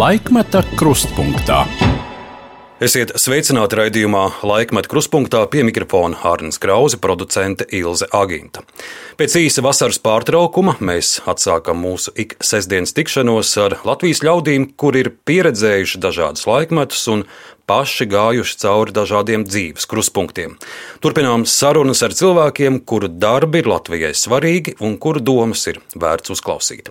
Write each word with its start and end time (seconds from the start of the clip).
Laikmeta 0.00 0.62
krustpunktā. 0.80 1.58
Esiet 2.80 3.10
sveicināti 3.20 3.76
raidījumā 3.76 4.22
Laikmet 4.48 4.86
krustpunktā 4.88 5.42
pie 5.52 5.60
mikrofona 5.66 6.16
Hārnas 6.22 6.56
Krause, 6.62 6.96
producente 7.02 7.66
Ilze 7.76 8.06
Agīnta. 8.16 8.62
Pēc 9.20 9.34
īsa 9.42 9.60
vasaras 9.66 9.98
pārtraukuma 10.00 10.78
mēs 10.80 11.18
atsākam 11.28 11.82
mūsu 11.84 12.14
ik 12.16 12.32
sestdienas 12.40 12.94
tikšanos 12.96 13.50
ar 13.60 13.76
Latvijas 13.84 14.22
ļaudīm, 14.24 14.70
kur 14.80 14.96
ir 14.96 15.10
pieredzējuši 15.28 16.00
dažādus 16.00 16.46
laikmetus 16.48 17.02
un 17.12 17.26
paši 17.68 18.06
gājuši 18.14 18.56
cauri 18.62 18.94
dažādiem 18.96 19.44
dzīves 19.50 19.90
krustpunktiem. 19.90 20.54
Turpinām 21.04 21.44
sarunas 21.44 22.00
ar 22.06 22.16
cilvēkiem, 22.16 22.80
kuru 22.88 23.12
darbi 23.12 23.60
ir 23.60 23.68
Latvijai 23.74 24.14
svarīgi 24.16 24.78
un 24.80 24.96
kuru 24.96 25.20
domas 25.20 25.66
ir 25.68 25.82
vērts 25.92 26.32
uzklausīt. 26.38 26.88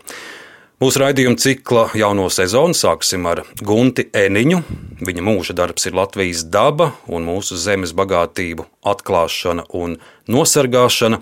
Mūsu 0.80 1.02
raidījuma 1.02 1.36
cikla 1.36 1.82
jauno 2.00 2.30
sezonu 2.32 2.72
sāksim 2.72 3.26
ar 3.28 3.42
Gunti 3.68 4.06
Eniņu. 4.16 4.62
Viņa 5.04 5.24
mūža 5.28 5.52
darbs 5.58 5.90
ir 5.90 5.98
Latvijas 6.00 6.46
daba 6.48 6.94
un 7.12 7.26
mūsu 7.28 7.58
zemes 7.60 7.92
bagātību 7.92 8.64
atklāšana 8.88 9.66
un 9.76 9.98
nosargāšana. 10.32 11.20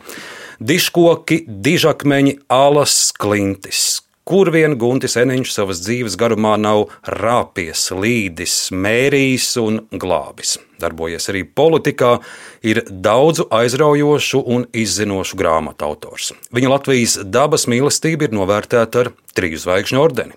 Diškoki, 0.61 1.39
dižakmeņi, 1.49 2.35
alas, 2.53 2.99
klintis, 3.17 4.03
kur 4.27 4.49
vien 4.51 4.75
Guntis 4.79 5.15
Eniņš 5.19 5.51
savas 5.55 5.79
dzīves 5.85 6.17
garumā 6.19 6.57
nav 6.59 6.89
rāpies, 7.07 7.85
līdis, 7.95 8.55
mērījis 8.75 9.47
un 9.61 9.79
glābis. 9.95 10.57
Darbojies 10.81 11.29
arī 11.31 11.45
politikā, 11.47 12.17
ir 12.67 12.83
daudzu 12.91 13.47
aizraujošu 13.55 14.41
un 14.43 14.67
izzinošu 14.75 15.39
grāmatu 15.39 15.87
autors. 15.87 16.33
Viņa 16.53 16.73
Latvijas 16.73 17.15
dabas 17.23 17.69
mīlestība 17.71 18.27
ir 18.27 18.35
novērtēta 18.35 19.05
ar 19.05 19.13
triju 19.37 19.63
zvaigžņu 19.63 20.03
ordeni. 20.03 20.35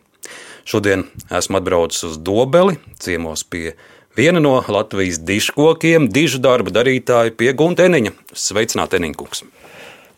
Šodien 0.71 1.09
esmu 1.35 1.59
atbraucis 1.59 2.05
uz 2.13 2.21
Dobeli, 2.23 2.79
ciemos 3.03 3.43
pie 3.43 3.75
viena 4.17 4.43
no 4.45 4.61
Latvijas 4.69 5.19
diškokiem, 5.27 6.07
dižu 6.15 6.39
darba 6.45 6.71
darītāja 6.79 7.35
pie 7.35 7.51
Gunta 7.59 7.91
Eniņa. 7.91 8.15
Sveicināti, 8.39 9.03
Eniņkungs! 9.03 9.45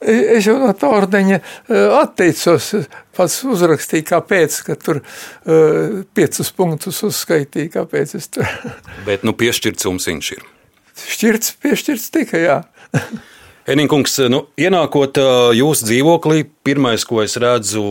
Es 0.03 0.47
jau 0.47 0.57
no 0.59 0.71
tā 0.75 0.89
ordeņa 0.91 1.39
atteicos. 1.99 2.73
Pats 3.13 3.37
uzrakstīju, 3.45 4.07
kāpēc, 4.09 4.57
ka 4.67 4.77
tur 4.81 5.03
uh, 5.03 6.01
piecus 6.17 6.49
punktus 6.57 7.03
uzskaitīja, 7.07 7.75
kāpēc 7.77 8.17
es 8.19 8.31
tur. 8.33 8.49
Bet, 9.09 9.27
nu, 9.27 9.35
piešķirts 9.37 9.87
jums 9.89 10.09
viņš 10.09 10.33
ir. 10.39 10.49
Šķirts, 11.03 11.53
piešķirts 11.63 12.09
tika, 12.15 12.41
jā. 12.41 12.57
Eninkungs, 13.73 14.17
nu, 14.33 14.47
ienākot 14.59 15.21
jūsu 15.55 15.87
dzīvoklī, 15.87 16.43
pirmais, 16.67 17.05
ko 17.07 17.23
es 17.23 17.37
redzu, 17.41 17.85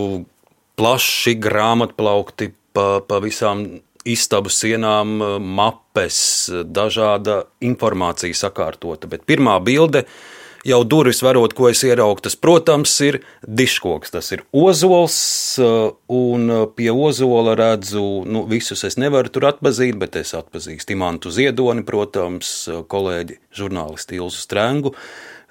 plaši 0.76 1.38
grāmatplaukti 1.40 2.52
pa, 2.76 3.00
pa 3.06 3.22
visām 3.24 3.64
istabu 4.04 4.50
sienām, 4.52 5.22
mapes, 5.40 6.20
dažāda 6.66 7.44
informācija 7.64 8.36
sakārtota. 8.36 9.08
Bet 9.08 9.28
pirmā 9.30 9.60
bilde 9.64 10.04
ir 10.04 10.40
jau 10.68 10.82
durvis 10.88 11.22
varot, 11.24 11.54
ko 11.58 11.70
es 11.72 11.82
ieraugu, 11.86 12.24
tas, 12.26 12.38
protams, 12.40 12.94
ir 13.06 13.20
diškoks. 13.48 14.14
Tas 14.14 14.32
ir 14.36 14.44
ozols, 14.52 15.18
uh, 15.62 15.92
un 16.12 16.48
uh, 16.52 16.64
pie 16.76 16.92
ozola 16.94 17.56
redzu, 17.60 18.06
nu, 18.30 18.46
visus 18.50 18.86
es 18.88 18.98
nevaru 19.02 19.34
tur 19.34 19.50
atpazīt, 19.52 19.98
bet 20.02 20.18
es 20.22 20.36
atpazīstu 20.38 20.96
Imantu 20.96 21.34
Ziedoni, 21.34 21.86
protams, 21.88 22.54
uh, 22.70 22.82
kolēģi 22.92 23.40
žurnālisti 23.58 24.20
Ilzu 24.22 24.42
Strengu. 24.46 24.96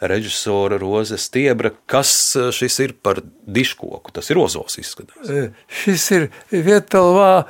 Režisora 0.00 0.78
Roze 0.80 1.18
Stiebra. 1.20 1.74
Kas 1.84 2.08
šis 2.56 2.78
ir 2.80 2.94
par 3.04 3.18
diškoku? 3.44 4.14
Tas 4.16 4.30
ir 4.32 4.38
ozols 4.40 4.78
izskatās. 4.80 5.28
Šis 5.68 6.06
ir 6.16 6.24
vietalvā 6.48 7.42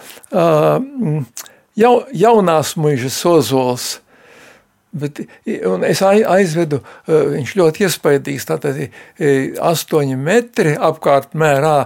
jau, 1.78 1.92
jaunās 2.10 2.74
muižas 2.74 3.20
ozols. 3.30 3.92
Bet, 4.90 5.20
es 5.86 6.00
aizvedu, 6.02 6.80
e, 7.06 7.18
viņš 7.36 7.52
ļoti 7.60 7.84
iespaidīgs, 7.86 8.46
tātad 8.48 8.80
e, 8.82 8.88
astoņi 9.62 10.16
metri 10.18 10.72
apkārtmērā, 10.74 11.76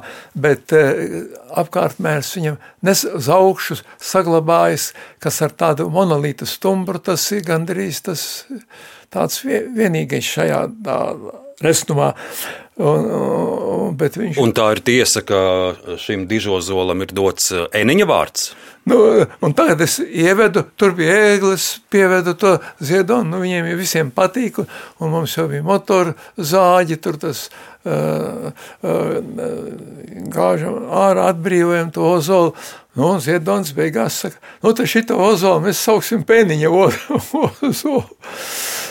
bet 0.41 0.73
e, 0.73 0.85
apkārtmērs 1.53 2.33
viņam 2.39 2.57
nes 2.89 3.05
uz 3.05 3.29
augšu 3.29 3.77
saglabājas, 4.01 4.95
kas 5.21 5.43
ar 5.45 5.53
tādu 5.53 5.91
monolītu 5.93 6.49
stumbru, 6.49 7.03
tas 7.05 7.29
ir 7.37 7.45
gandrīz 7.45 8.01
tas 8.09 8.25
tāds 9.13 9.45
vienīgais 9.45 10.25
šajā 10.25 10.65
tā, 10.85 10.99
restumā. 11.61 12.15
Un, 12.75 13.05
un, 13.07 13.99
viņš... 14.01 14.39
un 14.43 14.57
tā 14.57 14.73
ir 14.75 14.81
tiesa, 14.83 15.21
ka 15.23 15.39
šim 16.01 16.25
dižozolam 16.31 17.05
ir 17.05 17.13
dots 17.15 17.53
eniņa 17.53 18.09
vārds. 18.11 18.49
Nu, 18.85 19.25
tagad 19.57 19.81
es 19.81 19.97
ievedu, 19.97 20.61
tur 20.77 20.93
bija 20.97 21.15
ēglis, 21.31 21.79
pievedu 21.93 22.35
to 22.37 22.59
ziedonu, 22.85 23.31
nu, 23.31 23.41
viņiem 23.41 23.71
jau 23.71 23.79
visiem 23.79 24.11
patīk, 24.13 24.59
un 25.01 25.13
mums 25.13 25.37
jau 25.39 25.47
bija 25.49 25.65
motoru 25.65 26.13
zāģi, 26.37 26.99
tur 27.01 27.17
tas 27.23 27.47
uh, 27.49 28.51
uh, 28.85 29.15
gāžam 30.35 30.85
ārā, 30.93 31.31
atbrīvojam 31.33 31.95
to 31.97 32.05
ozolu, 32.19 32.53
nu, 32.93 33.15
un 33.15 33.25
ziedons 33.25 33.73
beigās 33.73 34.21
saka, 34.27 34.37
nu, 34.61 34.75
tad 34.77 34.93
šito 34.93 35.17
ozolu 35.31 35.65
mēs 35.65 35.81
sauksim 35.89 36.29
pēniņa 36.29 36.75
ozolu. 36.77 38.05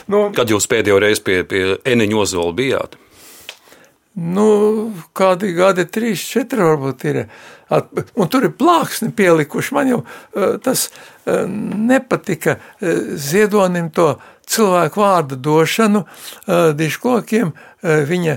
Nu, 0.10 0.26
Kad 0.36 0.50
jūs 0.50 0.66
pēdējo 0.74 0.98
reizi 1.06 1.22
pie, 1.24 1.42
pie 1.48 1.66
eniņa 1.94 2.22
ozola 2.26 2.58
bijāt? 2.58 2.98
Nu, 4.14 4.92
kādi 5.18 5.56
gadi, 5.58 5.88
trīs, 5.90 6.22
četri 6.30 6.62
varbūt 6.62 7.06
ir. 7.10 7.24
Un 8.14 8.30
tur 8.30 8.46
ir 8.46 8.52
plāksni 8.54 9.10
pielikuši. 9.16 9.74
Man 9.74 9.90
jau 9.90 10.00
eh, 10.04 10.60
tas 10.62 10.86
eh, 11.26 11.48
nepatika 11.50 12.60
eh, 12.60 13.18
ziedonim 13.18 13.90
to 13.90 14.12
cilvēku 14.46 15.00
vārdu 15.00 15.38
došanu 15.40 16.02
diškokiem. 16.76 17.54
Viņa 17.84 18.34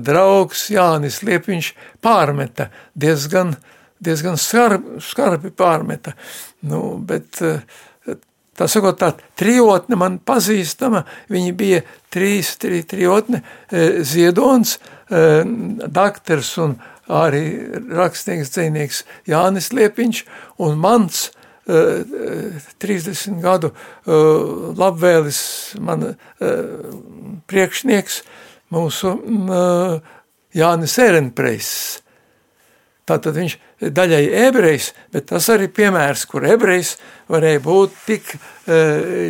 draugs 0.00 0.62
Jānis 0.72 1.18
Liepiņš 1.28 1.68
pārmeta 2.00 2.70
diezgan, 2.96 3.52
diezgan 4.00 4.40
skarbi, 4.40 4.96
skarbi 5.04 5.52
pārmeta. 5.52 6.14
Nu, 6.64 6.96
bet 6.96 7.36
tā 7.36 8.64
sakot, 8.64 8.96
tā 8.96 9.12
trijotne 9.36 10.00
man 10.00 10.16
pazīstama, 10.24 11.04
viņi 11.28 11.52
bija 11.52 11.84
trīs, 12.12 12.54
tri, 12.56 12.80
trijotne, 12.88 13.44
Ziedons, 14.08 14.78
Eh, 15.12 15.44
daktars 15.92 16.54
un 16.62 16.78
arī 17.12 17.44
rakstnieks, 17.92 18.52
dzīvnieks 18.54 19.02
Jānis 19.28 19.68
Liepiņš 19.76 20.22
un 20.64 20.78
mans 20.80 21.26
30 21.66 23.10
eh, 23.12 23.34
gadu 23.42 23.72
eh, 23.74 24.14
labvēlis, 24.78 25.42
man 25.84 26.14
priekšnieks, 27.50 28.22
mūsu 28.72 29.12
mm, 29.18 30.00
Jānis 30.56 30.96
Erenpreis. 31.04 31.70
Tātad 33.04 33.36
viņš 33.36 33.60
daļai 33.92 34.24
ebrejs, 34.46 34.92
bet 35.12 35.28
tas 35.28 35.50
arī 35.52 35.66
piemērs, 35.68 36.24
kur 36.30 36.46
ebrejs 36.48 36.94
varēja 37.28 37.60
būt 37.64 37.96
tik 38.06 38.36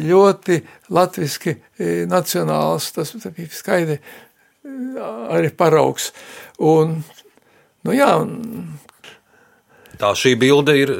ļoti 0.05 0.59
latviski 0.93 1.57
nacionāls, 2.07 2.91
tas 2.93 3.17
bija 3.33 3.49
skaidri 3.57 3.97
arī 4.65 5.51
paraugs. 5.57 6.13
Un, 6.63 7.01
nu 7.83 7.97
jā, 7.97 8.15
Tā 10.03 10.17
šī 10.19 10.33
bilde 10.35 10.75
ir 10.75 10.91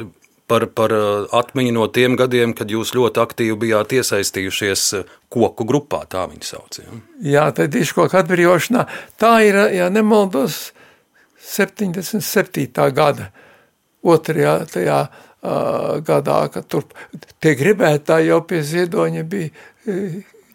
par, 0.47 0.63
par 0.71 0.93
uh, 0.95 1.25
atmiņu 1.35 1.73
no 1.75 1.87
tiem 1.91 2.15
gadiem, 2.19 2.53
kad 2.55 2.71
jūs 2.71 2.93
ļoti 2.95 3.19
aktīvi 3.23 3.57
bijāt 3.65 3.95
iesaistījušies 3.97 4.85
uh, 4.99 5.09
koku 5.33 5.65
grupā, 5.67 6.03
tā 6.07 6.23
viņi 6.31 6.47
sauc. 6.47 6.79
Ja? 6.79 6.99
Jā, 7.33 7.45
tā 7.55 7.67
ir 7.67 7.73
diškoka 7.73 8.21
atbrīvošanā. 8.23 8.85
Tā 9.19 9.33
ir, 9.43 9.59
ja 9.75 9.89
nemaldos, 9.91 10.71
77. 11.43 12.69
gada 12.95 13.27
otrajā 14.03 14.55
tajā 14.71 14.99
uh, 15.03 15.99
gadā, 16.05 16.39
kad 16.53 16.69
tur 16.71 16.87
tie 17.43 17.57
gribētāji 17.59 18.31
jau 18.31 18.39
pie 18.47 18.63
ziedoņa 18.67 19.25
bija 19.27 19.51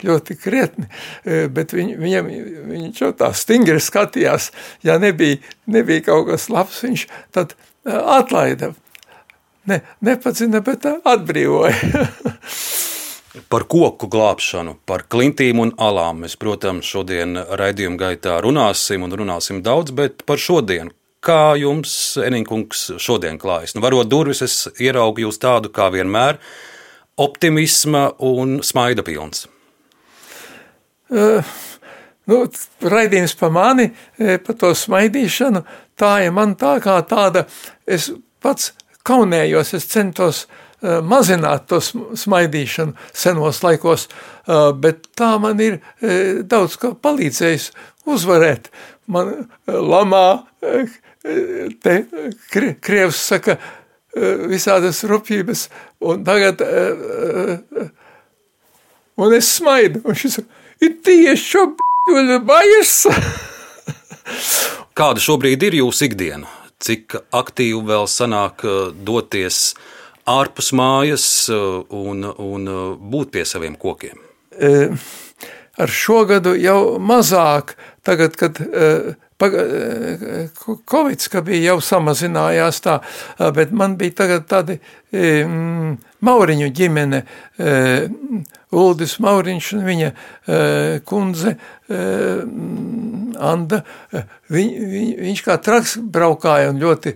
ļoti 0.07 0.37
krietni, 0.41 0.89
e, 1.25 1.47
bet 1.53 1.75
viņ, 1.77 1.95
viņam, 2.01 2.29
viņš 2.73 3.01
jau 3.03 3.13
tā 3.19 3.33
stingri 3.37 3.81
skatījās, 3.83 4.51
ja 4.87 4.99
nebija, 5.03 5.41
nebija 5.71 6.07
kaut 6.11 6.29
kas 6.33 6.49
labs, 6.53 6.83
viņš 6.87 7.07
tad 7.35 7.57
e, 7.57 7.95
atlaida. 7.95 8.75
Ne, 9.69 9.83
nepacina, 10.01 10.63
bet 10.65 10.87
atbrīvoja. 10.89 11.75
Par 13.49 13.65
koku 13.71 14.09
glābšanu, 14.11 14.79
par 14.89 15.05
klintīm 15.13 15.61
un 15.63 15.71
alām 15.79 16.25
mēs, 16.25 16.35
protams, 16.41 16.89
šodien 16.89 17.37
raidījuma 17.61 18.01
gaitā 18.01 18.39
runāsim 18.43 19.05
un 19.07 19.15
runāsim 19.15 19.61
daudz, 19.63 19.93
bet 19.95 20.25
par 20.27 20.41
šodienu. 20.43 20.91
Kā 21.23 21.55
jums, 21.59 21.93
Eniņkungs, 22.23 22.85
šodien 23.03 23.39
klājas? 23.43 23.77
Nu, 23.77 23.83
varot 23.85 24.09
durvis, 24.11 24.43
es 24.43 24.57
ieraugu 24.81 25.27
jūs 25.27 25.39
tādu 25.43 25.71
kā 25.75 25.89
vienmēr, 25.95 26.39
optimisma 27.21 28.09
un 28.23 28.61
smaida 28.67 29.05
pilns. 29.07 29.47
Uh, 31.09 31.57
nu, 32.29 32.43
raidījums 32.85 33.37
par 33.41 33.53
mani, 33.55 33.91
par 34.19 34.57
to 34.61 34.75
smaidīšanu, 34.77 35.65
tā 35.99 36.15
ir 36.27 36.35
man 36.37 36.57
tā 36.61 36.75
kā 36.85 36.99
tāda, 37.09 37.47
es 37.89 38.11
pats 38.45 38.75
kaunējos, 39.09 39.73
es 39.79 39.89
centos 39.89 40.45
uh, 40.45 40.59
mazināt 41.03 41.67
to 41.69 41.81
smaidīšanu 41.83 42.95
senos 43.13 43.63
laikos, 43.65 44.07
bet 44.79 45.09
tā 45.19 45.33
man 45.43 45.59
ir 45.61 45.81
daudz 46.47 46.77
ko 46.79 46.93
palīdzējis 46.95 47.73
uzvarēt. 48.09 48.71
Man 49.09 49.49
lamā 49.67 50.45
te 51.83 51.97
krievs 52.81 53.25
saka 53.33 53.59
visādas 54.49 55.03
rupjības, 55.09 55.67
un 56.01 56.23
tagad, 56.25 56.63
un 59.19 59.35
es 59.37 59.51
smaidu, 59.59 60.05
un 60.05 60.19
šis 60.19 60.39
saka, 60.39 60.65
ir 60.87 60.97
tieši 61.05 61.67
bajas. 62.47 63.07
Kāda 64.99 65.23
šobrīd 65.23 65.63
ir 65.69 65.79
jūsu 65.83 66.09
ikdiena? 66.09 66.49
Cik 66.79 67.17
aktīvi 67.35 67.81
vēl 67.89 68.07
sanāk 68.11 68.63
uh, 68.67 68.91
doties 68.93 69.75
ārpus 70.29 70.71
mājas 70.77 71.27
uh, 71.51 71.83
un, 71.91 72.23
un 72.23 72.69
uh, 72.71 72.83
būt 72.99 73.33
pie 73.35 73.45
saviem 73.49 73.75
kokiem? 73.79 74.21
E, 74.55 74.89
ar 75.79 75.91
šo 75.91 76.23
gadu 76.29 76.55
jau 76.59 76.99
mazāk, 77.03 77.75
tagad, 78.07 78.39
kad 78.39 78.59
Covid, 79.39 81.29
ka 81.31 81.43
bija 81.47 81.73
jau 81.73 81.79
samazinājās 81.85 82.81
tā, 82.83 82.97
bet 83.55 83.71
man 83.71 83.95
bija 84.01 84.17
tagad 84.25 84.49
tādi 84.51 84.81
mm, 85.15 85.93
Mauriņu 86.27 86.69
ģimene, 86.75 87.21
Uldis 88.75 89.15
Mauriņš 89.23 89.69
un 89.77 89.85
viņa 89.87 90.09
kundze 91.07 91.55
Anda, 93.39 93.79
viņ, 94.51 94.73
viņ, 94.91 95.13
viņš 95.23 95.43
kā 95.47 95.55
traks 95.63 95.95
braukāja 96.03 96.73
un 96.73 96.81
ļoti 96.83 97.15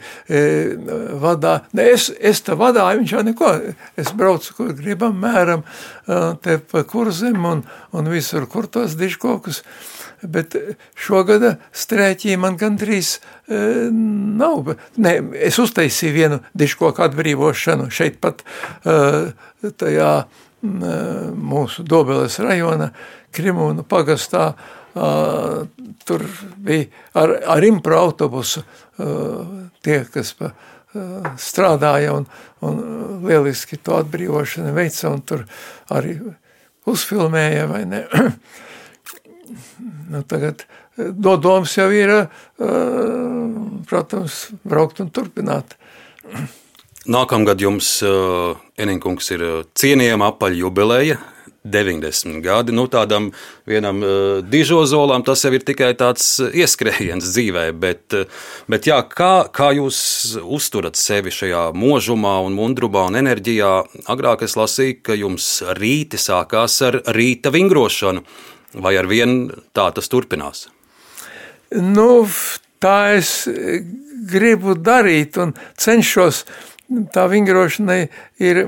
vadā, 1.19 1.57
ne, 1.75 1.89
es, 1.91 2.07
es 2.23 2.45
te 2.47 2.55
vadāju, 2.55 3.03
viņš 3.03 3.17
jau 3.17 3.25
neko, 3.27 3.51
es 3.99 4.13
braucu, 4.15 4.55
kur 4.61 4.71
gribam, 4.79 5.19
mēram, 5.19 5.67
te 6.47 6.61
pa 6.71 6.85
kurzem 6.87 7.43
un, 7.51 7.65
un 7.91 8.13
visur, 8.15 8.47
kur 8.47 8.71
tos 8.71 8.95
diškokus, 9.01 9.65
bet 10.23 10.57
šogada 10.99 11.57
strēķī 11.75 12.37
man 12.41 12.57
gandrīz 12.61 13.17
e, 13.17 13.89
nav. 13.93 14.75
Ne, 15.03 15.15
es 15.43 15.59
uztaisīju 15.63 16.15
vienu 16.15 16.41
diškoku 16.59 17.05
atbrīvošanu 17.07 17.91
šeit 17.95 18.21
pat 18.23 18.43
e, 18.43 19.33
tajā 19.79 20.13
e, 20.23 20.27
mūsu 21.35 21.87
Dobeles 21.87 22.39
rajona 22.43 22.93
Krimūnu 23.35 23.87
pagastā. 23.89 24.53
E, 24.53 25.09
tur 26.07 26.27
bija 26.57 26.87
ar, 27.19 27.37
ar 27.57 27.67
impro 27.67 27.99
autobusu 28.07 28.63
e, 28.63 29.09
tie, 29.83 30.03
kas 30.13 30.35
pa, 30.39 30.53
e, 30.95 31.07
strādāja 31.41 32.15
un, 32.19 32.29
un 32.63 32.83
lieliski 33.27 33.81
to 33.83 33.99
atbrīvošanu 34.03 34.75
veica 34.77 35.11
un 35.11 35.25
tur 35.27 35.47
arī 35.91 36.19
uzfilmēja 36.89 37.67
vai 37.71 37.85
ne. 37.89 38.05
Nu, 40.13 40.23
tagad 40.29 40.67
dodoms 40.97 41.77
jau 41.77 41.89
ir, 41.95 42.13
protams, 43.89 44.49
braukt 44.69 45.03
un 45.05 45.13
turpināt. 45.15 45.77
Nākamgad 47.11 47.63
jums, 47.63 47.97
Eninkungs, 48.79 49.33
ir 49.35 49.47
cienījama 49.79 50.33
apaļ 50.35 50.61
jubileja. 50.61 51.19
90 51.65 52.41
gadi. 52.43 52.73
Nu, 52.75 52.89
tādam 52.91 53.31
vienam 53.67 54.03
uh, 54.03 54.11
dižozolam 54.43 55.23
tas 55.23 55.45
jau 55.45 55.53
ir 55.55 55.63
tikai 55.63 55.93
tāds 55.99 56.27
ieskrējiens 56.43 57.29
dzīvē, 57.35 57.69
bet, 57.79 58.17
bet 58.71 58.89
jā, 58.91 58.99
kā, 59.07 59.47
kā 59.55 59.71
jūs 59.79 60.01
uzturat 60.43 60.99
sevi 60.99 61.31
šajā 61.31 61.69
mūžumā 61.79 62.41
un 62.47 62.57
mundrumā 62.59 63.07
un 63.11 63.21
enerģijā? 63.23 63.75
Agrāk 64.11 64.43
es 64.47 64.59
lasīju, 64.59 64.99
ka 65.07 65.19
jums 65.19 65.53
rīti 65.79 66.19
sākās 66.19 66.81
ar 66.89 66.99
rīta 67.15 67.55
vingrošanu. 67.55 68.27
Vai 68.73 68.95
ar 68.97 69.09
vienu 69.11 69.63
tā 69.77 69.91
tas 69.95 70.09
turpinās? 70.09 70.67
Nu, 71.73 72.27
tā 72.83 73.15
es 73.19 73.45
gribu 74.29 74.77
darīt 74.79 75.39
un 75.43 75.55
cenšos. 75.81 76.45
Tā 77.13 77.25
vingrošana 77.31 78.03
ir 78.43 78.61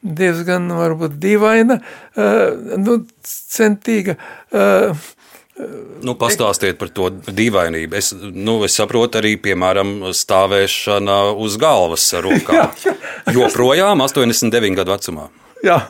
diezgan 0.00 0.68
varbūt 0.76 1.16
dīvaina, 1.20 1.78
nu, 2.80 2.98
centīga. 3.24 4.16
Nu, 6.00 6.14
pastāstiet 6.16 6.78
par 6.80 6.88
to 6.96 7.10
dīvainību. 7.10 7.96
Es, 7.96 8.12
nu, 8.16 8.58
es 8.64 8.76
saprotu, 8.80 9.20
arī 9.20 9.34
piemēram 9.40 10.10
stāvēšana 10.16 11.18
uz 11.36 11.58
galvas 11.60 12.06
ar 12.16 12.24
rokām. 12.28 12.72
Joprojām 13.36 14.00
89 14.04 14.80
gadu 14.80 14.96
vecumā. 14.96 15.28
Jā, 15.64 15.82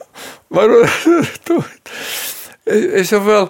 varu. 0.50 0.82
Es 2.70 3.12
jau 3.12 3.20
vēl 3.24 3.48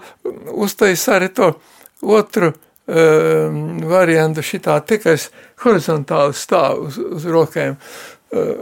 uztaisu 0.65 1.15
arī 1.17 1.31
to 1.37 1.53
otru 2.01 2.53
uh, 2.53 3.59
variantu 3.91 4.45
šitā, 4.47 4.79
tikai 4.87 5.17
es 5.19 5.29
horizontāli 5.65 6.37
stāvu 6.37 6.89
uz, 6.89 7.01
uz 7.19 7.27
rokēm 7.29 7.77
uh, 7.77 8.55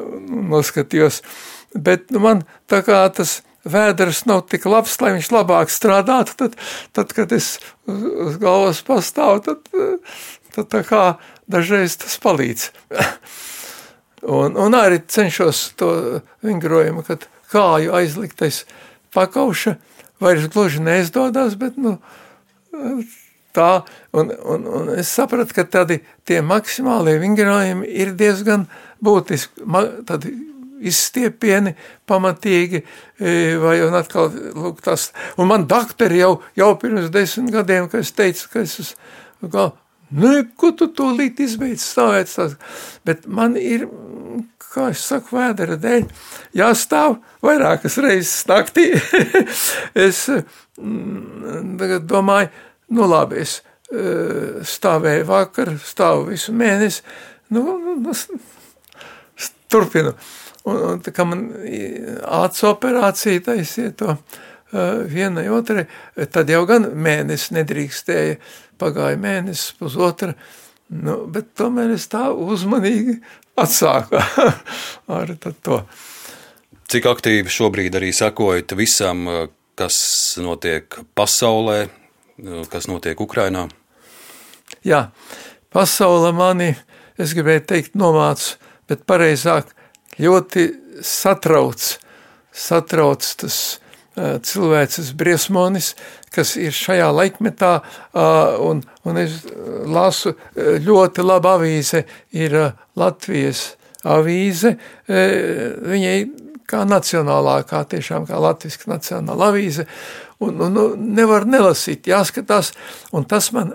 noskatījos. 0.54 1.22
Bet 1.76 2.10
nu, 2.14 2.22
man 2.24 2.42
tā 2.70 2.82
kā 2.86 3.04
tas 3.14 3.40
vēders 3.68 4.24
nav 4.28 4.46
tik 4.50 4.66
labs, 4.68 4.96
lai 5.02 5.14
viņš 5.16 5.30
labāk 5.34 5.72
strādātu, 5.72 6.36
tad, 6.38 6.56
tad 6.96 7.12
kad 7.16 7.32
es 7.36 7.56
uz, 7.88 8.04
uz 8.28 8.38
galvas 8.40 8.80
pastāvu, 8.86 9.42
tad, 9.44 9.68
tad 10.56 10.70
tā 10.72 10.82
kā 10.86 11.02
dažreiz 11.50 11.98
tas 12.00 12.16
palīdz. 12.22 12.70
un, 14.38 14.56
un 14.56 14.78
arī 14.78 15.02
cenšos 15.06 15.72
to 15.78 15.90
vingrojumu, 16.44 17.04
kad 17.06 17.28
kāju 17.52 17.94
aizliktais 17.96 18.64
pakauša, 19.14 19.76
vairs 20.22 20.48
gluži 20.52 20.82
neizdodas, 20.84 21.56
bet 21.58 21.78
nu, 21.80 21.96
tā, 23.56 23.70
un, 24.12 24.32
un, 24.44 24.66
un 24.80 24.92
es 24.98 25.10
sapratu, 25.14 25.54
ka 25.56 25.66
tādi 25.68 26.00
tie 26.28 26.42
maksimālie 26.44 27.18
vingrojumi 27.22 27.88
ir 28.02 28.14
diezgan 28.18 28.66
būtiski, 29.04 29.66
tādi 30.08 30.34
izstiepieni 30.78 31.74
pamatīgi, 32.08 32.84
e, 33.18 33.34
vai 33.58 33.78
un 33.82 33.96
atkal, 33.98 34.30
lūk, 34.30 34.82
tas, 34.84 35.10
un 35.38 35.50
man 35.50 35.66
dakteri 35.70 36.22
jau, 36.22 36.38
jau 36.58 36.72
pirms 36.78 37.10
desmit 37.14 37.52
gadiem, 37.54 37.88
ka 37.90 38.02
es 38.02 38.12
teicu, 38.14 38.46
ka 38.52 38.62
es 38.62 38.76
uz, 38.82 38.92
kā, 39.42 39.68
nu, 40.14 40.34
ko 40.58 40.70
tu 40.78 40.90
to 40.94 41.10
līdz 41.18 41.44
izbeidz 41.48 41.82
stāvēt, 41.82 42.30
tās, 42.30 42.54
bet 43.08 43.26
man 43.26 43.58
ir 43.58 43.88
kā 44.68 44.90
es 44.92 45.04
saku, 45.08 45.36
vēdera 45.38 45.78
dēļ, 45.80 46.04
jāstāv 46.58 47.18
vairākas 47.44 47.98
reizes 48.04 48.44
naktī. 48.50 48.90
es 50.08 50.24
mm, 50.28 52.02
domāju, 52.08 52.52
nu 52.96 53.08
labi, 53.08 53.42
es 53.44 53.58
e, 53.58 54.62
stāvēju 54.66 55.28
vakar, 55.28 55.72
stāvu 55.84 56.28
visu 56.32 56.54
mēnesi, 56.56 57.02
nu, 57.54 57.64
nu, 57.82 57.96
nu 58.02 58.16
turpinu. 59.72 60.14
Un, 60.68 60.84
un 60.92 61.02
tā 61.04 61.14
kā 61.16 61.24
man 61.28 61.48
acu 62.42 62.68
operācija 62.68 63.40
taisiet 63.46 63.96
to 64.00 64.10
uh, 64.12 64.38
vienai 65.08 65.48
otrai, 65.52 65.86
tad 66.32 66.50
jau 66.50 66.64
gan 66.68 66.90
mēnesis 66.92 67.54
nedrīkstēja, 67.56 68.38
pagāja 68.80 69.20
mēnesis, 69.20 69.76
pusotra, 69.78 70.34
nu, 70.92 71.22
bet 71.32 71.54
tomēr 71.58 71.94
es 71.96 72.08
tā 72.12 72.28
uzmanīgi 72.32 73.18
atsāka 73.62 74.22
ar 75.18 75.34
to. 75.62 75.82
Cik 76.88 77.08
aktīvi 77.10 77.52
šobrīd 77.52 77.98
arī 77.98 78.12
sakojat 78.16 78.72
visam, 78.78 79.26
kas 79.78 79.98
notiek 80.40 80.96
pasaulē, 81.18 81.82
kas 82.72 82.88
notiek 82.88 83.20
Ukrainā? 83.20 83.66
Jā, 84.86 85.08
pasaule 85.74 86.32
mani, 86.36 86.70
es 87.20 87.34
gribēju 87.36 87.64
teikt, 87.68 87.98
nomāca, 87.98 88.56
bet 88.88 89.04
pareizāk 89.08 89.74
ļoti 90.22 90.68
satrauc, 91.04 91.90
satrauc 92.54 93.26
tas 93.42 93.58
cilvēces 94.18 95.12
briesmonis, 95.18 95.92
kas 96.34 96.56
ir 96.60 96.74
šajā 96.74 97.08
laikmetā, 97.14 97.72
un, 98.64 98.82
un 99.06 99.20
es 99.20 99.40
lasu 99.86 100.34
ļoti 100.56 101.24
labu 101.24 101.52
avīze, 101.52 102.04
ir 102.34 102.56
Latvijas 102.98 103.72
avīze, 104.08 104.74
viņai 105.08 106.18
kā 106.68 106.84
nacionālā, 106.88 107.62
kā 107.68 107.82
tiešām 107.88 108.26
kā 108.28 108.38
latviska 108.42 108.90
nacionāla 108.90 109.52
avīze, 109.52 109.86
un, 110.44 110.58
un, 110.66 110.76
un 110.82 111.06
nevar 111.16 111.46
nelasīt, 111.48 112.10
jāskatās, 112.10 112.74
un 113.16 113.24
tas 113.28 113.50
man 113.56 113.72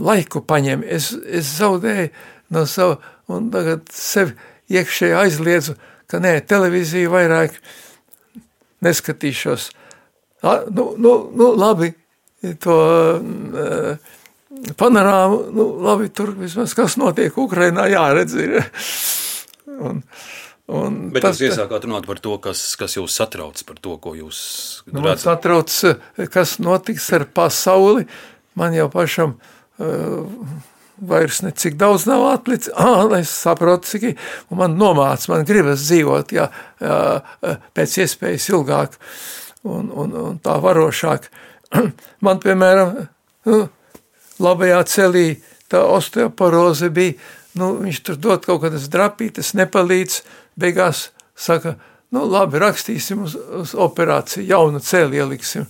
laiku 0.00 0.42
paņem, 0.46 0.82
es, 0.86 1.12
es 1.26 1.54
zaudēju 1.58 2.10
no 2.54 2.64
sava, 2.66 2.98
un 3.30 3.50
tagad 3.54 3.86
sevi 3.94 4.34
iekšēji 4.70 5.16
aizliedzu, 5.20 5.76
ka 6.10 6.18
nē, 6.22 6.40
televīzija 6.50 7.10
vairāk 7.12 7.54
neskatīšos. 8.84 9.70
A, 10.42 10.60
nu, 10.72 10.94
nu, 10.96 11.14
nu, 11.36 11.50
labi, 11.58 11.92
to 12.64 12.76
uh, 13.20 14.16
panorāmu, 14.80 15.40
nu, 15.52 15.66
labi, 15.84 16.08
tur 16.14 16.32
vismaz 16.38 16.74
kas 16.76 16.96
notiek 17.00 17.36
Ukrainā, 17.38 17.86
jāredz 17.92 18.36
ir. 18.40 18.56
un, 19.90 20.02
un 20.70 20.98
Bet 21.12 21.26
tas, 21.28 21.40
jūs 21.40 21.52
iesākāt 21.52 21.84
runāt 21.88 22.08
par 22.08 22.22
to, 22.24 22.38
kas, 22.42 22.64
kas 22.80 22.96
jūs 22.96 23.20
satrauc, 23.20 23.60
par 23.68 23.80
to, 23.84 23.96
ko 24.00 24.16
jūs 24.16 24.40
nu, 24.88 25.04
redzat. 25.04 25.26
Satrauc, 25.28 25.78
kas 26.32 26.58
notiks 26.62 27.10
ar 27.16 27.28
pasauli. 27.28 28.08
Man 28.58 28.74
jau 28.74 28.88
pašam 28.92 29.36
uh, 29.36 30.24
vairs 31.00 31.40
necik 31.42 31.76
daudz 31.80 32.06
nav 32.08 32.26
atlicis. 32.34 32.72
Ah, 32.80 33.06
es 33.18 33.32
saprotu, 33.32 33.88
cik 33.88 34.20
man 34.56 34.76
nomāc, 34.78 35.26
man 35.30 35.44
gribas 35.48 35.84
dzīvot, 35.86 36.32
jā, 36.36 36.48
jā, 36.80 36.96
pēc 37.76 37.98
iespējas 38.04 38.48
ilgāk 38.52 38.96
un, 39.62 39.90
un, 39.90 40.14
un 40.24 40.40
tā 40.42 40.56
varošāk. 40.62 41.28
Man, 42.24 42.40
piemēram, 42.42 42.96
nu, 43.46 43.58
labajā 44.42 44.80
celī 44.90 45.26
tā 45.70 45.84
osteoporoze 45.86 46.90
bija, 46.94 47.14
nu, 47.60 47.74
viņš 47.84 48.02
tur 48.06 48.18
dod 48.18 48.44
kaut 48.46 48.64
kādas 48.64 48.88
drapītas, 48.90 49.52
nepalīdz, 49.58 50.20
beigās 50.60 51.10
saka, 51.38 51.76
nu, 52.14 52.24
labi, 52.26 52.58
rakstīsim 52.62 53.24
uz, 53.26 53.36
uz 53.36 53.74
operāciju, 53.78 54.48
jaunu 54.50 54.82
cēli 54.82 55.20
ieliksim. 55.20 55.68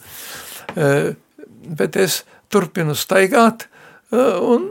E, 0.72 0.90
bet 1.76 1.98
es 2.00 2.22
turpinu 2.52 2.96
staigāt 2.96 3.66
e, 3.66 4.16
un 4.20 4.66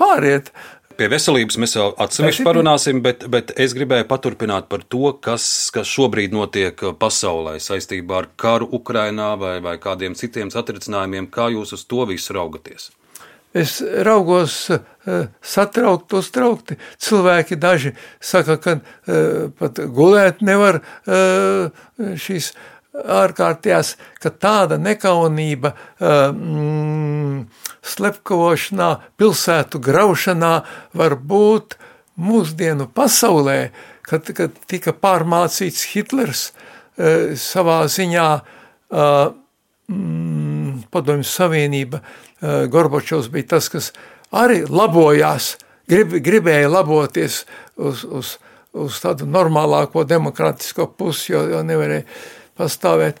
pāriet. 0.00 0.52
Pie 1.00 1.06
veselības 1.08 1.56
mēs 1.56 1.72
vēl 1.78 1.94
atsevišķi 2.04 2.44
parunāsim, 2.44 2.98
bet, 3.00 3.22
bet 3.32 3.54
es 3.60 3.72
gribēju 3.72 4.04
paturpināt 4.10 4.66
par 4.68 4.82
to, 4.84 5.14
kas, 5.24 5.44
kas 5.72 5.88
šobrīd 5.88 6.34
notiek 6.36 6.82
pasaulē 7.00 7.54
saistībā 7.62 8.18
ar 8.18 8.28
karu 8.40 8.68
Ukrainā 8.76 9.30
vai, 9.40 9.54
vai 9.64 9.78
kādiem 9.80 10.16
citiem 10.18 10.52
satricinājumiem. 10.52 11.30
Kā 11.32 11.48
jūs 11.54 11.72
uz 11.78 11.86
to 11.88 12.04
visu 12.10 12.36
raugaties? 12.36 12.90
Es 13.56 13.80
raugos 14.06 14.58
uh, 14.70 14.82
satraukti, 15.42 16.20
uztraukti. 16.20 16.76
Cilvēki 17.02 17.56
daži 17.58 17.94
saka, 18.20 18.58
ka 18.62 18.76
uh, 18.76 19.48
pat 19.58 19.80
gulēt 19.96 20.44
nevar 20.44 20.82
uh, 20.84 21.72
šīs 21.98 22.52
ārkārtējās, 22.94 23.94
ka 24.22 24.30
tāda 24.30 24.78
nekaunība, 24.80 25.74
mm, 26.00 27.46
slepkavošanā, 27.86 28.90
pilsētu 29.20 29.80
graušanā 29.82 30.54
var 30.98 31.16
būt 31.16 31.78
mūsdienu 32.20 32.88
pasaulē, 32.92 33.70
kad, 34.02 34.26
kad 34.34 34.56
tika 34.68 34.92
pārmācīts 34.92 35.86
Hitlers 35.94 36.50
savā 37.40 37.84
ziņā 37.88 38.28
mm, 38.90 40.82
padomju 40.90 41.24
savienība, 41.28 42.02
Gorbačovs 42.40 43.30
bija 43.32 43.54
tas, 43.56 43.68
kas 43.72 43.92
arī 44.34 44.64
labojās, 44.68 45.54
grib, 45.88 46.18
gribēja 46.24 46.68
laboties 46.72 47.44
uz, 47.76 48.04
uz, 48.04 48.34
uz 48.72 49.00
tādu 49.02 49.28
normālāko 49.28 50.04
demokrātisko 50.08 50.86
pusi, 50.96 51.32
jo, 51.32 51.46
jo 51.54 51.62
nevarēja 51.66 52.04
pastāvēt. 52.60 53.20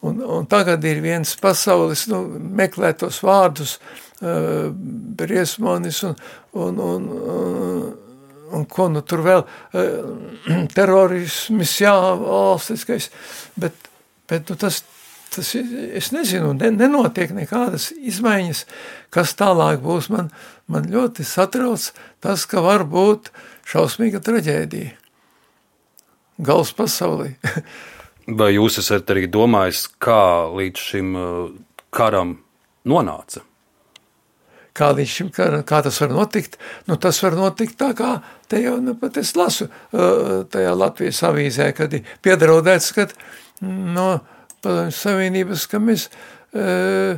Un, 0.00 0.20
un 0.22 0.46
tagad 0.46 0.84
ir 0.86 1.00
viens 1.02 1.30
pasaules, 1.42 2.04
nu, 2.10 2.22
meklē 2.38 2.92
tos 3.00 3.18
vārdus, 3.26 3.78
uh, 4.22 4.68
briesmonis 5.18 6.04
un, 6.06 6.14
un, 6.52 6.78
un, 6.78 7.08
un, 7.34 7.88
un 8.54 8.68
ko 8.70 8.86
nu 8.92 9.02
tur 9.02 9.24
vēl, 9.26 9.42
uh, 9.78 10.62
terorisms, 10.74 11.74
jā, 11.82 11.96
valstiskais, 12.22 13.10
bet, 13.58 13.90
bet 14.30 14.52
nu, 14.52 14.58
tas, 14.62 14.84
tas, 15.34 15.50
es 15.58 16.12
nezinu, 16.14 16.54
ne, 16.60 16.70
nenotiek 16.78 17.34
nekādas 17.34 17.90
izmaiņas, 17.98 18.64
kas 19.14 19.34
tālāk 19.38 19.82
būs. 19.82 20.12
Man, 20.14 20.30
man 20.70 20.86
ļoti 20.94 21.26
satrauc 21.26 21.90
tas, 22.22 22.46
ka 22.46 22.62
var 22.62 22.86
būt 22.86 23.32
šausmīga 23.68 24.22
traģēdija. 24.22 24.94
Gals 26.38 26.70
pasaulī. 26.78 27.34
Vai 28.28 28.50
jūs 28.52 28.76
esat 28.82 29.08
arī 29.08 29.24
domājis, 29.32 29.86
kā 30.04 30.48
līdz 30.52 30.82
šim 30.90 31.14
uh, 31.16 31.46
karam 31.94 32.34
nonāca? 32.84 33.40
Kā 34.76 34.90
šim 35.00 35.30
karam, 35.34 35.62
kā 35.64 35.80
tas 35.82 35.96
var 36.02 36.12
notikt? 36.12 36.58
Nu, 36.86 36.98
tas 37.00 37.22
var 37.24 37.38
notikt 37.38 37.78
tā, 37.80 37.94
kā 37.96 38.18
te 38.46 38.60
jau 38.60 38.76
nu, 38.84 38.94
pat 39.00 39.16
es 39.16 39.32
lasu 39.36 39.70
uh, 39.70 40.44
tajā 40.44 40.74
Latvijas 40.76 41.22
avīzē, 41.24 41.70
kad 41.72 41.96
ir 41.96 42.04
piedraudēts, 42.22 42.92
ka 42.92 43.08
no 43.64 44.20
padomju 44.60 44.92
savienības, 44.92 45.64
ka 45.72 45.80
mēs 45.80 46.06
uh, 46.12 47.16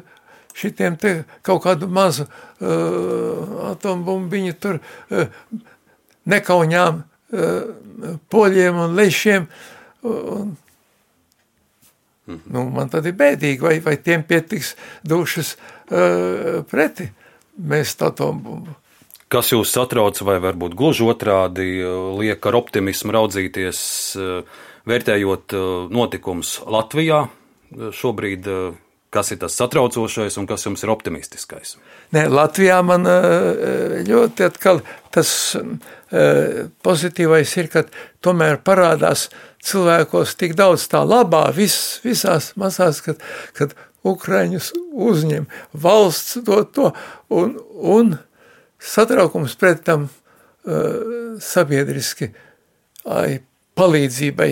šitiem 0.55 0.97
te 1.01 1.15
kaut 1.47 1.63
kādu 1.65 1.89
mazu 1.91 2.27
atombumbiņu 2.61 4.57
tur 4.61 4.81
nekauņām 6.29 6.99
poļiem 8.35 8.81
un 8.85 8.99
lešiem 8.99 9.47
un 10.11 10.51
Mhm. 12.31 12.53
Nu, 12.55 12.67
man 12.75 12.93
tad 12.93 13.09
ir 13.11 13.17
bēdīgi, 13.19 13.61
vai, 13.65 13.79
vai 13.85 13.97
tiem 13.99 14.23
pietiks 14.27 14.77
dušas 15.07 15.57
uh, 15.57 16.61
preti 16.71 17.11
mēst 17.61 18.05
atombumbu. 18.07 18.77
Kas 19.31 19.53
jūs 19.53 19.71
satrauc, 19.71 20.19
vai 20.27 20.41
varbūt 20.43 20.75
gluži 20.75 21.05
otrādi 21.07 21.69
liek 22.19 22.47
ar 22.51 22.57
optimismu 22.59 23.15
raudzīties, 23.15 23.83
vērtējot 24.91 25.55
notikumus 25.95 26.57
Latvijā 26.67 27.21
šobrīd, 27.95 28.49
kas 29.15 29.31
ir 29.31 29.39
tas 29.45 29.55
satraucošais 29.55 30.35
un 30.41 30.49
kas 30.51 30.67
jums 30.67 30.83
ir 30.83 30.91
optimistiskais? 30.91 31.77
Nē, 32.17 32.25
Latvijā 32.27 32.81
man 32.83 33.07
ļoti 34.09 34.49
atkal 34.49 34.83
tas 35.15 35.31
pozitīvais 36.11 37.55
ir, 37.63 37.71
ka 37.71 37.85
tomēr 38.27 38.59
parādās 38.67 39.29
cilvēkos 39.65 40.35
tik 40.41 40.55
daudz 40.59 40.87
tā 40.91 41.03
labā, 41.05 41.47
vis, 41.55 42.01
visās 42.05 42.53
mazās, 42.61 43.03
kad, 43.05 43.21
kad 43.57 43.75
Ukraiņus 44.07 44.73
uzņem, 44.93 45.47
valsts 45.77 46.41
dod 46.47 46.73
to, 46.77 46.91
un, 47.29 47.57
un 47.81 48.15
satraukums 48.81 49.57
pret 49.61 49.85
tam 49.85 50.09
uh, 50.09 51.37
sabiedriski 51.45 52.31
ai, 53.05 53.41
palīdzībai 53.77 54.51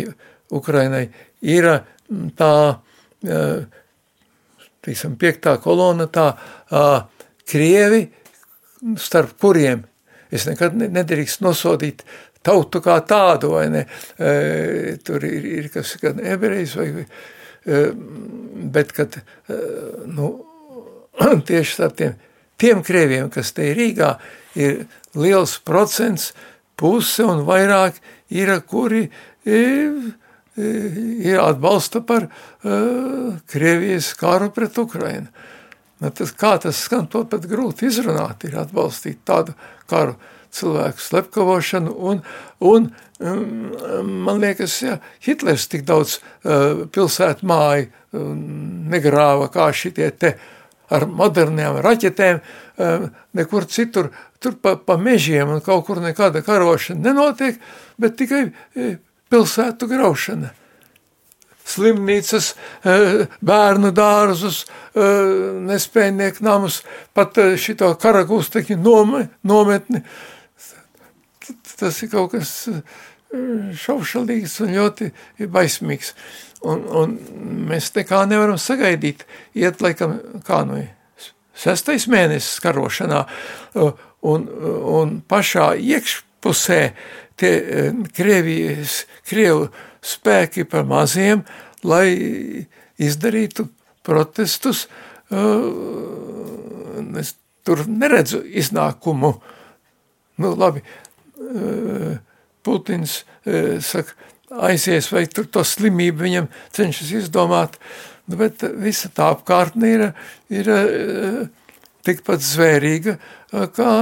Ukrainai. 0.57 1.07
Ir 1.45 1.71
tā, 2.37 2.53
uh, 2.77 3.83
teiksim, 4.85 5.17
piektā 5.21 5.57
kolona, 5.65 6.09
tā 6.13 6.31
uh, 6.35 7.07
Krievi, 7.49 8.05
starp 9.01 9.33
kuriem 9.41 9.87
es 10.35 10.45
nekad 10.49 10.77
nedrīkst 10.77 11.43
nosodīt 11.45 12.05
tautu 12.45 12.83
kā 12.85 12.99
tādu, 13.07 13.53
vai 13.57 13.67
ne? 13.73 13.85
E, 14.19 14.97
tur 15.05 15.25
ir, 15.27 15.47
ir 15.59 15.71
kas 15.73 15.97
gan 16.03 16.21
ebrejs, 16.23 16.77
vai, 16.79 16.89
e, 17.03 17.81
bet 18.75 18.93
kad, 18.97 19.19
e, 19.49 19.59
nu, 20.15 20.31
tieši 21.49 21.75
starp 21.75 21.99
tiem, 21.99 22.15
tiem 22.61 22.85
krieviem, 22.87 23.31
kas 23.35 23.53
te 23.57 23.71
ir 23.71 23.79
Rīgā, 23.79 24.15
ir 24.59 24.85
liels 25.19 25.59
procents, 25.67 26.33
puse 26.79 27.27
un 27.27 27.43
vairāk 27.47 27.99
ir, 28.35 28.55
kuri 28.71 29.09
ir, 29.49 29.97
ir 30.59 31.41
atbalsta 31.43 32.05
par 32.07 32.29
Krievijas 33.51 34.13
karu 34.19 34.53
pret 34.55 34.79
Ukrainu. 34.79 35.27
Nu, 35.99 36.11
tas, 36.15 36.31
kā 36.39 36.53
tas 36.63 36.79
skan, 36.87 37.09
to 37.11 37.25
pat 37.27 37.47
grūti 37.51 37.89
izrunāt, 37.91 38.47
ir 38.47 38.55
atbalstīt 38.63 39.25
tādu 39.27 39.57
karu. 39.91 40.15
Uh, 40.15 40.38
cilvēku 40.55 41.05
slepkavošanu, 41.05 41.95
un, 42.11 42.23
un 42.65 42.91
um, 43.19 43.43
man 44.27 44.43
liekas, 44.43 44.77
ja 44.83 44.99
Hitlers 45.25 45.69
tik 45.69 45.87
daudz 45.89 46.19
uh, 46.19 46.87
pilsētu 46.93 47.49
māju 47.49 47.89
um, 48.13 48.39
negrāva 48.93 49.51
kā 49.53 49.71
šitie 49.73 50.11
te 50.17 50.37
ar 50.89 51.05
modernām 51.05 51.83
raķetēm, 51.85 52.41
um, 52.81 53.11
nekur 53.37 53.69
citur, 53.69 54.11
tur 54.41 54.57
pa, 54.63 54.77
pa 54.77 54.97
mežiem 55.01 55.51
un 55.51 55.61
kaut 55.65 55.87
kur 55.89 56.01
nekāda 56.03 56.43
karošana 56.47 57.11
nenotiek, 57.11 57.59
bet 57.99 58.17
tikai 58.19 58.47
e, 58.49 58.95
pilsētu 59.31 59.89
graušana. 59.91 60.53
Slimnīcas, 61.69 62.55
e, 62.55 63.27
bērnu 63.45 63.91
dārzus, 63.97 64.63
e, 64.65 65.09
nespējnieku 65.69 66.47
namus, 66.47 66.81
pat 67.17 67.37
šito 67.61 67.91
karagūstekņu 68.01 68.79
nometni 69.43 70.05
tas 71.79 72.03
ir 72.03 72.11
kaut 72.13 72.33
kas 72.35 72.53
eh, 72.73 72.83
šaušalīgs 73.79 74.59
un 74.65 74.75
ļoti 74.77 75.11
baismīgs. 75.53 76.15
Un, 76.67 76.83
un 76.91 77.17
mēs 77.69 77.93
nekā 77.95 78.25
nevaram 78.27 78.59
sagaidīt. 78.59 79.25
Iet 79.55 79.83
laikam 79.85 80.17
kā 80.47 80.65
nu 80.67 80.83
sestais 81.59 82.07
mēnesis 82.11 82.59
karošanā 82.63 83.25
un, 84.27 84.49
un 84.99 85.19
pašā 85.31 85.73
iekšpusē 85.79 86.81
tie 87.39 87.53
eh, 87.59 87.93
Krievijas, 88.15 89.05
Krievu 89.29 89.69
spēki 90.03 90.67
par 90.69 90.87
maziem, 90.89 91.45
lai 91.87 92.67
izdarītu 92.99 93.69
protestus. 94.07 94.87
Es 97.19 97.35
tur 97.67 97.85
neredzu 97.85 98.41
iznākumu. 98.47 99.35
Nu, 100.39 100.55
labi, 100.57 100.83
Putins 102.63 103.23
saka, 103.85 104.13
aizies 104.69 105.09
vai 105.13 105.27
tur 105.33 105.47
to 105.53 105.65
slimību 105.65 106.25
viņam 106.25 106.49
cenšas 106.75 107.13
izdomāt, 107.23 107.77
nu, 108.29 108.39
bet 108.41 108.65
visa 108.81 109.11
tā 109.15 109.31
apkārtne 109.35 109.91
ir, 109.93 110.05
ir 110.53 110.71
tikpat 112.07 112.45
zvērīga, 112.45 113.19
kā, 113.77 113.93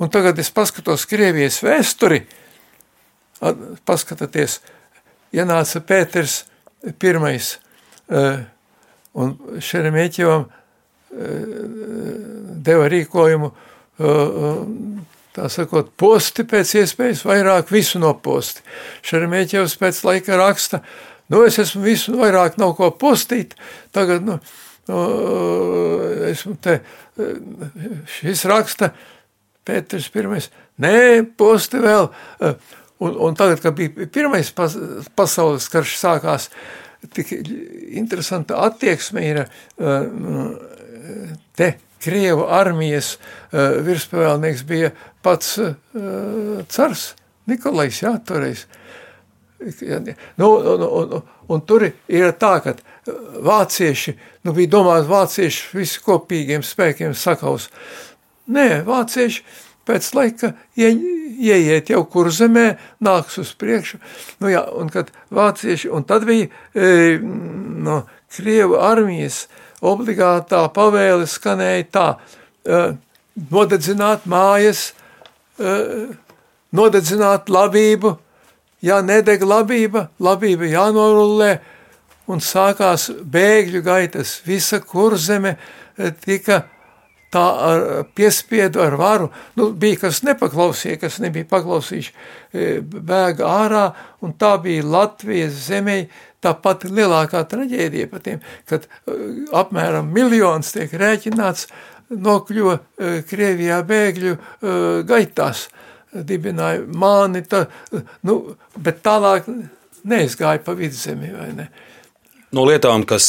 un 0.00 0.12
tagad 0.12 0.38
es 0.40 0.52
paskatos 0.52 1.06
Krievijas 1.08 1.60
vēsturi, 1.64 2.22
paskatieties, 3.88 4.60
ienāca 5.36 5.80
Pēters 5.86 6.42
pirmais, 7.00 7.54
un 9.14 9.36
Šeremieķevam 9.64 10.48
deva 12.64 12.90
rīkojumu, 12.92 13.52
tā 15.36 15.48
sakot, 15.52 15.92
posti 16.00 16.44
pēc 16.48 16.74
iespējas 16.82 17.22
vairāk 17.28 17.70
visu 17.72 18.00
noposti. 18.02 18.64
Šeremieķevs 19.06 19.76
pēc 19.80 20.02
laika 20.06 20.38
raksta, 20.40 20.82
nu 21.30 21.44
es 21.46 21.60
esmu 21.62 21.84
visu 21.86 22.16
vairāk 22.18 22.58
nav 22.60 22.74
ko 22.78 22.90
postīt, 22.98 23.54
tagad, 23.94 24.26
nu, 24.26 24.40
esmu 26.30 26.56
te, 26.62 26.80
šis 28.18 28.46
raksta, 28.50 28.94
Pēters 29.70 30.06
pirmais, 30.10 30.46
nē, 30.80 31.20
posti 31.38 31.78
vēl, 31.82 32.06
un, 33.04 33.16
un 33.28 33.34
tagad, 33.38 33.60
kad 33.62 33.74
bija 33.76 34.06
pirmais 34.10 34.48
pas, 34.56 34.72
pasaules 35.14 35.68
karš 35.70 35.98
sākās, 36.00 36.48
tik 37.14 37.34
interesanta 38.00 38.58
attieksme 38.64 39.26
ir 39.28 39.42
te 41.60 41.70
Krievu 42.00 42.46
armijas 42.48 43.18
virspavēlnieks 43.52 44.64
bija 44.68 44.94
pats 45.22 45.56
cars 46.70 47.10
Nikolais, 47.50 48.02
jā, 48.02 48.14
toreiz. 48.26 48.66
Nu, 50.40 50.46
un, 50.56 50.84
un, 50.86 51.16
un 51.52 51.62
tur 51.68 51.84
ir 51.84 52.30
tā, 52.40 52.52
ka 52.64 52.74
vācieši, 53.44 54.14
nu 54.46 54.54
bija 54.56 54.72
domāts 54.76 55.08
vācieši 55.10 55.74
visi 55.76 56.00
kopīgiem 56.04 56.64
spēkiem 56.64 57.12
sakaus. 57.16 57.68
Nē, 58.50 58.82
vācieši 58.86 59.44
pēc 59.88 60.08
laika 60.16 60.52
ie, 60.78 60.92
ieiet 61.40 61.90
jau 61.92 62.04
kur 62.08 62.30
zemē, 62.32 62.66
nāks 63.04 63.40
uz 63.42 63.52
priekšu. 63.58 64.00
Nu 64.40 64.52
jā, 64.52 64.62
un 64.76 64.88
kad 64.92 65.10
vācieši, 65.34 65.90
un 65.92 66.06
tad 66.08 66.24
bija 66.28 66.48
e, 66.72 67.18
no 67.20 68.04
Krievu 68.30 68.78
armijas 68.80 69.44
obligātā 69.84 70.62
pavēle 70.72 71.28
skanēja 71.28 71.86
tā, 71.92 72.08
e, 72.64 72.82
nodedzināt 73.50 74.28
mājas, 74.30 74.90
nodedzināt 76.76 77.50
labību, 77.52 78.14
ja 78.86 79.00
nedeg 79.04 79.44
labība, 79.44 80.08
labība 80.22 80.70
jānorullē, 80.70 81.52
un 82.30 82.42
sākās 82.44 83.08
bēgļu 83.10 83.82
gaitas, 83.84 84.38
visa 84.46 84.80
kurzeme 84.80 85.56
tika 86.24 86.62
tā 87.30 87.44
ar 87.62 87.84
piespiedu, 88.14 88.80
ar 88.82 88.96
varu. 88.98 89.28
Nu, 89.58 89.70
bija 89.70 90.00
kas 90.06 90.22
nepaklausīja, 90.26 90.98
kas 91.02 91.20
nebija 91.22 91.46
paklausījuši, 91.50 92.14
bēga 92.90 93.46
ārā, 93.46 93.84
un 94.26 94.34
tā 94.38 94.56
bija 94.62 94.86
Latvijas 94.86 95.54
zemē 95.68 96.00
tā 96.42 96.54
pati 96.58 96.90
lielākā 96.90 97.44
traģēdija 97.50 98.10
par 98.10 98.24
tiem, 98.24 98.42
kad 98.68 98.88
apmēram 99.54 100.10
miljons 100.14 100.72
tiek 100.74 100.90
rēķināts 100.90 101.68
nokļuva 102.10 102.74
e, 102.76 103.12
Krievijā 103.28 103.80
bēgļu 103.86 104.36
gaitās, 105.06 105.68
dibināja 106.10 106.82
māni, 106.86 107.44
tā, 107.46 107.64
nu, 108.26 108.40
bet 108.74 108.98
tālāk 109.04 109.46
neizgāja 110.10 110.62
pa 110.64 110.74
vidzemi, 110.74 111.30
vai 111.36 111.52
ne? 111.54 111.68
No 112.50 112.64
lietām, 112.66 113.04
kas 113.06 113.28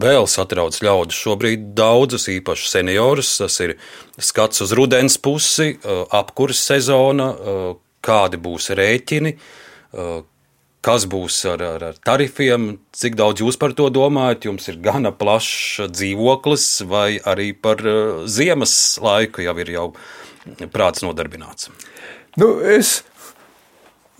vēl 0.00 0.24
satrauc 0.32 0.78
ļaudis 0.80 1.18
šobrīd, 1.26 1.64
daudzus 1.76 2.24
īpaši 2.32 2.70
seniorus, 2.70 3.34
tas 3.42 3.58
ir 3.60 3.74
skats 4.16 4.64
uz 4.64 4.72
rudens 4.72 5.18
pusi, 5.20 5.74
apkurss 6.08 6.70
sezona, 6.70 7.26
kādi 8.00 8.40
būs 8.40 8.70
rēķini, 8.78 9.34
kas 10.82 11.06
būs 11.10 11.36
ar, 11.50 11.62
ar, 11.62 11.84
ar 11.92 12.00
tarifiem, 12.04 12.76
cik 12.96 13.16
daudz 13.18 13.42
jūs 13.44 13.58
par 13.60 13.74
to 13.78 13.88
domājat. 13.94 14.48
Jums 14.50 14.68
ir 14.72 14.80
gana 14.82 15.12
plašs 15.14 15.86
dzīvoklis, 15.92 16.66
vai 16.90 17.16
arī 17.18 17.52
par 17.54 17.82
ziemas 18.26 18.74
laiku 19.02 19.46
jau 19.46 19.56
ir 19.62 19.72
jau 19.76 19.86
prāts 20.74 21.04
nodarbināts? 21.06 21.70
Nu, 22.40 22.56
es 22.64 23.00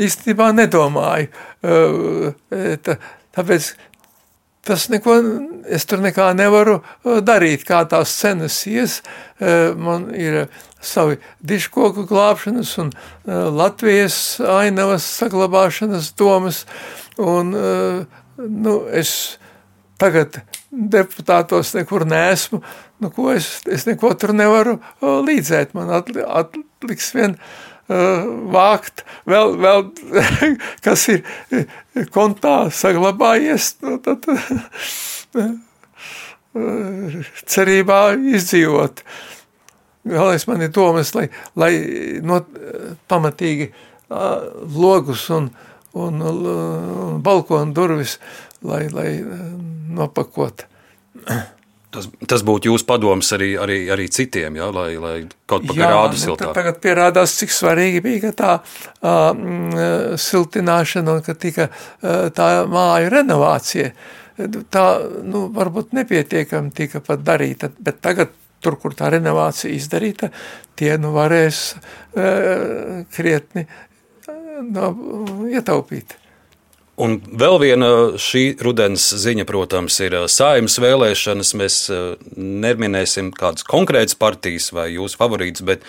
īstenībā 0.02 0.52
nedomāju. 0.56 1.32
Tā, 1.62 2.98
tāpēc 3.34 3.72
tas 4.66 4.88
neko, 4.92 5.16
es 5.66 5.86
tur 5.90 6.02
nekā 6.02 6.30
nevaru 6.38 6.78
uh, 6.80 7.18
darīt, 7.24 7.66
kā 7.68 7.82
tās 7.90 8.14
cenas 8.18 8.60
ies. 8.70 9.00
Uh, 9.40 9.72
man 9.78 10.08
ir 10.14 10.46
savi 10.82 11.18
diškoku 11.46 12.06
glābšanas 12.10 12.72
un 12.82 12.92
uh, 12.94 13.48
Latvijas 13.54 14.16
ainavas 14.40 15.06
saglabāšanas 15.18 16.12
domas, 16.18 16.64
un 17.20 17.52
nu, 17.52 18.72
es 18.88 19.36
tagad 20.00 20.40
deputātos 20.72 21.74
nekur 21.76 22.06
neesmu, 22.08 22.62
nu, 23.02 23.10
ko 23.12 23.28
es, 23.34 23.58
es 23.68 23.84
neko 23.86 24.14
tur 24.18 24.32
nevaru 24.34 24.78
līdzēt. 25.02 25.74
Man 25.76 25.92
atliks 25.92 27.12
vien 27.14 27.36
vākt 27.88 29.04
vēl, 29.28 29.56
vēl 29.58 29.84
kas 30.84 31.08
ir 31.12 31.22
kontā 32.14 32.70
saglabājies, 32.72 33.76
nu, 33.82 33.98
tad 34.02 34.26
cerībā 37.54 38.00
izdzīvot. 38.36 39.02
Galvenais 40.02 40.46
man 40.50 40.62
ir 40.64 40.72
domas, 40.74 41.14
lai, 41.14 41.28
lai 41.56 41.72
no, 42.26 42.40
pamatīgi 43.08 43.70
logus 44.74 45.28
un, 45.32 45.48
un, 45.94 46.20
un 46.26 47.22
balkonu 47.22 47.74
durvis, 47.76 48.18
lai, 48.66 48.86
lai 48.92 49.10
nopakot. 49.94 50.66
Tas, 51.92 52.06
tas 52.28 52.40
būtu 52.46 52.70
jūsu 52.70 52.86
padoms 52.88 53.28
arī, 53.36 53.50
arī, 53.60 53.76
arī 53.92 54.06
citiem, 54.12 54.56
ja, 54.56 54.70
lai, 54.72 54.94
lai 55.00 55.16
kaut 55.50 55.66
kā 55.68 55.76
rāda 55.76 56.14
nu, 56.14 56.20
siltāk. 56.22 56.54
Tagad 56.56 56.78
pierādās, 56.80 57.34
cik 57.36 57.52
svarīgi 57.52 58.00
bija 58.04 58.30
tā 58.36 58.54
uh, 58.62 60.16
siltināšana 60.16 61.18
un 61.18 61.26
ka 61.26 61.36
tika 61.36 61.68
uh, 61.68 62.30
tā 62.32 62.48
māja 62.70 63.12
renovācija. 63.12 63.92
Tā, 64.72 64.86
nu, 65.28 65.44
varbūt 65.52 65.92
nepietiekami 65.98 66.72
tika 66.72 67.02
pat 67.04 67.20
darīta, 67.26 67.68
bet 67.76 68.00
tagad 68.00 68.32
tur, 68.64 68.78
kur 68.80 68.96
tā 68.96 69.12
renovācija 69.12 69.74
izdarīta, 69.76 70.32
tie 70.78 70.94
nu 71.02 71.12
varēs 71.12 71.60
uh, 71.76 73.04
krietni 73.12 73.66
uh, 73.68 74.64
no, 74.64 74.94
ietaupīt. 75.52 76.21
Un 77.02 77.16
vēl 77.18 77.56
viena 77.58 77.90
šī 78.20 78.42
rudens 78.62 79.08
ziņa, 79.18 79.46
protams, 79.48 79.96
ir 80.04 80.14
saimnes 80.30 80.78
vēlēšanas. 80.82 81.52
Mēs 81.58 81.76
neminēsim 82.36 83.32
kādas 83.34 83.66
konkrētas 83.66 84.18
partijas 84.18 84.70
vai 84.76 84.92
jūsu 84.92 85.18
favorītas, 85.18 85.64
bet, 85.66 85.86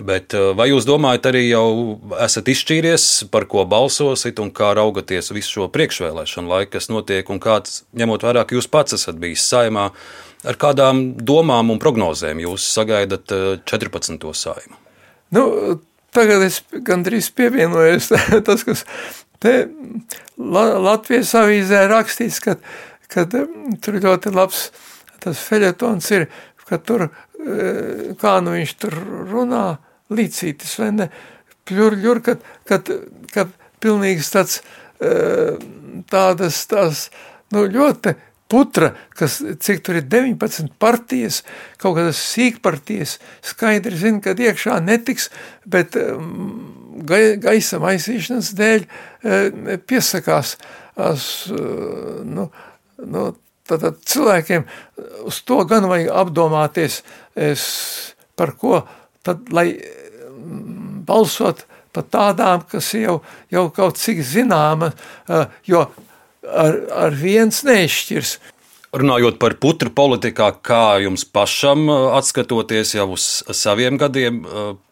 bet 0.00 0.36
vai 0.56 0.70
jūs 0.70 0.86
domājat, 0.88 1.28
arī 1.32 1.42
jau 1.50 1.66
esat 2.24 2.48
izšķīries, 2.52 3.08
par 3.32 3.48
ko 3.50 3.66
balsosit 3.68 4.40
un 4.40 4.52
kā 4.54 4.70
raugaties 4.78 5.28
visu 5.34 5.58
šo 5.58 5.68
priekšvēlēšanu 5.74 6.52
laiku, 6.54 6.76
kas 6.78 6.88
notiek, 6.92 7.28
un 7.32 7.42
kāds, 7.42 7.82
ņemot 7.98 8.24
vērā, 8.24 8.46
ka 8.46 8.56
jūs 8.56 8.70
pats 8.72 8.96
esat 8.96 9.20
bijis 9.20 9.44
saimā, 9.50 9.90
ar 10.46 10.60
kādām 10.62 11.10
domām 11.20 11.74
un 11.74 11.82
prognozēm 11.82 12.40
jūs 12.46 12.70
sagaidat 12.78 13.34
14. 13.68 14.30
saimu? 14.32 14.80
Nu, 15.36 15.44
tagad 16.16 16.44
es 16.46 16.60
gandrīz 16.86 17.28
pievienojos 17.36 18.08
tas, 18.46 18.64
kas 18.66 18.84
Te 19.46 19.54
Latvijas 20.36 21.30
avīzē 21.38 21.84
rakstīts, 21.86 22.40
ka, 22.42 22.56
ka 23.12 23.24
tur 23.30 23.98
ļoti 24.02 24.32
labs 24.34 24.66
tas 25.22 25.42
feļetons 25.46 26.10
ir, 26.16 26.26
ka 26.66 26.78
tur, 26.82 27.06
e, 27.38 28.14
kā 28.18 28.36
nu 28.42 28.56
viņš 28.56 28.74
tur 28.82 28.96
runā, 29.30 29.64
līdzītis 30.10 30.74
vai 30.82 30.90
ne, 30.94 31.08
pļur, 31.66 31.98
ļur, 32.02 32.22
kad, 32.26 32.42
kad, 32.66 32.90
kad 33.32 33.54
pilnīgs 33.82 34.30
tāds, 34.34 34.60
e, 34.98 35.12
tādas, 36.10 36.62
tās, 36.70 37.08
nu 37.54 37.66
ļoti 37.70 38.16
putra, 38.50 38.92
kas, 39.18 39.40
cik 39.62 39.82
tur 39.86 39.98
ir 39.98 40.06
19 40.10 40.74
partijas, 40.82 41.40
kaut 41.82 41.98
kādas 41.98 42.20
sīkpartijas, 42.34 43.16
skaidri 43.46 43.98
zina, 43.98 44.22
ka 44.22 44.34
iekšā 44.34 44.78
netiks, 44.86 45.30
bet 45.66 45.98
gaisa 47.42 47.80
maisīšanas 47.82 48.52
dēļ 48.58 48.84
e, 48.86 49.80
piesakās. 49.86 50.56
As, 50.96 51.26
e, 51.52 51.60
nu, 52.24 52.48
nu, 53.04 53.26
Tātad 53.66 53.96
cilvēkiem 54.06 54.62
uz 55.26 55.40
to 55.42 55.64
gan 55.66 55.88
vajag 55.90 56.12
apdomāties, 56.14 57.00
es, 57.34 57.64
par 58.38 58.52
ko 58.60 58.84
tad, 59.26 59.48
lai 59.50 59.72
balsot 61.06 61.64
pat 61.96 62.10
tādām, 62.12 62.62
kas 62.70 62.92
jau, 62.94 63.18
jau 63.50 63.64
kaut 63.74 63.98
cik 63.98 64.20
zināma, 64.22 64.92
jo 65.66 65.82
ar, 66.46 66.78
ar 67.06 67.16
viens 67.18 67.62
neizšķirs. 67.66 68.36
Runājot 68.96 69.36
par 69.36 69.52
putru 69.60 69.90
politikā, 69.92 70.46
kā 70.64 70.96
jums 71.04 71.26
pašam, 71.28 71.84
atskatoties 72.16 72.94
jau 72.94 73.10
uz 73.12 73.24
saviem 73.52 73.98
gadiem, 74.00 74.38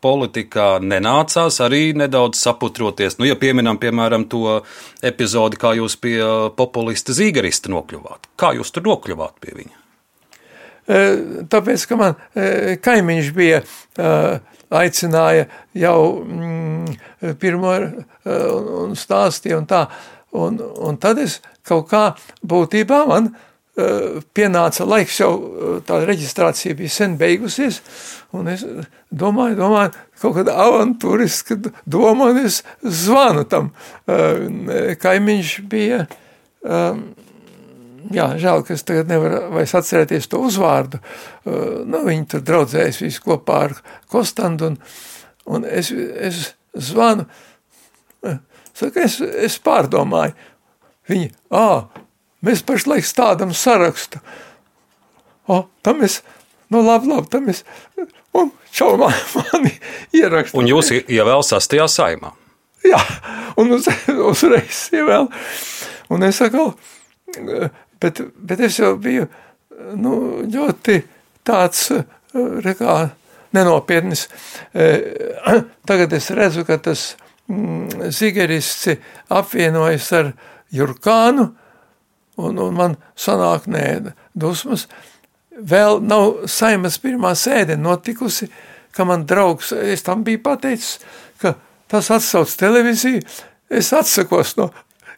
politikā 0.04 0.66
nenācās 0.84 1.56
arī 1.64 1.94
nedaudz 1.96 2.42
saputroties. 2.42 3.16
Nu, 3.16 3.24
ja 3.24 3.38
pieminam, 3.40 3.78
piemēram, 3.80 4.26
to 4.28 4.58
epizodi, 5.00 5.56
kā 5.60 5.72
jūs 5.78 5.96
pie 6.02 6.18
populista 6.58 7.16
zīgarista 7.16 7.72
nokļuvāt. 7.72 8.28
Kā 8.36 8.52
jūs 8.58 8.74
tur 8.74 8.84
nokļuvāt 8.90 9.38
pie 9.40 9.56
viņa? 9.62 9.80
Tāpēc, 11.48 11.86
ka 11.88 11.96
man 11.96 12.18
kaimiņš 12.84 13.32
bija 13.38 13.62
aicināja 14.74 15.48
jau 15.80 15.96
mm, 16.26 17.32
pirmo 17.40 17.72
un 18.82 18.92
stāstīja 19.00 19.62
un 19.62 19.70
tā. 19.70 19.86
Un, 20.34 20.60
un 20.60 21.00
tad 21.00 21.22
es 21.22 21.38
kaut 21.64 21.88
kā 21.92 22.04
būtībā 22.44 23.04
man 23.08 23.32
pienāca 23.74 24.86
laiks, 24.86 25.16
jau 25.18 25.32
tā 25.86 25.98
reģistrācija 26.06 26.76
bija 26.78 26.92
sen 26.94 27.16
beigusies, 27.18 27.80
un 28.36 28.50
es 28.52 28.62
domāju, 29.10 29.58
domāju, 29.58 29.94
kaut 30.22 30.36
kāda 30.38 30.54
avantūriska 30.62 31.58
doma, 31.82 32.30
un 32.30 32.44
es 32.44 32.60
zvanu 32.82 33.42
tam. 33.50 33.72
Kaimiņš 34.06 35.56
bija 35.70 36.04
jā, 38.12 38.28
žēl, 38.40 38.62
ka 38.66 38.74
es 38.74 38.84
tagad 38.86 39.10
nevaru 39.10 39.40
vairs 39.54 39.74
atcerēties 39.78 40.28
to 40.30 40.42
uzvārdu. 40.46 41.00
Uh, 41.44 41.82
nu, 41.88 42.04
viņi 42.06 42.28
tur 42.34 42.44
draudzējas 42.44 43.00
visi 43.04 43.22
kopā 43.24 43.60
ar 43.68 43.76
Kostandu, 44.12 44.72
un, 44.72 44.78
un 45.56 45.66
es, 45.68 45.90
es 45.90 46.54
zvanu, 46.74 47.26
saka, 48.74 49.04
es, 49.04 49.20
es 49.20 49.58
pārdomāju. 49.64 50.34
Viņi, 51.10 51.30
ā, 51.52 51.68
mēs 52.44 52.64
pašlaik 52.66 53.06
stādam 53.06 53.54
sarakstu. 53.56 54.20
O, 55.48 55.64
tam 55.84 56.02
es, 56.06 56.22
nu 56.72 56.84
labi, 56.84 57.10
labi, 57.10 57.28
tam 57.32 57.48
es, 57.52 57.64
un 58.32 58.52
čau 58.72 58.96
man, 59.00 59.12
mani 59.52 59.74
ierakstu. 60.16 60.58
Un 60.60 60.70
jūs 60.70 60.92
ievēl 61.02 61.44
sastajā 61.44 61.88
saimā. 61.90 62.32
Jā, 62.84 63.00
un 63.60 63.76
uz, 63.78 63.88
uzreiz 64.30 64.88
ievēl. 64.92 65.30
Un 66.12 66.28
es 66.28 66.40
saku, 66.42 66.72
Bet, 68.04 68.20
bet 68.36 68.60
es 68.60 68.76
jau 68.78 68.92
biju 69.00 69.24
nu, 69.96 70.44
ļoti 70.50 70.98
tāds 71.46 71.86
rekā, 72.64 72.96
nenopietnis. 73.56 74.26
Tagad 75.88 76.16
es 76.16 76.30
redzu, 76.34 76.66
ka 76.68 76.78
tas 76.84 77.14
mm, 77.48 78.10
zigerists 78.14 78.92
apvienojas 79.32 80.10
ar 80.18 80.32
Jurkānu, 80.74 81.48
un, 82.36 82.58
un 82.58 82.78
man 82.78 82.96
sanāk 83.18 83.68
nē, 83.70 84.14
dusmas. 84.34 84.88
Vēl 85.54 86.00
nav 86.02 86.48
saimas 86.50 86.98
pirmā 87.02 87.34
sēde 87.38 87.76
notikusi, 87.78 88.48
ka 88.94 89.06
man 89.06 89.26
draugs, 89.26 89.72
es 89.72 90.02
tam 90.06 90.24
biju 90.26 90.42
pateicis, 90.42 90.98
ka 91.42 91.54
tas 91.90 92.10
atsauc 92.14 92.50
televīziju, 92.58 93.22
es 93.70 93.92
atsakos 93.94 94.56
no 94.58 94.70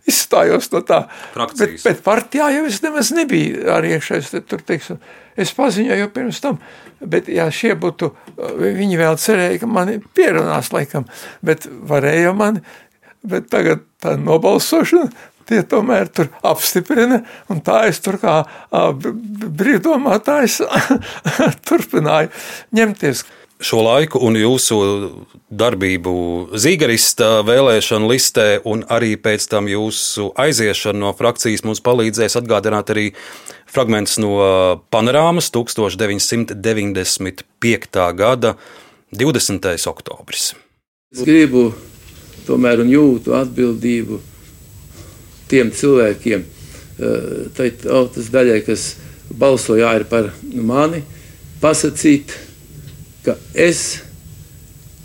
izstājos 0.06 0.70
no 0.72 0.82
tā. 0.86 1.02
Frakcijas. 1.34 1.82
Bet, 1.82 1.84
bet 1.84 2.02
partijā 2.04 2.50
jau 2.54 2.64
es 2.68 2.80
nemaz 2.84 3.10
nebiju 3.16 3.66
arī 3.74 3.96
iekšējais. 3.96 4.32
Tur, 4.48 4.62
teiksim, 4.66 5.00
es 5.38 5.52
paziņoju 5.56 6.02
jau 6.04 6.10
pirms 6.14 6.42
tam, 6.44 6.60
bet 7.00 7.30
ja 7.32 7.48
šie 7.52 7.74
būtu, 7.80 8.12
viņi 8.62 9.00
vēl 9.00 9.18
cerēja, 9.20 9.60
ka 9.62 9.70
mani 9.70 9.98
pierunās 10.16 10.70
laikam, 10.74 11.08
bet 11.46 11.66
varēja 11.90 12.34
mani, 12.36 12.62
bet 13.26 13.50
tagad 13.52 13.82
tā 14.02 14.14
nobalsošana, 14.20 15.10
tie 15.48 15.62
tomēr 15.66 16.10
tur 16.12 16.30
apstiprina, 16.46 17.22
un 17.52 17.62
tā 17.64 17.86
es 17.90 18.00
tur 18.04 18.20
kā 18.22 18.38
brīvdomātājs 18.72 20.60
turpināju 21.68 22.32
ņemties 22.76 23.26
šo 23.60 23.80
laiku 23.80 24.18
un 24.26 24.36
jūsu 24.36 24.76
darbību 25.48 26.12
Zīgarista 26.60 27.40
vēlēšanu 27.46 28.08
listē, 28.10 28.60
un 28.68 28.84
arī 28.92 29.16
pēc 29.20 29.48
tam 29.50 29.68
jūsu 29.70 30.32
aiziešanu 30.36 31.00
no 31.06 31.12
frakcijas 31.16 31.64
mums 31.64 31.80
palīdzēs 31.84 32.36
atgādināt 32.40 32.90
arī 32.92 33.06
fragments 33.70 34.18
no 34.22 34.30
panorāmas 34.92 35.50
1995. 35.54 38.14
gada 38.20 38.50
20. 39.16 39.88
oktobris. 39.88 40.54
Es 41.14 41.20
gribu 41.24 41.74
tomēr 42.46 42.80
un 42.84 42.88
jūtu 42.92 43.34
atbildību 43.38 44.20
tiem 45.50 45.70
cilvēkiem, 45.74 46.44
tai 47.56 47.70
tautas 47.82 48.30
daļai, 48.32 48.60
kas 48.66 48.88
balsoja 49.30 49.92
par 50.10 50.30
mani, 50.54 51.02
pasakīt, 51.60 52.34
ka 53.26 53.36
es 53.54 54.02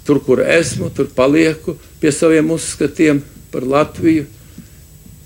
tur, 0.06 0.22
kur 0.24 0.42
esmu, 0.46 0.90
tur 0.94 1.10
palieku 1.16 1.78
pie 2.02 2.12
saviem 2.14 2.52
uzskatiem 2.52 3.22
par 3.52 3.66
Latviju, 3.68 4.26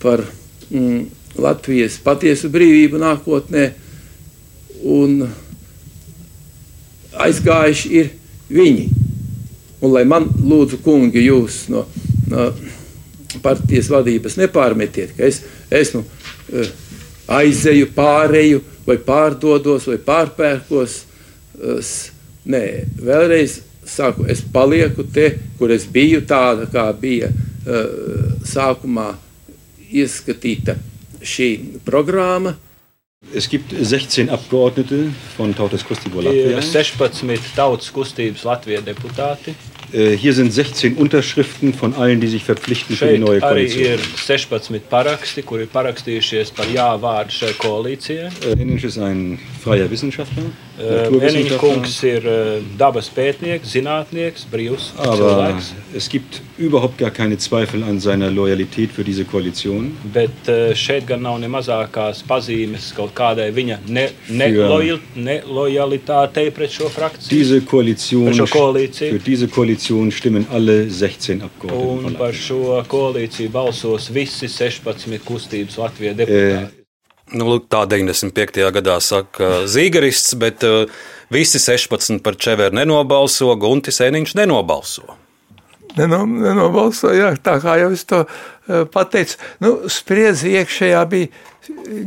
par 0.02 0.24
mm, 0.70 1.06
Latvijas 1.42 1.98
patiesu 2.04 2.50
brīvību 2.54 3.00
nākotnē. 3.02 3.66
Un 4.86 5.26
aizgājuši 7.26 7.92
ir 7.96 8.12
viņi. 8.52 8.88
Un 9.84 9.94
lai 9.94 10.04
man 10.08 10.28
lūdzu, 10.30 10.80
kungi, 10.84 11.24
jūs 11.26 11.66
no, 11.72 11.86
no 12.32 12.50
partijas 13.44 13.90
vadības 13.92 14.38
nepārmetiet, 14.40 15.16
ka 15.18 15.28
es 15.28 15.42
esmu 15.74 16.04
uh, 16.06 16.74
aizeju, 17.40 17.90
pāreju, 17.96 18.64
vai 18.88 18.98
pārdodos, 19.02 19.90
vai 19.92 20.00
pārpērkos. 20.12 21.00
Uh, 21.60 21.96
Nē, 22.46 22.62
vēlreiz 23.02 23.56
saku, 23.90 24.28
es 24.30 24.44
palieku 24.54 25.02
te, 25.10 25.32
kur 25.58 25.72
es 25.74 25.88
biju, 25.90 26.20
tāda 26.30 26.68
kā 26.70 26.84
bija 26.94 27.32
uh, 27.32 28.36
sākumā 28.46 29.08
ieskatīta 29.90 30.78
šī 31.26 31.50
programma. 31.86 32.54
Es 33.34 33.48
gibt 33.50 33.74
16 33.74 34.30
Abgeordnete 34.30 35.08
von 35.38 35.54
Tautas 35.58 35.82
Kustība 35.86 36.22
Latvijā. 36.28 36.62
16 36.62 37.56
tautas 37.58 37.90
kustības 37.94 38.46
Latvijas 38.46 38.86
deputāti. 38.86 39.56
Äh, 39.96 40.18
hier 40.18 40.34
sind 40.34 40.52
16 40.52 40.96
Unterschriften 40.96 41.74
von 41.74 41.94
allen, 41.94 42.20
die 42.20 42.28
sich 42.28 42.44
verpflichten 42.44 42.98
für 42.98 43.08
die 43.08 43.18
neue 43.18 43.40
Koalition. 43.40 43.86
Arī 43.86 43.92
ir 43.94 44.00
16 44.26 44.82
paraksti, 44.90 45.44
kuri 45.48 45.70
parakstījušies 45.72 46.52
par 46.58 46.68
jā 46.68 46.90
vārdu 47.00 47.32
šai 47.32 47.54
koalīcijai. 47.62 48.28
Äh, 48.44 48.58
ir 48.60 48.98
ein 49.00 49.40
freier 49.64 49.90
Wissenschaftler. 49.90 50.52
Eniņš 50.76 51.54
kungs 51.62 51.94
ir 52.04 52.26
dabas 52.80 53.08
pētnieks, 53.16 53.70
zinātnieks, 53.72 54.44
brīvs 54.52 54.90
Aber 54.98 55.22
cilvēks. 55.22 55.70
Es 55.96 56.10
gibt 56.12 56.42
überhaupt 56.58 56.98
gar 57.00 57.12
keine 57.12 57.38
Zweifel 57.38 57.84
an 57.84 58.00
seiner 58.00 58.32
Loyalität 58.32 58.92
für 58.92 59.04
diese 59.04 59.26
Koalition. 59.26 59.98
Bet 60.14 60.32
šeit 60.76 61.08
gan 61.08 61.22
nav 61.24 61.40
ne 61.40 61.48
mazākās 61.52 62.24
pazīmes 62.28 62.94
kaut 62.96 63.14
kādai 63.16 63.52
viņa 63.56 63.80
nelojalitātei 63.88 66.44
ne, 66.44 66.50
ne 66.52 66.56
pret 66.60 66.72
šo 66.76 66.90
frakciju. 66.92 67.32
Diese 67.32 67.62
Koalition, 67.66 68.34
šo 68.36 68.46
koalīciju. 68.52 69.12
Für 69.16 69.26
diese 69.26 69.48
Koalition 69.48 70.12
stimmen 70.12 70.46
alle 70.52 70.90
16 70.90 71.42
Abgeordneten. 71.42 72.06
Un 72.12 72.16
par 72.20 72.34
šo 72.36 72.84
koalīciju 72.92 73.50
balsos 73.54 74.12
visi 74.12 74.48
16 74.52 75.24
kustības 75.24 75.78
Latvijas 75.80 76.20
deputāti. 76.20 76.82
E 76.82 76.85
Nu, 77.34 77.58
tā 77.58 77.86
95. 77.90 78.60
gadā 78.76 79.00
saka 79.02 79.64
Zīgerists, 79.66 80.36
bet 80.38 80.62
uh, 80.68 80.86
visi 81.34 81.58
16 81.62 82.22
par 82.26 82.38
Čeveru 82.38 82.78
nenobalso, 82.78 83.50
Guntis 83.58 83.98
Eniņš 84.06 84.36
nenobalso. 84.38 85.16
Neno, 85.96 86.22
nenobalso, 86.28 87.10
jā, 87.16 87.32
tā 87.42 87.56
kā 87.64 87.80
jau 87.82 87.90
es 87.96 88.06
to 88.06 88.22
uh, 88.28 88.86
pateicu. 88.94 89.40
Nu, 89.64 89.74
spriedzi 89.90 90.54
iekšējā 90.60 91.02
bija 91.10 91.32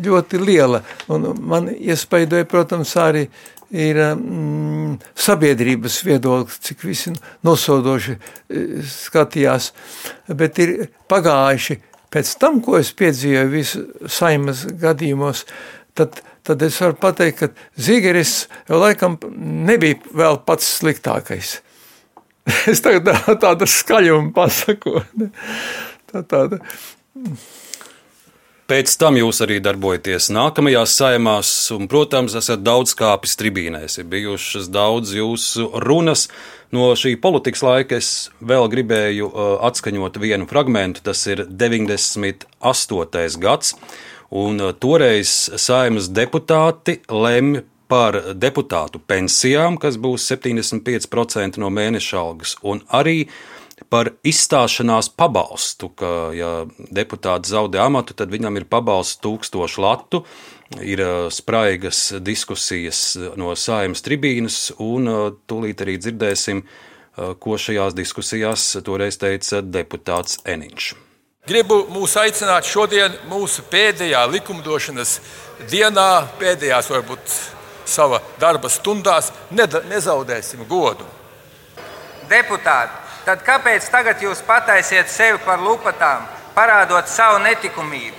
ļoti 0.06 0.38
liela, 0.38 0.84
un 1.10 1.32
man 1.50 1.66
iespaidoja, 1.74 2.46
protams, 2.46 2.94
arī 3.00 3.26
ir 3.74 3.98
mm, 3.98 5.00
sabiedrības 5.18 5.98
viedoklis, 6.06 6.60
cik 6.64 6.86
visi 6.86 7.12
nosodoši 7.44 8.16
skatījās, 8.86 9.72
bet 10.38 10.62
ir 10.62 10.74
pagājuši 11.10 11.80
pēc 12.14 12.32
tam, 12.40 12.60
ko 12.64 12.78
es 12.80 12.92
piedzīvoju 12.96 13.52
visu 13.52 13.84
saimas 14.10 14.64
gadījumos, 14.80 15.44
tad, 15.98 16.20
tad 16.46 16.62
es 16.66 16.78
varu 16.82 16.98
pateikt, 17.00 17.38
ka 17.40 17.82
Zīgeris 17.84 18.34
jau 18.68 18.80
laikam 18.82 19.18
nebija 19.68 20.00
vēl 20.16 20.42
pats 20.48 20.78
sliktākais. 20.80 21.58
Es 22.72 22.80
tagad 22.80 23.10
tādu 23.42 23.66
skaļumu 23.68 24.32
pasaku. 24.32 25.02
Tā 26.08 26.22
tāda. 26.24 26.62
Pēc 28.68 28.98
tam 29.00 29.16
jūs 29.16 29.38
arī 29.40 29.62
darbojaties 29.64 30.26
nākamajās 30.36 30.92
saimās, 30.98 31.50
un, 31.72 31.86
protams, 31.88 32.34
esat 32.36 32.60
daudz 32.60 32.92
kāpis 32.98 33.38
tribīnēs. 33.40 33.96
Ir 33.96 34.10
bijušas 34.12 34.66
daudz 34.68 35.14
jūsu 35.16 35.70
runas. 35.86 36.26
No 36.76 36.90
šī 36.92 37.14
politikas 37.16 37.64
laika 37.64 37.96
es 37.96 38.10
vēl 38.44 38.68
gribēju 38.68 39.30
uh, 39.30 39.48
atskaņot 39.70 40.20
vienu 40.20 40.44
fragment. 40.50 41.00
Tas 41.00 41.24
ir 41.32 41.46
98. 41.48 43.40
gads, 43.40 43.72
un 44.36 44.60
uh, 44.60 44.76
toreiz 44.76 45.32
saimas 45.56 46.12
deputāti 46.12 47.00
lemj 47.08 47.62
par 47.88 48.20
deputātu 48.36 49.00
pensijām, 49.00 49.80
kas 49.80 49.96
būs 49.96 50.28
75% 50.28 51.56
no 51.56 51.72
mēneša 51.72 52.20
algas, 52.20 52.58
un 52.60 52.84
arī 52.92 53.22
par 53.24 53.57
izstāšanās 54.26 55.08
pabalstu, 55.16 55.88
ka, 55.96 56.30
ja 56.36 56.50
deputāts 56.92 57.48
zaudē 57.52 57.80
amatu, 57.86 58.14
tad 58.14 58.30
viņam 58.32 58.60
ir 58.60 58.68
pabalsts 58.68 59.20
tūkstošu 59.24 59.84
latu. 59.84 60.22
Ir 60.84 61.00
spraigas 61.32 62.12
diskusijas 62.20 63.16
no 63.40 63.54
sājuma 63.56 63.96
tribīnas, 63.96 64.74
un 64.76 65.08
tūlīt 65.48 65.80
arī 65.80 65.96
dzirdēsim, 65.96 66.62
ko 67.40 67.56
šajās 67.56 67.96
diskusijās 67.96 68.70
toreiz 68.84 69.16
teica 69.18 69.62
deputāts 69.64 70.42
Eniņš. 70.44 70.92
Gribu 71.48 71.86
mūs 71.88 72.12
aicināt 72.20 72.68
šodien, 72.68 73.14
mūsu 73.30 73.64
pēdējā 73.72 74.26
likumdošanas 74.28 75.14
dienā, 75.70 76.28
pēdējās 76.36 76.90
varbūt 76.92 77.38
savā 77.88 78.20
darba 78.36 78.68
stundās, 78.68 79.32
nezaudēsim 79.88 80.66
godu. 80.68 81.08
Deputāti, 82.28 83.07
tad 83.28 83.42
kāpēc 83.44 83.90
tagad 83.92 84.22
jūs 84.24 84.40
pataisiet 84.46 85.10
sevi 85.12 85.36
par 85.44 85.60
lupatām, 85.60 86.24
parādot 86.54 87.10
savu 87.12 87.42
netikumību? 87.44 88.16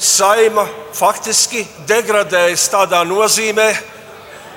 Saima 0.00 0.64
faktiski 0.96 1.66
degradējas 1.88 2.64
tādā 2.72 3.02
nozīmē, 3.04 3.68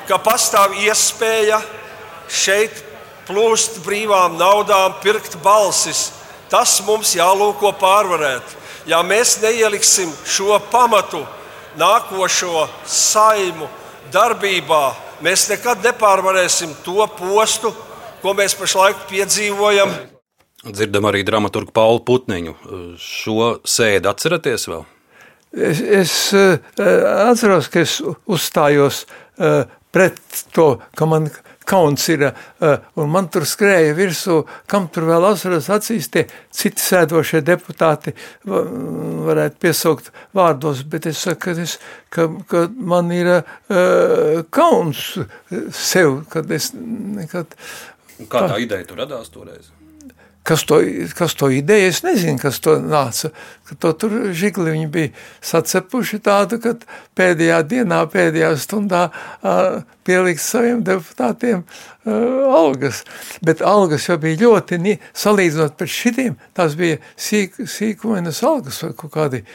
ka 0.07 0.21
pastāv 0.23 0.77
iespēja 0.79 1.59
šeit 2.31 2.79
plūst 3.27 3.81
brīvām 3.83 4.39
naudām, 4.39 4.95
pirkt 5.03 5.35
balsis. 5.43 6.13
Tas 6.47 6.79
mums 6.87 7.11
jālūko 7.17 7.73
pārvarēt. 7.75 8.55
Ja 8.87 9.01
mēs 9.03 9.41
neieliksim 9.43 10.11
šo 10.23 10.61
pamatu 10.71 11.25
nākošo 11.79 12.69
saimu 12.87 13.67
darbībā, 14.15 14.83
mēs 15.25 15.49
nekad 15.51 15.83
nepārvarēsim 15.83 16.71
to 16.85 17.03
postu, 17.17 17.73
ko 18.23 18.33
mēs 18.37 18.55
pašlaik 18.55 19.05
piedzīvojam. 19.11 19.91
Dzirdam 20.63 21.09
arī 21.09 21.25
dramaturgu 21.27 21.73
Paulu 21.75 21.99
Putniņu. 22.07 22.55
Šo 23.03 23.55
sēdi 23.67 24.07
atceraties 24.07 24.69
vēl? 24.71 24.85
Es, 25.53 25.81
es 25.83 26.13
uh, 26.33 26.55
atceros, 27.27 27.67
ka 27.69 27.83
es 27.83 27.99
uzstājos 28.01 29.03
uh, 29.03 29.67
pret 29.93 30.21
to, 30.55 30.79
ka 30.97 31.05
man 31.05 31.27
kauns 31.67 32.07
ir, 32.09 32.23
uh, 32.31 32.87
un 32.97 33.11
man 33.13 33.27
tur 33.31 33.45
skrēja 33.47 33.93
virsū, 33.99 34.39
kam 34.71 34.87
tur 34.91 35.05
vēl 35.11 35.27
asaras 35.29 35.69
acīs 35.75 36.09
tie 36.15 36.25
citi 36.49 36.81
sēdošie 36.81 37.43
deputāti 37.45 38.15
varētu 38.47 39.61
piesaukt 39.61 40.09
vārdos, 40.35 40.81
bet 40.89 41.11
es 41.11 41.21
saku, 41.27 41.43
ka, 41.45 41.55
es, 41.67 41.77
ka, 42.09 42.31
ka 42.49 42.65
man 42.73 43.13
ir 43.13 43.29
kauns 44.55 45.05
sev, 45.75 46.23
kad 46.33 46.49
es 46.51 46.71
nekad 46.73 47.53
Un 48.23 48.29
kā 48.31 48.45
tā 48.49 48.59
ideja 48.63 48.87
tur 48.87 49.03
radās 49.03 49.31
toreiz? 49.33 49.71
Kas 50.43 50.65
to, 50.67 50.81
kas 51.15 51.37
to 51.39 51.47
ideja, 51.55 51.87
es 51.87 52.01
nezinu, 52.03 52.35
kas 52.41 52.57
to 52.59 52.73
nāca. 52.83 53.29
Ka 53.63 53.77
to 53.79 53.93
tur 53.95 54.15
žigli 54.35 54.73
viņi 54.73 54.89
bija 54.91 55.11
sacepuši 55.39 56.19
tādu, 56.25 56.59
ka 56.59 56.73
pēdējā 57.15 57.61
dienā, 57.71 58.01
pēdējā 58.11 58.49
stundā 58.59 59.05
uh, 59.07 59.77
pielikt 60.03 60.43
saviem 60.43 60.81
deputātiem 60.83 61.63
uh, 61.63 62.17
algas. 62.59 63.05
Bet 63.39 63.63
algas 63.63 64.09
jau 64.09 64.19
bija 64.19 64.41
ļoti, 64.41 64.97
salīdzinot 65.15 65.79
pret 65.79 65.95
šitiem, 65.95 66.35
tās 66.59 66.75
bija 66.75 66.99
sīk, 67.15 67.55
sīkumenas 67.63 68.43
algas 68.43 68.83
vai 68.83 68.91
kaut 68.99 69.15
kādi 69.15 69.45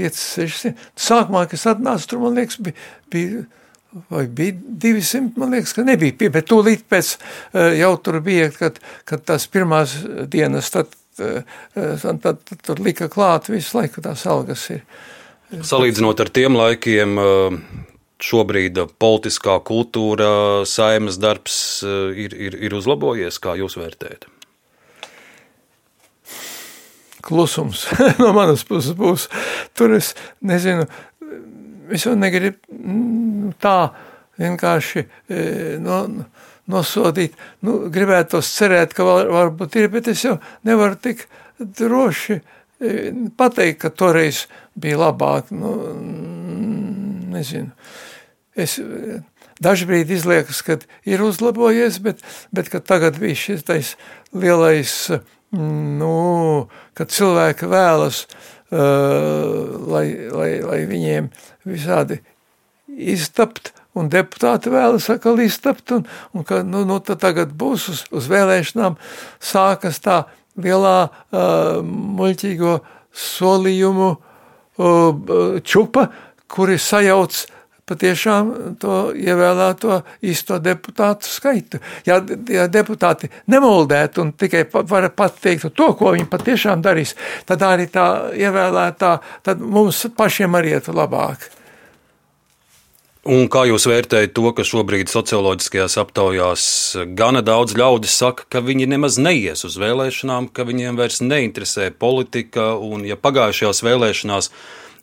5, 0.00 0.24
600. 0.40 0.88
Sākumā, 0.96 1.44
kas 1.50 1.68
atnāca, 1.68 2.08
tur 2.08 2.24
man 2.24 2.40
liekas, 2.40 2.56
bija, 2.64 2.88
bija 3.12 3.44
vai 4.10 4.26
bija 4.26 4.54
200, 4.68 5.32
man 5.36 5.54
liekas, 5.56 5.72
ka 5.76 5.84
nebija, 5.86 6.30
bet 6.32 6.48
tūlīt 6.50 6.86
pēc 6.90 7.16
eh, 7.16 7.76
jau 7.80 7.94
tur 8.02 8.20
bija, 8.24 8.50
kad, 8.54 8.78
kad 9.08 9.24
tās 9.28 9.48
pirmās 9.50 9.96
dienas, 10.32 10.70
tad, 10.74 10.92
eh, 11.20 11.42
tad, 11.74 12.22
tad, 12.22 12.40
tad 12.48 12.62
tur 12.66 12.82
lika 12.84 13.10
klāt 13.12 13.50
visu 13.52 13.78
laiku 13.78 14.04
tās 14.04 14.26
algas 14.30 14.68
ir. 14.74 14.84
Salīdzinot 15.62 16.20
ar 16.20 16.32
tiem 16.34 16.58
laikiem, 16.58 17.18
eh, 17.22 17.58
šobrīd 18.26 18.80
politiskā 19.00 19.58
kultūra, 19.64 20.64
saimas 20.68 21.20
darbs 21.20 21.58
ir, 21.84 22.32
ir, 22.32 22.56
ir 22.64 22.76
uzlabojies, 22.76 23.36
kā 23.44 23.58
jūs 23.60 23.76
vērtējat? 23.76 24.24
Klusums 27.26 27.84
no 28.22 28.30
manas 28.32 28.62
puses 28.64 28.94
būs. 28.96 29.26
Tur 29.76 29.96
es 29.98 30.14
nezinu, 30.46 30.86
es 31.94 32.06
jau 32.06 32.14
negribu 32.18 32.58
mm, 32.72 33.54
tā 33.62 33.76
vienkārši 34.40 35.02
e, 35.02 35.40
no, 35.82 36.00
nosodīt. 36.70 37.36
Nu, 37.64 37.78
gribētu 37.92 38.36
tos 38.36 38.50
cerēt, 38.56 38.94
ka 38.96 39.06
var, 39.06 39.30
varbūt 39.32 39.78
ir, 39.80 39.88
bet 39.92 40.10
es 40.12 40.24
jau 40.26 40.36
nevaru 40.66 40.98
tik 41.00 41.26
droši 41.58 42.36
e, 42.36 42.42
pateikt, 43.38 43.80
ka 43.84 43.92
toreiz 43.94 44.44
bija 44.74 45.00
labāk. 45.06 45.52
Nu, 45.54 45.78
nezinu. 47.36 47.72
Es, 48.56 48.78
Dažbrīd 49.56 50.10
izliekas, 50.12 50.58
ka 50.60 50.74
ir 51.08 51.22
uzlabojies, 51.24 51.96
bet, 52.04 52.18
bet 52.52 52.68
tagad 52.84 53.16
bija 53.16 53.38
šis 53.40 53.94
lielais, 54.36 54.92
nu, 55.56 56.10
kad 56.92 57.14
cilvēki 57.16 57.70
vēlas 57.72 58.26
Uh, 58.26 58.55
lai, 58.70 60.06
lai, 60.32 60.50
lai 60.66 60.80
viņiem 60.90 61.28
visādi 61.68 62.18
iztapt, 62.96 63.72
un 63.96 64.10
deputāti 64.12 64.72
vēlas 64.72 65.08
atkal 65.12 65.40
iztapt, 65.44 65.92
un, 65.94 66.04
un 66.34 66.44
ka 66.46 66.62
nu, 66.66 66.84
nu, 66.88 66.98
tagad 67.00 67.54
būs 67.56 67.88
uz, 67.92 68.04
uz 68.12 68.28
vēlēšanām 68.32 68.98
sākas 69.40 70.00
tā 70.04 70.24
lielā 70.60 70.96
uh, 71.08 71.80
muļķīgo 71.84 72.78
solījumu 73.16 74.08
uh, 74.16 75.60
čupa, 75.64 76.08
kuri 76.52 76.78
sajauc 76.80 77.44
patiešām 77.86 78.52
to 78.82 78.96
ievēlēto 79.14 80.00
īsto 80.26 80.58
deputātu 80.62 81.28
skaitu. 81.30 81.80
Ja, 82.06 82.20
ja 82.50 82.66
deputāti 82.70 83.30
nemoldētu 83.52 84.24
un 84.24 84.32
tikai 84.38 84.64
var 84.72 85.10
pateikt 85.16 85.70
to, 85.76 85.92
ko 85.98 86.14
viņi 86.16 86.30
patiešām 86.30 86.82
darīs, 86.84 87.14
tad 87.46 87.62
arī 87.66 87.88
tā 87.92 88.32
ievēlētā, 88.34 89.12
tad 89.46 89.62
mums 89.62 90.06
pašiem 90.16 90.58
arī 90.58 90.76
iet 90.76 90.90
labāk. 90.90 91.50
Un 93.26 93.48
kā 93.50 93.64
jūs 93.66 93.88
vērtējat 93.90 94.36
to, 94.38 94.44
ka 94.54 94.62
šobrīd 94.62 95.10
socioloģiskajās 95.10 95.96
aptaujās 95.98 96.66
gana 97.18 97.40
daudz 97.42 97.74
ļaudis 97.74 98.14
saka, 98.22 98.44
ka 98.46 98.62
viņi 98.62 98.86
nemaz 98.92 99.18
neies 99.18 99.66
uz 99.66 99.74
vēlēšanām, 99.82 100.46
ka 100.54 100.62
viņiem 100.68 100.98
vairs 101.00 101.18
neinteresē 101.24 101.88
politika, 101.98 102.76
un 102.78 103.02
ja 103.08 103.18
pagājušajās 103.18 103.82
vēlēšanās 103.82 104.50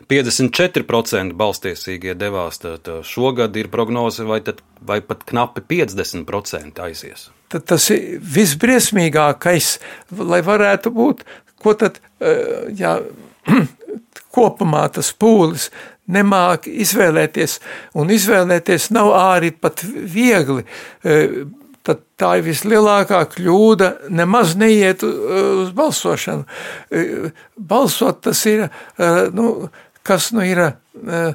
54% 0.10 1.38
balstiesīgie 1.38 2.16
devās, 2.18 2.60
tad 2.64 2.90
šogad 3.08 3.56
ir 3.60 3.70
prognoze, 3.74 4.26
vai, 4.28 4.42
tad, 4.46 4.60
vai 4.82 5.00
pat 5.06 5.24
knapi 5.30 5.64
50% 5.70 6.84
aizies. 6.84 7.30
Tad 7.54 7.68
tas 7.70 7.86
ir 7.94 8.18
visbriesmīgākais, 8.34 9.76
lai 10.18 10.42
varētu 10.46 10.92
būt, 10.94 11.24
ko 11.64 11.74
tad, 11.78 12.00
eh, 12.20 12.70
jā, 12.74 12.98
kopumā 14.36 14.88
tas 14.96 15.12
pūlis 15.14 15.70
nemāk 16.10 16.68
izvēlēties, 16.68 17.60
un 17.96 18.10
izvēlēties 18.12 18.90
nav 18.96 19.14
arī 19.16 19.54
pat 19.56 19.86
viegli. 19.86 20.66
Eh, 21.06 21.44
tad 21.84 22.00
tā 22.18 22.38
ir 22.40 22.46
vislielākā 22.48 23.20
kļūda 23.36 23.90
nemaz 24.16 24.56
neiet 24.56 25.04
uz 25.04 25.74
balsošanu. 25.76 26.46
Eh, 26.90 27.30
balsot 27.60 28.24
tas 28.24 28.46
ir, 28.48 28.70
nu, 29.36 29.68
kas 30.04 30.32
nu 30.36 30.44
ir 30.46 30.60
uh, 30.64 31.34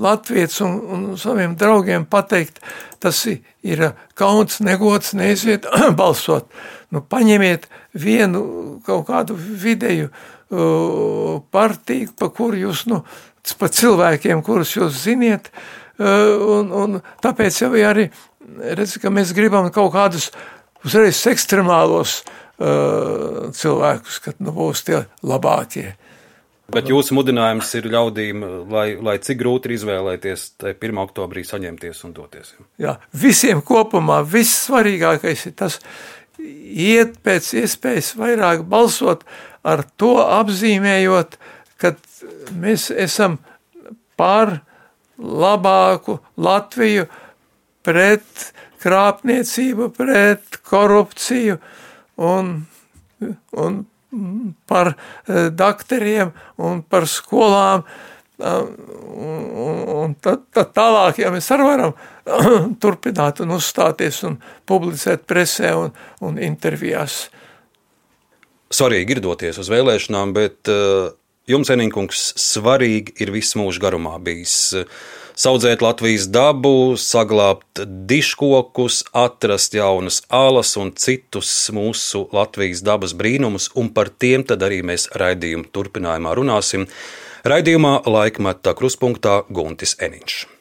Latvijas 0.00 0.60
un, 0.64 0.78
un 0.92 1.04
saviem 1.20 1.54
draugiem 1.58 2.06
pateikt, 2.10 2.58
tas 3.02 3.20
ir 3.26 3.82
kauns, 4.18 4.60
negods, 4.60 5.14
neiesiet 5.14 5.68
balsot. 6.00 6.50
Nu, 6.90 7.02
paņemiet 7.02 7.68
vienu 7.98 8.42
kaut 8.86 9.06
kādu 9.08 9.36
vidēju 9.36 10.10
partiju, 11.50 12.12
pa 12.14 12.28
kuru 12.30 12.60
jūs, 12.68 12.84
nu, 12.90 13.00
pa 13.58 13.70
cilvēkiem, 13.70 14.42
kurus 14.46 14.76
jūs 14.76 15.00
ziniet, 15.02 15.50
uh, 15.50 15.66
un, 16.58 16.70
un 16.70 16.98
tāpēc 17.22 17.62
jau 17.64 17.72
arī, 17.86 18.08
redz, 18.62 18.98
ka 19.02 19.10
mēs 19.10 19.34
gribam 19.34 19.70
kaut 19.74 19.92
kādus 19.94 20.30
uzreiz 20.86 21.22
ekstremālos 21.26 22.20
cilvēkus, 22.56 24.20
kad 24.24 24.38
nu, 24.40 24.52
būs 24.56 24.86
tie 24.86 25.02
labākie. 25.26 25.90
Bet 26.74 26.88
jūsu 26.90 27.14
mudinājums 27.14 27.68
ir 27.78 27.86
ļaudīm, 27.92 28.42
lai, 28.72 28.86
lai 28.98 29.16
cik 29.22 29.38
grūti 29.38 29.70
ir 29.70 29.76
izvēlēties 29.76 30.46
1. 30.66 31.00
oktobrī 31.04 31.44
saņemties 31.46 32.02
un 32.08 32.14
doties. 32.16 32.54
Jā, 32.82 32.96
visiem 33.14 33.62
kopumā 33.62 34.18
vissvarīgākais 34.26 35.46
ir 35.46 35.54
tas, 35.62 35.78
iet 36.38 37.20
pēc 37.24 37.52
iespējas 37.62 38.14
vairāk 38.18 38.66
balsot, 38.66 39.22
ar 39.62 39.84
to 40.00 40.16
apzīmējot, 40.24 41.38
ka 41.78 41.94
mēs 42.58 42.90
esam 42.90 43.38
par 44.18 44.58
labāku 45.16 46.18
Latviju 46.36 47.06
pret 47.86 48.50
krāpniecību, 48.82 49.90
pret 49.94 50.58
korupciju 50.66 51.60
un, 52.26 52.56
un 53.54 53.84
par 54.68 54.92
eh, 54.92 55.48
doktoriem 55.52 56.34
un 56.62 56.82
par 56.82 57.08
skolām. 57.10 57.86
Un, 58.36 59.44
un 59.96 60.10
tad, 60.20 60.42
tad 60.52 60.74
tālāk, 60.76 61.22
ja 61.22 61.30
mēs 61.32 61.46
arī 61.54 61.64
varam 61.64 61.94
turpināt 62.82 63.40
un 63.40 63.54
uzstāties 63.56 64.18
un 64.28 64.34
publicēt 64.68 65.24
presē 65.24 65.70
un, 65.72 65.94
un 66.20 66.36
intervijās. 66.44 67.14
Svarīgi 68.68 69.16
ir 69.16 69.22
doties 69.24 69.56
uz 69.62 69.70
vēlēšanām, 69.72 70.36
bet 70.36 70.68
uh, 70.68 71.14
jums, 71.50 71.70
Enīkungs, 71.72 72.32
svarīgi 72.40 73.16
ir 73.22 73.32
viss 73.34 73.56
mūža 73.58 73.82
garumā 73.86 74.16
bijis. 74.22 74.56
Saudzēt 75.36 75.82
Latvijas 75.84 76.30
dabu, 76.32 76.96
saglabāt 76.96 77.82
diškokus, 78.08 79.02
atrast 79.12 79.76
jaunas 79.76 80.22
alas 80.32 80.72
un 80.80 80.94
citus 80.96 81.52
mūsu 81.76 82.24
Latvijas 82.32 82.80
dabas 82.86 83.12
brīnumus, 83.12 83.68
un 83.76 83.92
par 83.92 84.08
tiem 84.08 84.46
arī 84.56 84.80
mēs 84.80 85.10
raidījuma 85.12 85.68
turpinājumā 85.76 86.34
runāsim. 86.40 86.88
Raidījumā 87.44 87.98
laikmatā 88.08 88.72
kruspunktā 88.74 89.42
Guntis 89.52 89.98
Eniņš. 90.00 90.55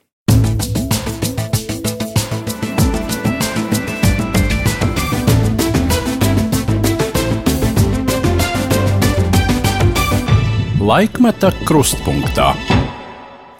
Laikmeta 10.85 11.49
krustpunktā. 11.65 12.51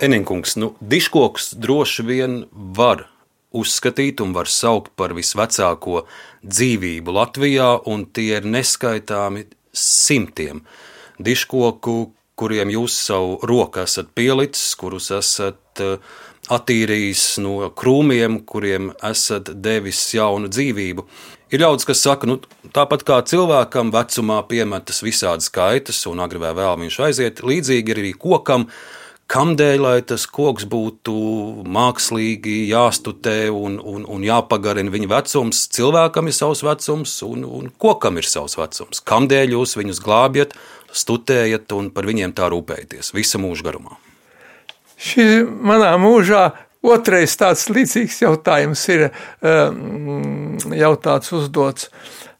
Eninkungs, 0.06 0.52
nu, 0.62 0.68
diškoks 0.78 1.56
droši 1.58 2.04
vien 2.06 2.36
var 2.54 3.08
uzskatīt 3.50 4.22
un 4.22 4.36
var 4.36 4.46
saukt 4.52 4.92
par 5.00 5.16
visvecāko 5.18 6.04
dzīvību 6.46 7.16
Latvijā, 7.16 7.72
un 7.90 8.04
tie 8.14 8.36
ir 8.38 8.46
neskaitāmi 8.46 9.48
simtiem 9.74 10.62
diškoku, 11.18 11.96
kuriem 12.38 12.76
jūs 12.76 13.00
savu 13.08 13.40
roku 13.42 13.82
esat 13.88 14.14
pielicis, 14.14 14.76
kurus 14.78 15.10
esat 15.18 15.82
eh, 15.82 15.98
attīrījis 16.54 17.26
no 17.42 17.72
krūmiem, 17.74 18.44
kuriem 18.46 18.92
esat 19.02 19.50
devis 19.66 20.04
jaunu 20.14 20.54
dzīvību. 20.54 21.10
Ir 21.56 21.62
ļaudis, 21.64 21.88
kas 21.88 22.04
saka, 22.04 22.28
nu, 22.28 22.36
tāpat 22.76 23.06
kā 23.08 23.22
cilvēkam 23.24 23.94
vecumā 23.96 24.42
piemetas 24.50 25.00
visādas 25.06 25.48
kaitas, 25.54 26.02
un 26.12 26.20
agri 26.26 26.42
vai 26.42 26.52
vēl 26.58 26.76
viņš 26.82 27.00
aiziet, 27.08 27.42
līdzīgi 27.48 27.94
ir 27.94 28.02
arī 28.02 28.14
kokam 28.20 28.68
Kamdēļ, 29.26 29.80
lai 29.82 30.02
tas 30.06 30.28
koks 30.30 30.68
būtu 30.70 31.14
mākslīgi 31.74 32.68
jāstutē 32.70 33.48
un, 33.50 33.80
un, 33.82 34.04
un 34.06 34.26
jāpagarina 34.26 34.94
viņa 34.94 35.10
vecums, 35.10 35.64
cilvēkam 35.74 36.30
ir 36.30 36.36
savs 36.38 36.62
vecums 36.62 37.16
un, 37.26 37.42
un 37.42 37.72
kokam 37.82 38.22
ir 38.22 38.30
savs 38.30 38.54
vecums. 38.60 39.02
Kamdēļ 39.02 39.56
jūs 39.56 39.74
viņus 39.80 40.04
glābjat, 40.06 40.54
stutējat 40.94 41.74
un 41.74 41.90
par 41.96 42.06
viņiem 42.06 42.36
tā 42.38 42.52
rūpējaties 42.54 43.16
visa 43.18 43.42
mūža 43.42 43.66
garumā? 43.66 43.98
Šis 45.02 45.42
manā 45.42 45.96
mūžā 46.00 46.46
otrais 46.92 47.36
tāds 47.40 47.68
līdzīgs 47.72 48.22
jautājums 48.26 48.86
ir 48.94 49.08
um, 49.10 50.56
jautāts 50.76 51.34
uzdots. 51.36 51.90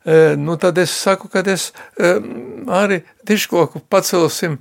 Uh, 0.06 0.36
nu 0.38 0.58
tad 0.62 0.78
es 0.82 0.94
saku, 0.94 1.30
ka 1.34 1.42
es 1.50 1.72
um, 1.98 2.66
arī 2.70 3.02
diškoku 3.26 3.82
pacelsim 3.90 4.60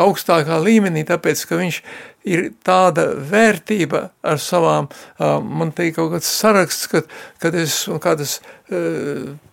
augstākā 0.00 0.58
līmenī, 0.58 1.04
tāpēc, 1.06 1.44
ka 1.46 1.58
viņš 1.60 1.78
ir 2.26 2.48
tāda 2.66 3.06
vērtība 3.30 4.00
ar 4.24 4.40
savām, 4.42 4.88
man 5.20 5.70
teikt, 5.76 5.98
kaut 5.98 6.14
kāds 6.16 6.30
saraksts, 6.40 6.88
kad, 6.90 7.10
kad 7.42 7.54
es 7.58 7.84
kādas 8.02 8.38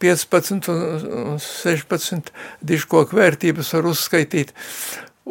15 0.01 0.71
un 0.71 1.37
16 1.43 2.31
diškoku 2.71 3.19
vērtības 3.19 3.73
var 3.77 3.91
uzskaitīt. 3.91 4.55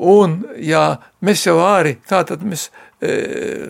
Un, 0.01 0.45
jā, 0.63 0.85
mēs 1.27 1.49
jau 1.49 1.59
arī, 1.65 1.97
tā 2.09 2.23
tad 2.29 2.45
mēs 2.47 2.69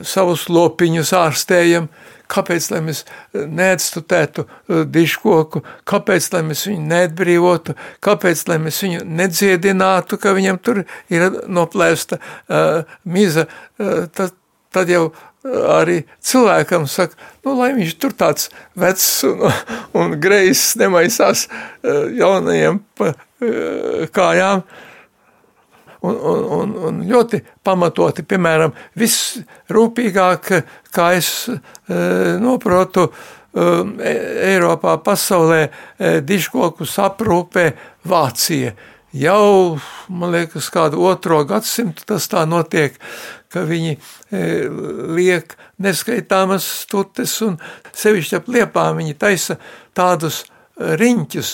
savus 0.06 0.48
lopiņus 0.50 1.12
ārstējam, 1.14 1.86
kāpēc 2.30 2.68
mēs 2.82 3.04
neatstutētu 3.34 4.44
uh, 4.46 4.82
diškoku, 4.86 5.62
kāpēc 5.88 6.28
mēs 6.46 6.66
viņu 6.68 6.84
neatbrīvotu, 6.90 7.76
kāpēc 8.04 8.44
mēs 8.58 8.82
viņu 8.86 9.06
nedziedinātu, 9.06 10.18
ka 10.20 10.34
viņam 10.36 10.60
tur 10.62 10.84
ir 11.12 11.26
noplēsta 11.46 12.20
uh, 12.20 12.84
miza, 13.04 13.46
uh, 13.46 14.06
tad, 14.14 14.36
tad 14.74 14.92
jau 14.92 15.10
arī 15.40 16.02
cilvēkam 16.20 16.84
saka, 16.90 17.16
nu, 17.46 17.54
lai 17.56 17.70
viņš 17.78 17.96
tur 17.96 18.12
tāds 18.12 18.50
vecs 18.76 19.08
un, 19.24 19.46
un 19.96 20.18
greizs 20.20 20.74
nemaisās 20.80 21.46
uh, 21.48 22.06
jaunajiem 22.12 22.82
pa 22.98 23.14
uh, 23.14 24.06
kājām, 24.12 24.60
uh, 24.66 24.89
un, 26.02 26.16
un, 26.16 26.44
un, 26.58 26.76
un 26.88 27.00
ļoti 27.08 27.42
pamatoti, 27.64 28.24
piemēram, 28.28 28.72
visrūpīgāk, 29.00 30.52
kā 30.94 31.10
es 31.18 31.32
e, 31.48 31.58
noprotu, 32.40 33.08
e, 33.10 34.14
Eiropā, 34.52 34.96
pasaulē 35.04 35.60
e, 35.66 36.14
diškokus 36.26 36.96
aprūpē 37.04 37.66
Vācija. 38.08 38.74
Jau, 39.10 39.76
man 40.08 40.30
liekas, 40.36 40.68
kādu 40.70 41.02
otro 41.02 41.42
gadsimtu 41.48 42.06
tas 42.06 42.28
tā 42.30 42.44
notiek, 42.46 42.94
ka 43.50 43.64
viņi 43.66 43.96
liek 45.10 45.56
neskaitāmas 45.82 46.68
stutes 46.84 47.32
un 47.42 47.56
sevišķi 47.90 48.36
ap 48.38 48.52
liepām 48.54 49.00
viņi 49.00 49.16
taisa 49.18 49.56
tādus 49.98 50.44
riņķus 50.80 51.52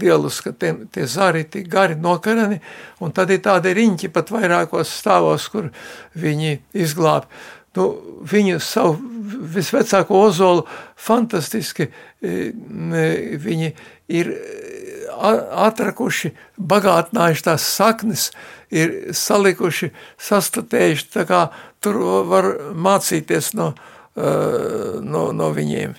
lielus, 0.00 0.40
ka 0.44 0.52
tie, 0.52 0.74
tie 0.92 1.06
zari 1.08 1.44
tik 1.48 1.68
gari 1.72 1.96
nokarani, 1.96 2.60
un 3.00 3.14
tad 3.16 3.32
ir 3.32 3.42
tādi 3.44 3.74
riņķi 3.76 4.12
pat 4.14 4.32
vairākos 4.34 4.92
stāvos, 5.00 5.48
kur 5.52 5.70
viņi 6.18 6.58
izglāb. 6.84 7.28
Nu, 7.74 7.88
viņu 8.30 8.60
savu 8.62 8.98
visvecāko 9.54 10.20
ozolu 10.28 10.62
fantastiski 11.00 11.88
viņi 12.22 13.72
ir 14.14 14.30
atrakuši, 15.14 16.32
bagātinājuši 16.58 17.46
tās 17.46 17.66
saknes, 17.76 18.28
ir 18.74 19.14
salikuši, 19.14 19.90
sastatējuši, 20.20 21.08
tā 21.14 21.24
kā 21.28 21.40
tur 21.84 22.00
var 22.28 22.50
mācīties 22.74 23.52
no, 23.58 23.72
no, 24.14 25.24
no 25.34 25.50
viņiem. 25.54 25.94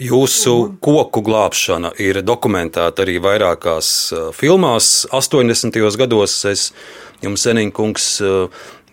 Jūsu 0.00 0.80
koku 0.80 1.20
glābšana 1.20 1.90
ir 2.00 2.24
dokumentēta 2.24 3.04
arī 3.04 3.20
vairākās 3.20 4.08
filmās. 4.32 5.04
80. 5.12 5.76
gados 6.00 6.40
es 6.48 6.72
jums, 7.20 7.44
Senīkungs, 7.44 8.24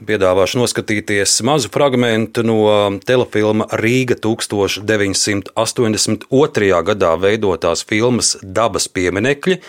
piedāvāšu 0.03 0.59
noskatīties 0.59 1.39
mazu 1.47 1.71
fragment 1.71 2.35
no 2.43 2.91
telefilma 3.07 3.71
Rīga 3.79 4.19
1982. 4.19 6.27
gadā 6.91 7.15
veidotās 7.23 7.87
filmas 7.87 8.35
Dabas 8.43 8.91
pieminekļi. 8.91 9.63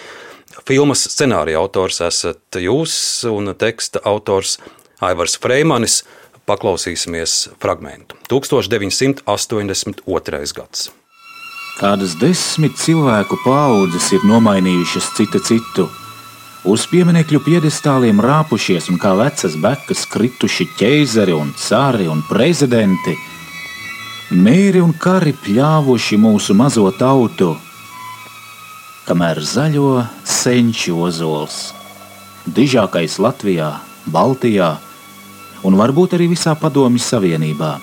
Filmas 0.67 1.07
scenārija 1.15 1.63
autors 1.63 2.03
esat 2.03 2.59
jūs 2.59 3.23
un 3.31 3.55
teksta 3.55 4.03
autors 4.03 4.59
Aivars 4.99 5.39
Freimanis. 5.39 6.03
Paklausīsimies 6.51 7.55
fragment. 7.63 8.19
1982. 8.27 10.03
gads. 10.59 10.91
Kādas 11.79 12.17
desmit 12.19 12.75
cilvēku 12.75 13.37
paudzes 13.45 14.09
ir 14.11 14.25
nomainījušas 14.27 15.13
cita 15.15 15.39
citu. 15.39 15.85
Uz 16.67 16.89
pieminiektu 16.91 17.39
piedestāliem 17.45 18.19
rāpušies 18.19 18.89
un 18.91 18.99
kā 18.99 19.13
vecas 19.15 19.55
bekas 19.63 20.03
krituši 20.11 20.67
ķēzari 20.81 21.37
un 21.39 21.53
cari 21.55 22.09
un 22.11 22.25
prezidenti. 22.27 23.15
Mēri 24.35 24.83
un 24.83 24.91
kari 24.91 25.37
pļāvuši 25.39 26.19
mūsu 26.19 26.59
mazo 26.59 26.91
tautu, 26.99 27.53
kamēr 29.07 29.39
zaļo 29.39 30.03
senču 30.27 30.99
ozols, 31.07 31.71
dižākais 32.59 33.21
Latvijā, 33.23 33.71
Baltijā 34.11 34.75
un 35.63 35.79
varbūt 35.79 36.19
arī 36.19 36.27
visā 36.35 36.59
Padomju 36.59 37.07
Savienībā. 37.07 37.77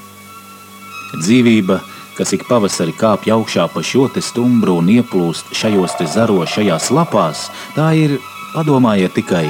Dzīvība 1.16 1.80
kas 2.16 2.32
ik 2.36 2.46
pavasarī 2.50 2.96
kāpj 2.96 3.34
augšā 3.36 3.68
pa 3.74 3.84
šo 3.84 4.08
te 4.14 4.24
stumbru 4.24 4.80
un 4.80 4.90
ieplūst 4.94 5.52
šajos 5.56 5.98
te 6.00 6.08
zarošajās 6.08 6.92
lapās, 6.96 7.50
tā 7.76 7.92
ir 8.00 8.18
Padomājiet 8.56 9.12
tikai, 9.18 9.50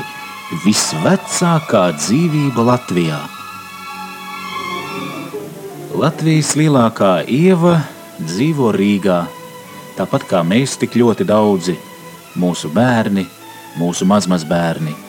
visvecākā 0.63 1.84
dzīvība 1.93 2.63
Latvijā. 2.66 3.20
Latvijas 5.93 6.55
lielākā 6.57 7.11
ieva 7.30 7.76
dzīvo 8.18 8.74
Rīgā, 8.74 9.22
tāpat 9.99 10.26
kā 10.32 10.41
mēs 10.41 10.80
tik 10.82 10.97
ļoti 10.97 11.30
daudzi, 11.30 11.78
mūsu 12.41 12.74
bērni, 12.74 13.30
mūsu 13.78 14.09
mazmazbērni. 14.09 15.05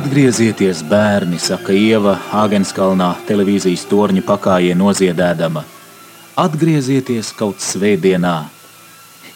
Atgriezieties, 0.00 0.78
bērni, 0.88 1.36
saka 1.36 1.74
Ieva 1.76 2.14
Āgenskalnā 2.32 3.10
televīzijas 3.28 3.82
torņa 3.90 4.22
pakājē 4.24 4.72
noziedēdama. 4.80 5.60
Atgriezieties 6.40 7.34
kaut 7.36 7.60
svētdienā, 7.60 8.32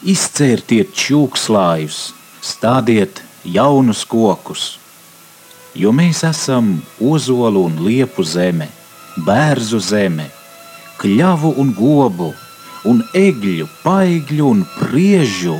izcērtiet 0.01 0.89
čūkslājus, 0.97 1.99
stādiet 2.41 3.21
jaunus 3.45 4.01
kokus, 4.09 4.65
jo 5.77 5.93
mēs 5.93 6.23
esam 6.31 6.79
ozolu 6.97 7.67
un 7.69 7.79
liepu 7.85 8.25
zeme, 8.25 8.71
bērzu 9.21 9.85
zeme, 9.85 10.31
kļavu 10.97 11.53
un 11.61 11.75
gobu, 11.77 12.33
un 12.89 13.05
egļu, 13.13 13.69
paigļu 13.85 14.53
un 14.55 14.69
priežu 14.79 15.59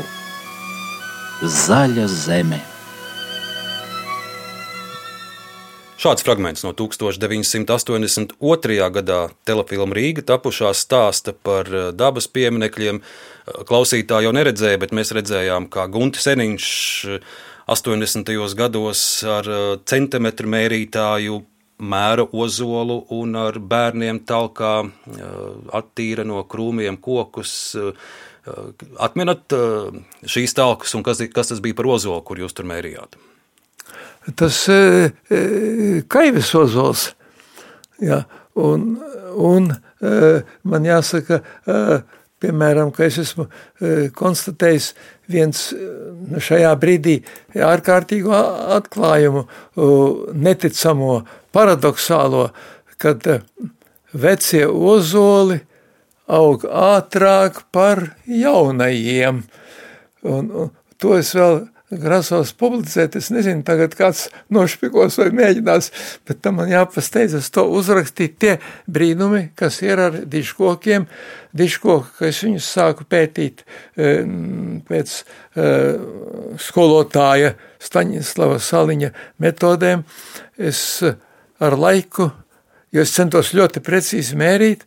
zaļa 1.45 2.09
zeme. 2.09 2.65
Šāds 5.95 6.25
fragments 6.27 6.59
no 6.65 6.73
1982. 6.75 8.87
gadā 8.97 9.19
telefilma 9.47 9.95
Rīga 9.95 10.25
tapušā 10.27 10.73
stāsta 10.75 11.31
par 11.31 11.69
eh, 11.71 11.95
dabas 11.95 12.27
pieminekļiem. 12.35 12.97
Eh, 12.99 13.61
klausītāji 13.69 14.27
jau 14.27 14.33
neredzēja, 14.35 14.81
bet 14.81 14.91
mēs 14.91 15.13
redzējām, 15.15 15.69
kā 15.71 15.85
Guntis 15.87 16.27
Seniņš 16.27 16.65
80. 17.71 18.33
Eh, 18.35 18.43
gados 18.59 19.23
ar 19.23 19.47
centimetru 19.87 20.51
mērītāju 20.51 21.39
mēra 21.79 22.27
ozolu 22.27 23.05
un 23.15 23.39
ar 23.39 23.55
bērniem 23.59 24.19
talkā 24.27 24.75
attīra 25.75 26.23
no 26.27 26.43
krūmiem 26.47 26.95
kokus. 27.03 27.75
Atmenat 29.03 29.51
šīs 30.23 30.55
talkas 30.55 30.95
un 30.95 31.03
kas, 31.03 31.19
kas 31.35 31.51
tas 31.51 31.59
bija 31.63 31.75
par 31.75 31.91
ozolu, 31.97 32.23
kur 32.23 32.39
jūs 32.39 32.55
tur 32.55 32.67
mērījāt? 32.71 33.19
Tas 34.33 34.59
e, 34.69 35.11
e, 35.29 35.39
kaivis 36.09 36.53
ozols. 36.57 37.09
Ja, 38.01 38.23
un, 38.57 38.95
un 39.37 39.69
e, 39.71 40.15
man 40.67 40.87
jāsaka, 40.87 41.41
piemēram, 42.43 42.91
ka 42.95 43.05
es 43.07 43.19
esmu 43.21 43.45
konstatējis 44.17 44.89
viens 45.31 45.61
šajā 46.47 46.73
brīdī 46.81 47.15
ārkārtīgu 47.55 48.33
atklājumu, 48.75 49.45
neticamo, 50.35 51.21
paradoxālo, 51.55 52.49
kad 53.01 53.23
vecie 54.15 54.65
ozoli 54.67 55.61
aug 56.27 56.65
ātrāk 56.65 57.63
par 57.71 58.01
jaunajiem. 58.25 59.43
Un, 60.25 60.49
un 60.49 60.71
to 61.01 61.15
es 61.19 61.33
vēl 61.37 61.65
grasos 61.91 62.53
publicēt. 62.57 63.15
Es 63.19 63.29
nezinu, 63.33 63.63
tagad 63.65 63.93
kāds 63.97 64.25
nošpikos 64.53 65.19
vai 65.21 65.29
mēģinās, 65.37 65.91
bet 66.25 66.41
tam 66.45 66.59
man 66.59 66.71
jāpasteidzas 66.71 67.51
to 67.53 67.65
uzrakstīt 67.77 68.37
tie 68.41 68.55
brīnumi, 68.89 69.51
kas 69.57 69.81
ir 69.85 70.01
ar 70.01 70.19
diškokiem. 70.25 71.05
Diškoku, 71.55 72.17
ka 72.17 72.29
es 72.31 72.41
viņus 72.43 72.69
sāku 72.77 73.05
pētīt 73.07 73.63
eh, 73.63 74.25
pēc 74.87 75.13
eh, 75.21 76.01
skolotāja 76.59 77.53
Staņislava 77.85 78.57
Saliņa 78.59 79.11
metodēm. 79.43 80.03
Es 80.57 80.81
eh, 81.05 81.15
ar 81.63 81.77
laiku, 81.79 82.31
jo 82.91 83.05
es 83.05 83.13
centos 83.15 83.53
ļoti 83.55 83.83
precīzi 83.85 84.35
mērīt 84.39 84.83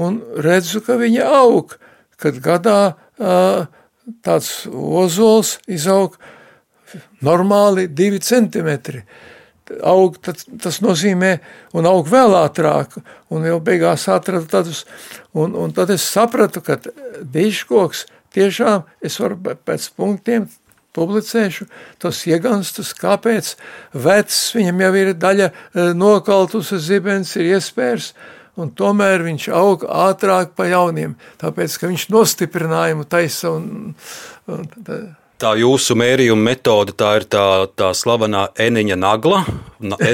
un 0.00 0.18
redzu, 0.40 0.82
ka 0.82 0.96
viņa 0.98 1.28
aug, 1.42 1.76
kad 2.20 2.40
gadā 2.42 2.80
tāds 4.24 4.66
ozols 4.70 5.58
izaug 5.70 6.16
normāli 7.24 7.88
divi 7.88 8.20
centimetri. 8.22 9.04
Aug, 9.86 10.16
tas 10.18 10.80
nozīmē, 10.82 11.36
un 11.78 11.86
aug 11.86 12.08
vēl 12.10 12.34
ātrāk, 12.40 12.96
un 13.30 13.44
jau 13.46 13.60
beigās 13.62 14.08
atradu 14.10 14.48
tādus, 14.50 14.82
un, 15.30 15.54
un 15.54 15.70
tad 15.70 15.92
es 15.94 16.02
sapratu, 16.02 16.62
ka 16.64 16.80
diškoks 17.22 18.08
tiešām 18.34 18.82
es 19.06 19.20
varu 19.22 19.38
pēc 19.38 19.86
punktiem 19.94 20.48
publicēšu 20.96 21.66
tos 22.02 22.24
ieganstus, 22.26 22.92
kāpēc 22.98 23.54
vecs, 23.94 24.40
viņam 24.56 24.82
jau 24.84 24.92
ir 24.98 25.12
daļa 25.14 25.48
e, 25.50 25.54
nokaltus 25.94 26.72
zibens, 26.82 27.36
ir 27.38 27.52
iespējas, 27.54 28.12
un 28.58 28.74
tomēr 28.76 29.24
viņš 29.26 29.48
aug 29.54 29.86
ātrāk 29.86 30.56
pa 30.58 30.68
jauniem, 30.70 31.16
tāpēc, 31.42 31.78
ka 31.78 31.90
viņš 31.90 32.10
nostiprinājumu 32.14 33.06
taisa 33.10 33.54
un, 33.54 33.94
un 34.50 34.68
tā, 34.86 35.00
tā 35.40 35.54
jūsu 35.60 35.96
mērījuma 35.98 36.50
metode, 36.50 36.94
tā 36.98 37.14
ir 37.20 37.26
tā, 37.30 37.44
tā 37.78 37.90
slavenā 37.96 38.48
eniņa 38.60 38.96
nagla, 39.00 39.40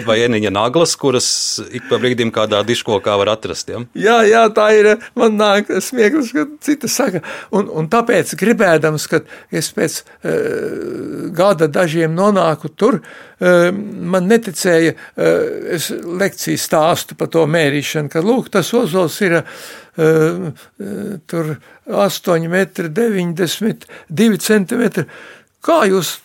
vai 0.07 0.19
eniņa 0.27 0.53
naglas, 0.55 0.95
kuras 1.01 1.29
ik 1.75 1.89
pa 1.91 1.99
brīdim 2.03 2.33
kādā 2.35 2.63
diškokā 2.67 3.17
var 3.21 3.33
atrast. 3.35 3.71
Ja? 3.73 3.83
Jā, 3.99 4.19
jā, 4.29 4.45
tā 4.55 4.69
ir. 4.77 4.93
Man 5.19 5.39
nāk 5.41 5.71
smieklīgi, 5.83 6.33
ka 6.35 6.47
citi 6.67 6.91
saka. 6.91 7.23
Un, 7.55 7.71
un 7.71 7.91
tāpēc 7.93 8.37
gribēdams, 8.39 9.09
kad 9.11 9.27
es 9.51 9.73
pēc 9.75 10.03
uh, 10.03 11.31
gada 11.37 11.71
dažiem 11.73 12.15
nonāku 12.17 12.71
tur, 12.71 13.03
man 13.41 14.29
neticēja, 14.31 14.93
uh, 14.97 15.73
es 15.77 15.91
lekciju 15.93 16.61
stāstu 16.61 17.17
par 17.19 17.29
to 17.33 17.45
mērīšanu, 17.51 18.09
ka 18.13 18.23
lūk, 18.25 18.49
tas 18.55 18.73
ozols 18.77 19.19
ir 19.27 19.41
uh, 19.41 20.53
tur 21.29 21.57
8 21.87 22.49
metri, 22.53 22.89
92 22.89 24.41
centimetri. 24.41 25.05
Kā 25.67 25.83
jūs, 25.91 26.17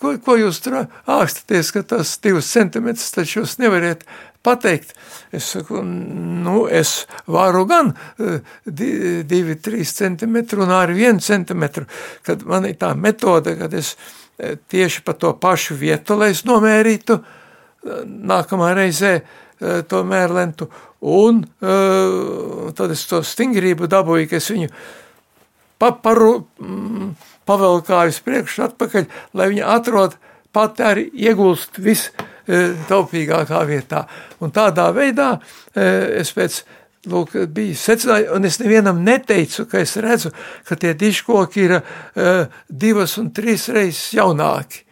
ko, 0.00 0.14
ko 0.24 0.38
jūs 0.40 0.62
tur 0.64 0.80
ākstaties, 0.80 1.72
ka 1.74 1.84
tas 1.96 2.16
2 2.24 2.40
centimetrus 2.44 3.12
taču 3.12 3.42
jūs 3.42 3.58
nevariet 3.60 4.06
pateikt? 4.46 4.94
Es 5.34 5.50
saku, 5.52 5.82
nu, 5.84 6.62
es 6.72 7.02
varu 7.28 7.66
gan 7.68 7.92
2-3 8.64 9.84
centimetru 9.84 10.64
un 10.64 10.72
arī 10.72 11.10
1 11.10 11.20
centimetru, 11.20 11.84
kad 12.24 12.46
man 12.48 12.70
ir 12.70 12.78
tā 12.80 12.94
metode, 12.96 13.58
kad 13.60 13.74
es 13.76 13.96
tieši 14.38 15.02
pa 15.06 15.14
to 15.18 15.32
pašu 15.40 15.76
vietu, 15.78 16.16
lai 16.18 16.32
es 16.34 16.44
nomērītu 16.46 17.18
nākamā 18.28 18.72
reizē 18.76 19.12
to 19.88 20.04
mērlentu, 20.06 20.68
Un 21.00 21.44
uh, 21.60 22.72
tad 22.74 22.90
es 22.90 23.04
to 23.06 23.20
stingrību 23.22 23.86
dabūju, 23.90 24.26
ka 24.30 24.40
es 24.40 24.48
viņu 24.50 24.70
pa, 25.78 25.92
paru, 25.94 26.40
mm, 26.58 27.12
pavelkāju 27.46 28.14
uz 28.14 28.18
priekšu 28.26 28.64
atpakaļ, 28.66 29.06
lai 29.38 29.46
viņa 29.52 29.68
atrod 29.76 30.16
pati 30.54 30.82
arī 30.82 31.04
iegulst 31.14 31.78
vistaupīgākā 31.78 33.62
vietā. 33.68 34.02
Un 34.42 34.50
tādā 34.54 34.88
veidā 34.96 35.36
es 35.76 36.32
pēc 36.34 36.64
lūk, 37.08 37.34
bija 37.54 37.76
secinājums, 37.78 38.34
un 38.36 38.48
es 38.48 38.58
nevienam 38.62 39.00
neteicu, 39.04 39.66
ka 39.70 39.82
es 39.82 39.96
redzu, 40.00 40.34
ka 40.68 40.76
tie 40.76 40.94
diškoki 40.98 41.64
ir 41.64 41.78
divas 42.68 43.16
un 43.20 43.32
trīs 43.34 43.68
reizes 43.72 44.12
jaunāki 44.18 44.84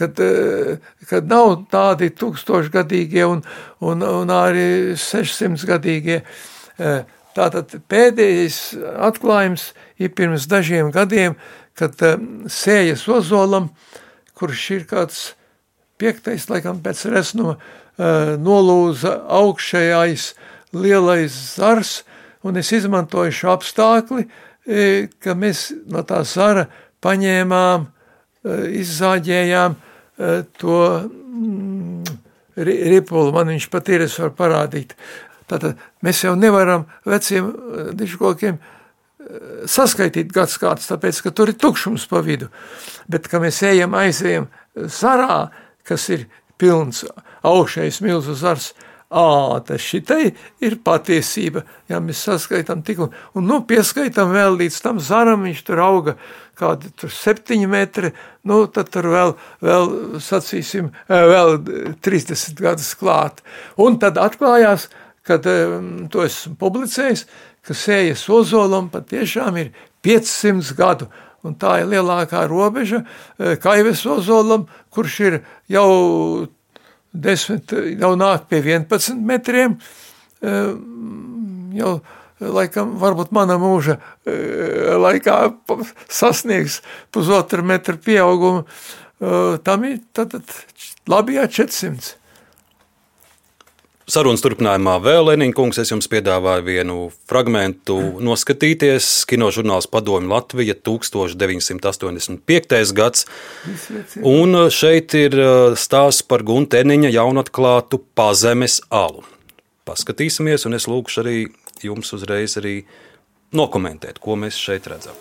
kad, 0.00 0.20
eh, 0.20 0.78
kad 1.08 1.28
nav 1.28 1.66
tādi 1.72 2.08
tūkstošgadīgie 2.16 3.24
un, 3.28 3.42
un, 3.84 4.04
un 4.06 4.32
arī 4.32 4.96
600 4.96 5.66
gadīgie. 5.68 6.22
Eh, 6.80 7.02
tātad 7.36 7.74
pēdējais 7.90 8.60
atklājums 9.10 9.70
ir 10.00 10.14
pirms 10.16 10.48
dažiem 10.50 10.88
gadiem, 10.94 11.36
kad 11.78 12.00
sējas 12.50 13.04
ozolam, 13.12 13.70
kurš 14.36 14.64
ir 14.78 14.88
kāds 14.88 15.20
piektais, 16.00 16.48
laikam 16.50 16.80
pēc 16.82 17.04
resnuma, 17.12 17.54
nolūza 18.40 19.12
augšējais 19.36 20.26
lielais 20.76 21.34
zars, 21.56 22.00
un 22.46 22.56
es 22.60 22.72
izmantoju 22.72 23.34
šo 23.34 23.54
apstākli, 23.54 24.26
ka 25.20 25.34
mēs 25.36 25.70
no 25.90 26.04
tā 26.06 26.22
zara 26.28 26.66
paņēmām, 27.04 27.86
izzāģējām 28.80 29.76
to 30.60 30.76
mm, 31.00 32.04
ripulu, 32.56 33.32
man 33.34 33.52
viņš 33.54 33.68
pat 33.72 33.88
ir, 33.92 34.04
es 34.06 34.16
varu 34.20 34.34
parādīt. 34.36 34.94
Tātad 35.50 35.78
mēs 36.04 36.22
jau 36.24 36.34
nevaram 36.38 36.86
veciem 37.08 37.50
dižkokiem 37.98 38.58
eh, 38.58 38.66
saskaitīt 39.70 40.32
gads 40.34 40.58
kāds, 40.62 40.90
tāpēc, 40.90 41.22
ka 41.24 41.34
tur 41.34 41.52
ir 41.52 41.58
tukšums 41.60 42.06
pa 42.10 42.22
vidu. 42.26 42.50
Bet, 43.10 43.28
ka 43.30 43.42
mēs 43.42 43.62
ejam, 43.66 43.96
aizejam 43.98 44.50
sarā, 44.90 45.48
kas 45.86 46.08
ir 46.12 46.28
pilns 46.60 47.04
augšējais 47.46 48.00
milzu 48.04 48.36
zars. 48.38 48.72
Ā, 49.10 49.58
tas 49.66 49.82
šitai 49.82 50.28
ir 50.62 50.76
patiesība. 50.86 51.64
Ja 51.90 51.98
mēs 51.98 52.20
saskaitām 52.28 52.84
tik 52.86 53.00
un, 53.02 53.16
un 53.34 53.48
nu, 53.48 53.56
pieskaitām 53.66 54.30
vēl 54.30 54.54
līdz 54.60 54.76
tam 54.84 55.00
zaram, 55.02 55.42
viņš 55.48 55.62
tur 55.66 55.82
auga 55.82 56.14
kādi 56.60 56.92
tur 56.94 57.10
septiņi 57.10 57.68
metri, 57.70 58.12
nu, 58.46 58.62
tad 58.70 58.92
tur 58.94 59.08
vēl, 59.10 59.34
vēl, 59.64 59.90
sacīsim, 60.22 60.92
vēl 61.08 61.56
30 62.04 62.60
gadus 62.60 62.92
klāt. 63.00 63.42
Un 63.80 63.98
tad 64.02 64.20
atklājās, 64.20 64.86
kad 65.26 65.42
to 65.42 66.22
esmu 66.26 66.54
publicējis, 66.60 67.26
ka 67.66 67.76
sējas 67.76 68.28
ozolam 68.30 68.92
patiešām 68.92 69.58
ir 69.58 69.74
500 70.06 70.78
gadu. 70.78 71.10
Un 71.42 71.54
tā 71.56 71.78
ir 71.80 71.88
lielākā 71.88 72.44
robeža 72.46 73.02
Kaives 73.64 74.04
ozolam, 74.06 74.66
kurš 74.92 75.20
ir 75.24 75.38
jau 75.72 75.90
10, 77.14 77.74
jau 78.00 78.12
nāk 78.18 78.46
pie 78.50 78.60
11 78.62 79.18
metriem. 79.26 79.76
Jau 81.74 81.94
laikam, 82.40 82.94
varbūt 83.00 83.34
mana 83.36 83.58
mūža 83.60 83.98
laikā 85.00 85.36
sasniegs 86.08 86.80
pusotru 87.12 87.66
metru 87.66 87.98
pieaugumu. 88.00 88.64
Tam 89.66 89.84
ir 89.84 89.98
tad, 90.16 90.38
labi 91.10 91.36
jā, 91.36 91.44
400. 91.60 92.19
Sarunas 94.10 94.42
turpinājumā 94.42 94.96
vēl 95.04 95.28
Lenīna 95.28 95.68
es 95.78 95.92
jums 95.92 96.08
piedāvāju 96.10 96.64
vienu 96.66 96.94
fragment 97.30 97.86
noskatīties. 98.18 99.06
Kinožurnāls 99.30 99.86
Padomju 99.86 100.26
Latvija 100.32 100.74
1985. 100.74 102.90
gads. 102.96 103.26
Un 104.26 104.66
šeit 104.74 105.14
ir 105.14 105.30
stāsts 105.78 106.26
par 106.26 106.42
Gunteniņa 106.42 107.06
jaunatklātu 107.14 108.02
pazemes 108.18 108.82
alu. 108.90 109.22
Paskatīsimies, 109.86 110.66
un 110.66 110.74
es 110.80 110.90
lūkšu 110.90 111.22
arī 111.22 111.46
jums 111.86 112.10
uzreiz 112.16 112.58
arī 112.58 112.82
nokomentēt, 113.54 114.18
ko 114.18 114.34
mēs 114.34 114.58
šeit 114.58 114.90
redzam. 114.90 115.14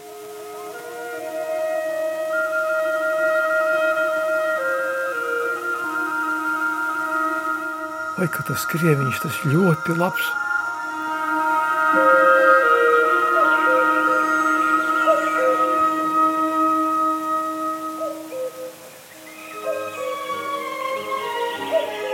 Vai 8.19 8.25
ka 8.27 8.41
tas 8.43 8.65
krieviņš 8.67 9.19
tas 9.23 9.35
ļoti 9.47 9.93
labs? 9.95 10.25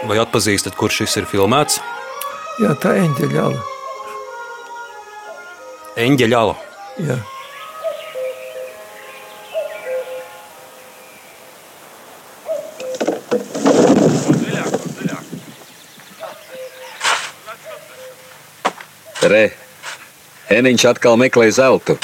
Vai 0.06 0.20
atpazīstat, 0.22 0.78
kur 0.78 0.94
šis 0.94 1.18
ir 1.18 1.26
filmēts? 1.26 1.82
Jā, 2.62 2.78
tā 2.78 2.94
ir 3.00 3.08
eņģeļa. 3.08 3.48
Eņģeļa. 6.06 6.44
Jā. 7.10 7.18
Re, 19.36 19.52
Eniņš 20.56 20.84
atkal 20.94 21.18
meklē 21.20 21.50
zeltu. 21.52 21.98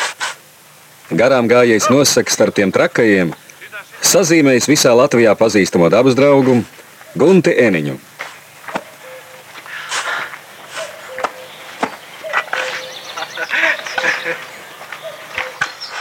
Garām 1.15 1.47
gājējis 1.51 1.89
nosaka 1.91 2.33
starp 2.33 2.55
tiem 2.57 2.71
trakajiem, 2.75 3.31
sazīmējis 4.03 4.67
visā 4.71 4.91
Latvijā 4.97 5.35
pazīstamo 5.39 5.87
dabas 5.93 6.17
draugu 6.17 6.57
Gunti 7.15 7.53
Eniņu. 7.67 7.99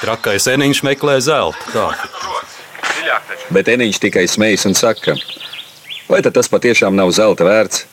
Trakais 0.00 0.46
eniņš 0.48 0.80
meklē 0.86 1.18
zeltu. 1.22 1.60
Tā. 1.74 1.90
Bet 3.54 3.68
eniņš 3.68 4.00
tikai 4.02 4.24
smejas 4.30 4.64
un 4.66 4.74
saka, 4.78 5.14
vai 6.08 6.22
tas 6.24 6.48
patiešām 6.50 6.96
nav 6.96 7.12
zelta 7.14 7.46
vērts? 7.46 7.84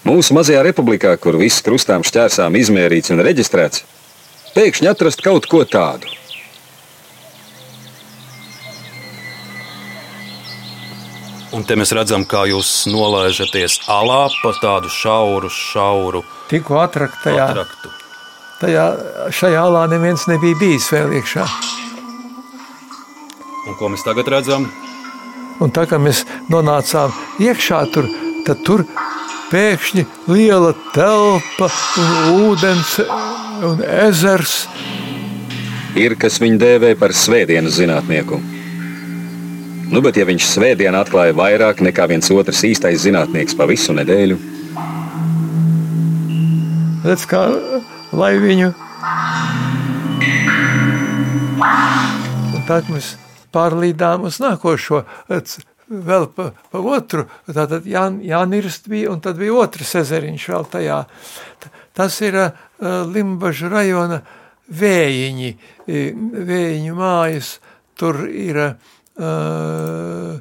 Mūsu 0.00 0.32
mazajā 0.32 0.62
republikā, 0.64 1.12
kur 1.20 1.36
viss 1.36 1.60
krustām 1.64 2.04
šķērsām 2.06 2.56
izmērīts 2.56 3.12
un 3.12 3.20
reģistrēts, 3.24 3.84
pēkšņi 4.54 4.88
atrast 4.88 5.20
kaut 5.24 5.48
ko 5.50 5.60
tādu. 5.68 6.08
Un 11.50 11.66
te 11.66 11.74
mēs 11.76 11.90
redzam, 11.92 12.24
kā 12.24 12.44
jūs 12.48 12.86
nolaižaties 12.88 13.80
alā 13.90 14.22
pa 14.40 14.52
tādu 14.62 14.88
šauru, 14.94 15.50
šauru. 15.50 16.22
Tikko 16.48 16.78
atraktajā. 16.80 17.48
Atraktu. 17.50 17.90
Tajā, 18.60 18.86
šajā 19.34 19.64
alā 19.66 19.82
neviens 19.90 20.24
nebija 20.30 20.56
bijis 20.60 20.86
vēl 20.94 21.16
iekšā. 21.18 21.44
Un 23.66 23.76
ko 23.76 23.90
mēs 23.92 24.06
tagad 24.06 24.30
redzam? 24.32 24.70
Un 25.60 25.74
tā 25.74 25.84
kā 25.90 25.98
mēs 26.00 26.22
nonācām 26.48 27.12
iekšā, 27.42 27.82
tur, 27.92 28.08
tad 28.46 28.62
tur 28.64 28.86
pēkšņi 29.50 30.06
liela 30.30 30.72
telpa 30.94 31.68
un 32.00 32.46
ūdens 32.50 32.94
un 33.66 33.82
ezers. 34.06 34.62
Ir 35.98 36.14
kas 36.20 36.38
viņu 36.42 36.60
dēvē 36.62 36.94
par 36.98 37.14
svētdienas 37.16 37.80
zinātnieku. 37.80 38.38
Nu, 39.90 39.98
bet 40.04 40.20
ja 40.20 40.24
viņš 40.28 40.46
svētdienā 40.52 41.02
atklāja 41.02 41.34
vairāk 41.34 41.82
nekā 41.82 42.06
viens 42.12 42.30
otrs 42.30 42.62
īstais 42.68 43.02
zinātnieks 43.02 43.56
pa 43.58 43.66
visu 43.66 43.96
nedēļu, 43.96 44.38
Redz, 47.00 47.22
kā 47.24 47.46
lai 48.12 48.34
viņu. 48.36 48.74
Un 52.52 52.66
tad 52.68 52.90
mēs 52.92 53.14
pārlīdām 53.56 54.26
uz 54.28 54.36
nākošo 54.42 55.00
vēl 55.90 56.28
pa, 56.34 56.50
pa 56.70 56.82
otru. 56.82 57.26
Tātad 57.50 57.86
Jān, 57.88 58.20
Jānirst 58.24 58.88
bija, 58.90 59.10
un 59.12 59.22
tad 59.24 59.40
bija 59.40 59.58
otrs 59.58 59.96
ezeriņš 60.00 60.46
vēl 60.52 60.68
tajā. 60.70 61.00
Tas 61.96 62.20
ir 62.24 62.38
uh, 62.38 62.52
Limbažu 63.10 63.70
rajona 63.72 64.22
vējiņi, 64.70 65.50
vējiņu 65.90 66.94
mājas. 66.96 67.58
Tur 67.98 68.22
ir 68.30 68.62
uh, 68.62 70.38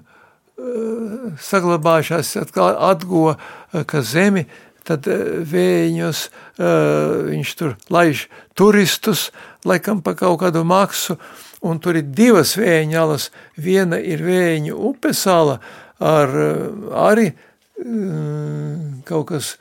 saglabājušās 1.49 2.35
atkal 2.39 2.77
atgo, 2.91 3.33
ka 3.89 4.01
zemi 4.05 4.45
tad 4.87 5.05
vējiņos 5.09 6.23
uh, 6.29 7.27
viņš 7.27 7.51
tur 7.59 7.75
laiž 7.93 8.27
turistus, 8.57 9.29
laikam 9.67 10.01
pa 10.05 10.15
kaut 10.17 10.39
kādu 10.41 10.63
maksu, 10.67 11.17
uh, 11.17 11.48
un 11.61 11.79
tur 11.79 11.97
ir 11.99 12.11
divas 12.15 12.55
vēja 12.57 13.03
alas. 13.03 13.29
Viena 13.59 13.99
ir 13.99 14.23
vēja 14.23 14.75
upe 14.75 15.13
sala 15.13 15.59
ar 15.99 16.35
eh, 16.43 16.61
arī 16.95 17.27
mm, 17.83 19.01
kaut 19.07 19.27
kas 19.33 19.55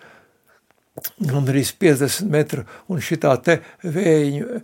gandrīz 1.23 1.73
50 1.79 2.31
metru, 2.31 2.65
un 2.91 3.03
šitā 3.03 3.35
te 3.43 3.61
vēja 3.83 4.63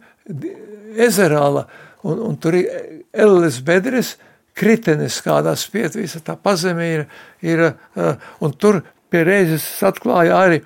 ezerāla, 1.06 1.66
un, 2.06 2.22
un 2.30 2.38
tur 2.42 2.56
ir 2.58 3.04
Elles 3.14 3.60
bedres, 3.62 4.16
kritenes 4.54 5.20
kādā 5.22 5.54
spiet, 5.58 5.96
visa 5.98 6.20
tā 6.22 6.36
pazeme 6.38 6.86
ir, 6.90 7.06
ir 7.42 7.62
eh, 7.68 8.26
un 8.42 8.54
tur 8.58 8.82
pie 9.10 9.22
reizes 9.26 9.66
atklāja 9.86 10.38
arī 10.46 10.60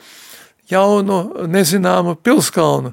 jaunu 0.68 1.48
nezināmu 1.48 2.18
pilskalnu, 2.24 2.92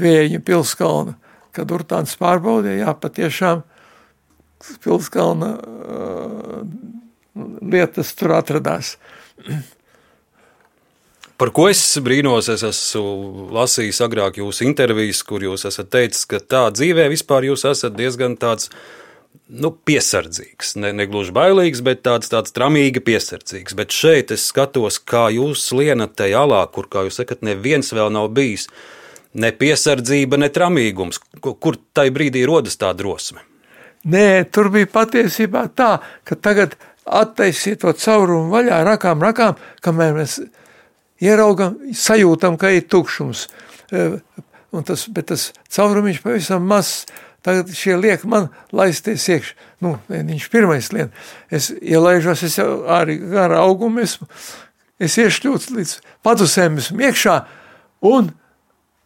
vēju 0.00 0.40
pilskalnu 0.44 1.14
kad 1.54 1.70
Urtāns 1.74 2.16
pārbaudīja, 2.20 2.84
jā, 2.84 2.96
patiešām 2.98 3.62
Pilskalna 4.84 5.50
uh, 5.60 6.60
lietas 7.60 8.14
tur 8.16 8.34
atradās. 8.38 8.94
Par 11.36 11.50
ko 11.52 11.66
es 11.68 11.82
brīnos, 12.00 12.48
es 12.52 12.62
esmu 12.64 13.48
lasījis 13.52 14.00
agrāk 14.06 14.38
jūsu 14.40 14.64
intervijas, 14.68 15.24
kur 15.26 15.42
jūs 15.44 15.66
esat 15.68 15.90
teicis, 15.92 16.24
ka 16.30 16.38
tā 16.40 16.68
dzīvē 16.72 17.08
vispār 17.12 17.50
jūs 17.50 17.66
esat 17.68 17.96
diezgan 17.98 18.38
tāds 18.40 18.70
nu, 19.50 19.72
piesardzīgs. 19.74 20.76
Ne, 20.78 20.94
ne 20.96 21.08
gluži 21.10 21.34
bailīgs, 21.34 21.82
bet 21.84 22.04
tāds, 22.06 22.30
tāds 22.32 22.54
tramīgi 22.54 23.02
piesardzīgs. 23.04 23.74
Bet 23.76 23.92
šeit 23.92 24.32
es 24.32 24.46
skatos, 24.48 25.00
kā 25.02 25.26
jūs 25.34 25.66
lienat 25.74 26.14
tajā 26.16 26.46
alā, 26.46 26.62
kur, 26.72 26.88
kā 26.88 27.04
jūs 27.08 27.18
sakat, 27.20 27.42
neviens 27.44 27.92
vēl 27.92 28.14
nav 28.14 28.30
bijis. 28.38 28.70
Uh, 28.70 29.03
ne 29.34 29.50
piesardzība, 29.54 30.38
ne 30.40 30.50
tramīgums. 30.52 31.20
Kur 31.42 31.78
tajā 31.96 32.14
brīdī 32.14 32.44
rodas 32.48 32.78
tā 32.80 32.92
drosme? 32.96 33.42
Nē, 34.04 34.44
tur 34.52 34.68
bija 34.72 34.90
patiesībā 34.92 35.66
tā, 35.76 35.96
ka 36.28 36.36
tagad 36.36 36.76
attaisiet 37.04 37.80
to 37.84 37.92
caurumu 37.96 38.52
vaļā, 38.52 38.82
rakām, 38.84 39.22
rakām, 39.24 39.56
kamēr 39.84 40.16
mēs 40.18 40.38
ieraugam, 41.24 41.78
sajūtam, 41.96 42.58
ka 42.60 42.72
ir 42.74 42.84
tukšums. 42.90 43.46
E, 43.92 44.08
un 44.74 44.84
tas, 44.86 45.06
bet 45.08 45.30
tas 45.32 45.50
caurumiņš 45.72 46.20
pavisam 46.24 46.68
mazs, 46.68 47.06
tagad 47.44 47.72
šie 47.76 47.96
liek 48.00 48.24
man 48.28 48.50
laisties 48.76 49.24
iekšā. 49.32 49.56
Nu, 49.84 49.96
viņš 50.08 50.46
pirmais 50.52 50.92
lien. 50.96 51.12
Es 51.52 51.70
ielaižos, 51.72 52.44
es 52.46 52.58
jau 52.60 52.84
arī 52.92 53.18
gar 53.32 53.56
augumu 53.56 54.04
esmu, 54.04 54.28
es 55.00 55.16
iešļūts 55.20 55.72
līdz 55.74 55.98
padusēm 56.24 56.80
esmu 56.80 57.08
iekšā, 57.08 57.36
un 58.08 58.32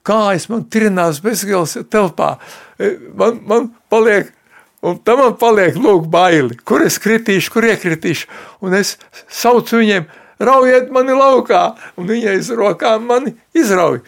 kājas 0.08 0.48
man 0.48 0.64
trinās 0.72 1.20
bezgals 1.24 1.76
telpā. 1.92 2.34
E, 2.80 2.96
man, 3.14 3.40
man 3.46 3.70
paliek 3.92 4.34
Un 4.78 5.00
tam 5.02 5.18
man 5.18 5.32
paliek 5.34 5.74
lūk, 5.74 6.04
baili, 6.06 6.54
kur 6.62 6.84
es 6.86 7.00
kritīšu, 7.02 7.50
kur 7.50 7.66
iekritīšu. 7.66 8.28
Un 8.62 8.76
es 8.78 8.94
saucu 9.26 9.80
viņiem, 9.80 10.06
raujiet 10.38 10.92
mani 10.94 11.16
laukā, 11.18 11.62
un 11.98 12.06
viņi 12.06 12.28
aiz 12.36 12.50
rokām 12.54 13.08
mani 13.08 13.34
izrauj. 13.58 14.04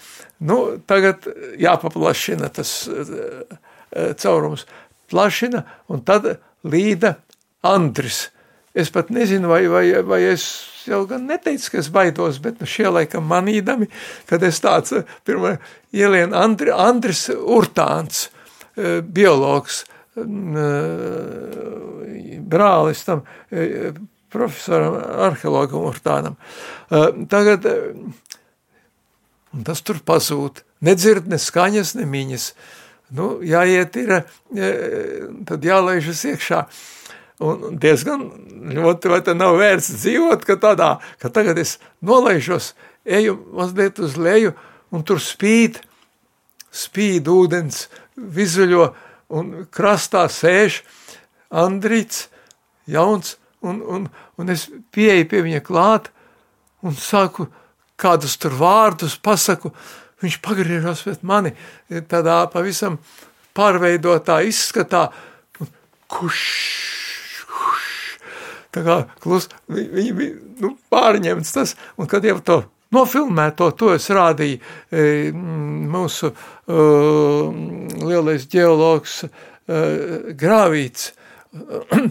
Nu, 0.46 0.78
tagad 0.86 1.26
jāpaplašina 1.60 2.52
tas 2.54 2.84
uh, 2.86 3.42
caurums. 4.22 4.62
Plašina, 5.10 5.64
un 5.90 6.04
tad 6.06 6.36
līda 6.62 7.16
Andris. 7.66 8.28
Es 8.70 8.94
pat 8.94 9.10
nezinu, 9.10 9.50
vai, 9.50 9.64
vai, 9.66 9.88
vai 10.06 10.22
es 10.30 10.46
jau 10.86 11.06
gan 11.10 11.26
neteicu, 11.28 11.70
ka 11.72 11.78
es 11.82 11.88
baidos, 11.92 12.38
bet 12.42 12.60
nu, 12.60 12.66
šie 12.68 12.88
laikam 12.92 13.24
manīdami, 13.30 13.86
kad 14.30 14.42
es 14.46 14.60
tāds 14.64 14.92
pirmā 15.28 15.58
ielienu 15.92 16.36
Andri, 16.38 16.70
Andris 16.72 17.28
Urtāns, 17.34 18.28
biologs, 19.10 19.84
brālis 22.50 23.04
tam 23.06 23.22
profesoram, 24.30 24.94
arheologam 25.26 25.86
Urtānam. 25.90 26.34
Tagad 27.30 27.66
tas 29.66 29.80
tur 29.82 29.98
pazūd. 30.06 30.62
Nedzird 30.86 31.26
ne 31.28 31.38
skaņas, 31.40 31.96
ne 31.98 32.06
miņas. 32.08 32.44
Nu, 33.18 33.42
jāiet 33.42 33.96
ir, 33.98 34.10
tad 35.48 35.66
jālaižas 35.66 36.22
iekšā. 36.30 36.60
Un 37.40 37.78
diezgan 37.80 38.26
ļoti, 38.74 39.08
vai 39.08 39.20
te 39.24 39.32
nav 39.36 39.56
vērts 39.56 39.94
dzīvot, 40.02 40.44
ka 40.44 40.58
tādā, 40.60 40.90
ka 41.22 41.30
tagad 41.32 41.58
es 41.62 41.78
nolaižos, 42.04 42.74
eju 43.08 43.38
mazliet 43.56 44.00
uz 44.02 44.18
leju, 44.20 44.52
un 44.92 45.04
tur 45.08 45.22
spīd, 45.24 45.78
spīd 46.68 47.30
ūdens, 47.32 47.86
vizuļo, 48.20 48.90
un 49.32 49.52
krastā 49.72 50.26
sēž 50.28 50.82
Andrīts, 51.50 52.28
jauns, 52.90 53.38
un, 53.64 53.80
un, 53.82 54.06
un 54.36 54.52
es 54.52 54.68
pieeju 54.92 55.26
pie 55.30 55.40
viņa 55.46 55.62
klāt 55.64 56.10
un 56.86 56.94
saku 56.96 57.48
kādus 58.00 58.36
tur 58.40 58.54
vārdus, 58.56 59.16
pasaku, 59.20 59.72
viņš 60.20 60.38
pagriežas 60.44 61.04
pret 61.06 61.24
mani 61.26 61.52
tādā 62.08 62.42
pavisam 62.52 62.98
pārveidotā 63.56 64.40
izskatā, 64.48 65.08
un 65.60 65.72
kuš, 66.08 66.40
kuš, 66.40 66.99
tā 68.74 68.84
kā 68.86 68.98
klus, 69.22 69.48
viņi 69.70 70.12
bija 70.16 70.36
nu, 70.64 70.74
pārņemts 70.92 71.56
tas, 71.56 71.74
un 71.98 72.10
kad 72.10 72.26
jau 72.26 72.38
to 72.44 72.62
Nofilmēto 72.90 73.68
to 73.78 73.92
es 73.94 74.08
rādīju 74.10 74.58
e, 74.58 75.02
mūsu 75.30 76.32
uh, 76.32 77.44
lielais 78.02 78.48
ģeologs 78.50 79.20
uh, 79.22 79.30
Grāvīts 80.34 81.12
uh, 81.54 82.08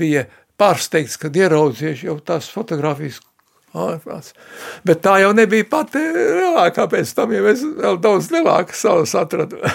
bija 0.00 0.24
pārsteigts, 0.58 1.14
kad 1.22 1.38
ieraudzījuši 1.38 2.10
jau 2.10 2.18
tās 2.18 2.50
fotogrāfijas 2.50 3.22
ārprāts. 3.70 4.34
Bet 4.82 5.04
tā 5.06 5.20
jau 5.22 5.30
nebija 5.38 5.68
pati 5.70 6.02
lielākā, 6.02 6.88
pēc 6.90 7.14
tam 7.14 7.30
jau 7.36 7.46
es 7.52 7.62
vēl 7.62 8.00
daudz 8.02 8.32
lielākas 8.34 8.82
salas 8.88 9.14
atradu. 9.22 9.62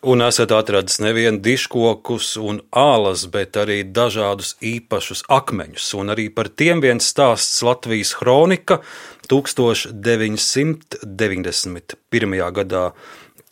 Un 0.00 0.22
esat 0.24 0.48
atradis 0.56 0.94
nevienu 1.04 1.42
diškokus 1.44 2.40
un 2.40 2.64
ālas, 2.72 3.28
bet 3.28 3.52
arī 3.60 3.84
dažādus 3.84 4.56
īpašus 4.64 5.28
akmeņus. 5.28 5.92
Un 6.00 6.08
arī 6.14 6.32
par 6.32 6.48
tiem 6.48 6.80
viens 6.80 7.04
stāsts 7.04 7.60
Latvijas 7.60 8.16
kronika 8.16 8.80
1991. 9.28 10.96
gadā 12.56 12.96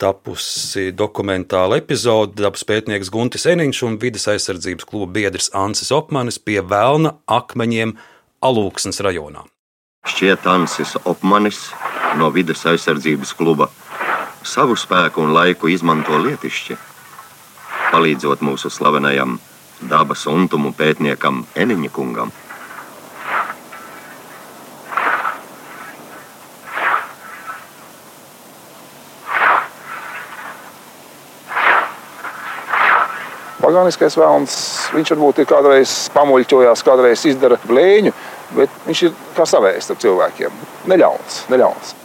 tapusi 0.00 0.88
dokumentāla 0.96 1.76
epizode. 1.82 2.40
Dabas 2.40 2.64
pētnieks 2.64 3.12
Guntis 3.12 3.44
Eniņš 3.44 3.84
un 3.84 4.00
vidas 4.00 4.24
aizsardzības 4.32 4.88
kluba 4.88 5.12
biedrs 5.18 5.52
Ansis 5.52 5.92
Opmanis 5.92 6.40
pie 6.40 6.64
Vēlna 6.64 7.12
akmeņiem 7.28 7.92
Alūksnes 8.40 9.04
rajonā. 9.04 9.44
Šķiet, 10.08 10.48
Ansis 10.48 10.96
Opmanis 11.04 11.76
no 12.16 12.32
vidas 12.32 12.64
aizsardzības 12.72 13.36
kluba 13.36 13.68
savu 14.48 14.76
spēku 14.80 15.20
un 15.20 15.34
laiku 15.36 15.68
izmanto 15.68 16.16
lietišķi, 16.24 16.76
palīdzot 17.92 18.44
mūsu 18.44 18.70
slavenajam 18.72 19.36
dabas 19.90 20.24
untumu 20.30 20.72
pētniekam 20.76 21.44
Eniņa 21.56 21.90
kungam. 21.94 22.32
Pagāniskais 33.58 34.14
vēlams, 34.16 34.58
viņš 34.96 35.10
varbūt 35.12 35.42
ir 35.42 35.48
kādreiz 35.50 35.94
pamuļķojās, 36.16 36.86
kādreiz 36.86 37.26
izdara 37.28 37.60
blēņu, 37.68 38.16
bet 38.56 38.82
viņš 38.88 39.06
ir 39.10 39.16
kā 39.36 39.44
savējs 39.44 39.92
ar 39.92 40.04
cilvēkiem. 40.06 40.60
Neļauns, 40.88 41.42
neļauns. 41.52 41.97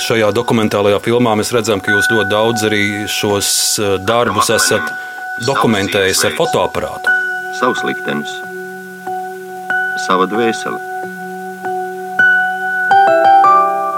Šajā 0.00 0.30
dokumentālajā 0.34 1.00
filmā 1.04 1.34
mēs 1.38 1.52
redzam, 1.54 1.80
ka 1.82 1.92
jūs 1.92 2.08
ļoti 2.12 2.30
daudz 2.32 2.64
arī 2.68 2.84
šos 3.10 3.50
eh, 3.80 3.96
darbus 4.08 4.50
esat 4.52 4.92
dokumentējis 5.46 6.24
ar 6.28 6.36
fotoaparātu. 6.38 7.16
Savs 7.60 7.82
liktenis, 7.84 8.30
sava 10.06 10.28
dvēsele. 10.30 10.80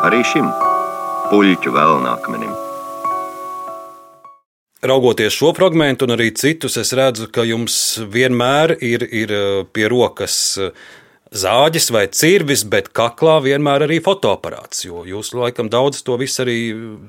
Arī 0.03 0.23
šim 0.27 0.49
puļķu 1.31 1.75
vēlnākmenim. 1.77 2.57
Raugoties 4.83 5.37
šo 5.39 5.53
fragment 5.55 6.03
un 6.03 6.17
arī 6.17 6.33
citus, 6.35 6.75
es 6.81 6.91
redzu, 6.99 7.29
ka 7.31 7.45
jums 7.47 7.77
vienmēr 8.11 8.75
ir, 8.83 9.07
ir 9.07 9.37
eh, 9.37 9.63
pie 9.71 9.87
rokas 9.93 10.41
uh, 10.59 10.75
zāģis 11.33 11.91
vai 11.95 12.07
cirvis, 12.13 12.65
bet 12.69 12.91
kaklā 12.97 13.39
vienmēr 13.45 13.87
arī 13.87 14.01
fotoaparāts, 14.05 14.85
jo 14.87 15.07
jūs 15.09 15.33
laikam 15.37 15.71
daudz 15.73 16.03
to 16.07 16.19
visu 16.21 16.45
arī 16.45 16.59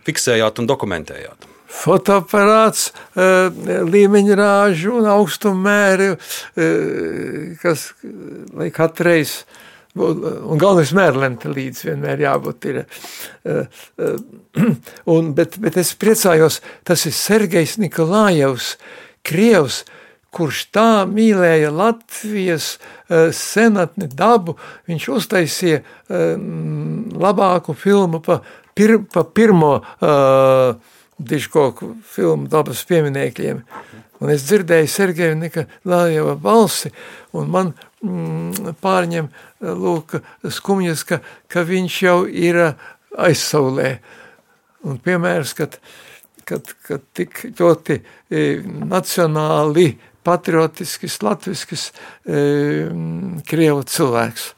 fiksējāt 0.08 0.64
un 0.64 0.70
dokumentējāt. 0.70 1.50
Fotoaparāts, 1.74 2.92
eh, 3.18 3.50
līmeņa 3.90 4.38
rāžu 4.38 5.00
un 5.00 5.10
augstumēri, 5.10 6.14
eh, 6.56 7.58
kas 7.62 7.94
lai 8.54 8.70
katreiz 8.70 9.44
Un 9.94 10.58
galvenais 10.58 10.90
mērlente 10.98 11.52
līdz 11.54 11.84
vienmēr 11.86 12.24
jābūt 12.24 12.66
ir. 12.66 12.80
Eh, 13.46 13.84
un, 15.14 15.28
bet, 15.38 15.60
bet 15.62 15.78
es 15.78 15.94
priecājos, 16.02 16.62
tas 16.82 17.06
ir 17.06 17.14
Sergejs 17.14 17.76
Nikolājevs, 17.78 18.72
Krievs, 19.22 19.84
kurš 20.34 20.66
tā 20.74 20.88
mīlēja 21.10 21.72
Latvijas 21.74 22.76
uh, 22.78 23.30
senatni 23.36 24.10
dabu, 24.10 24.58
viņš 24.90 25.08
uztaisīja 25.18 25.84
uh, 25.84 26.34
labāku 27.24 27.76
filmu 27.78 28.22
pa, 28.24 28.42
pir, 28.76 28.98
pa 29.14 29.24
pirmo 29.24 29.76
uh, 29.80 30.76
diškoku 31.18 31.94
filmu 32.10 32.50
dabas 32.52 32.84
pieminekļiem. 32.90 33.62
Un 34.24 34.32
es 34.32 34.46
dzirdēju 34.48 34.88
Sergeju 34.88 35.36
Nikolājeva 35.36 36.38
balsi, 36.40 36.94
un 37.36 37.50
man 37.52 37.74
mm, 38.00 38.76
pārņem 38.84 39.28
lūk, 39.84 40.16
skumjas, 40.48 41.04
ka, 41.08 41.20
ka 41.52 41.66
viņš 41.68 41.98
jau 42.06 42.18
ir 42.28 42.60
aizsaulē. 43.20 43.98
Un 44.88 45.00
piemērs, 45.04 45.52
kad, 45.58 45.76
kad, 46.48 46.72
kad 46.88 47.04
tik 47.16 47.46
ļoti 47.60 48.00
nacionāli 48.94 49.90
patriotisks, 50.24 51.22
latvisks 51.24 51.90
e, 52.26 52.42
krievu 53.48 53.86
cilvēks. 53.88 54.52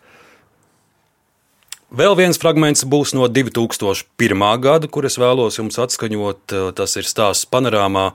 Vēl 1.95 2.15
viens 2.17 2.39
fragments 2.41 2.83
būs 2.83 3.13
no 3.15 3.27
2001. 3.31 4.41
gada, 4.59 4.89
kur 4.91 5.05
es 5.07 5.15
vēlos 5.21 5.59
jums 5.61 5.77
atskaņot. 5.79 6.55
Tas 6.75 6.97
ir 6.99 7.07
stāsts 7.07 7.47
panorāmā, 7.47 8.09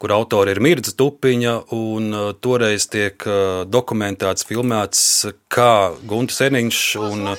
kur 0.00 0.14
autori 0.14 0.54
ir 0.54 0.62
Mirza 0.64 0.94
Tupiņa, 0.96 1.54
un 1.74 2.12
e, 2.14 2.20
toreiz 2.40 2.86
tiek 2.88 3.24
e, 3.26 3.38
dokumentēts, 3.68 4.46
filmēts, 4.48 5.02
kā 5.52 5.72
Gunte 6.08 6.36
Seniņš 6.36 6.84
un 7.02 7.34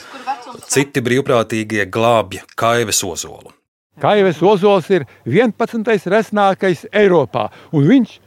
citi 0.68 1.02
brīvprātīgie 1.06 1.88
glābja 1.90 2.44
Kaives 2.60 3.02
ozolu. 3.08 3.56
Kaives 4.00 4.40
ozols 4.46 4.88
ir 4.94 5.08
11. 5.28 6.08
resnākais 6.12 6.86
Eiropā, 6.96 7.50
un 7.76 7.88
viņš 7.90 8.20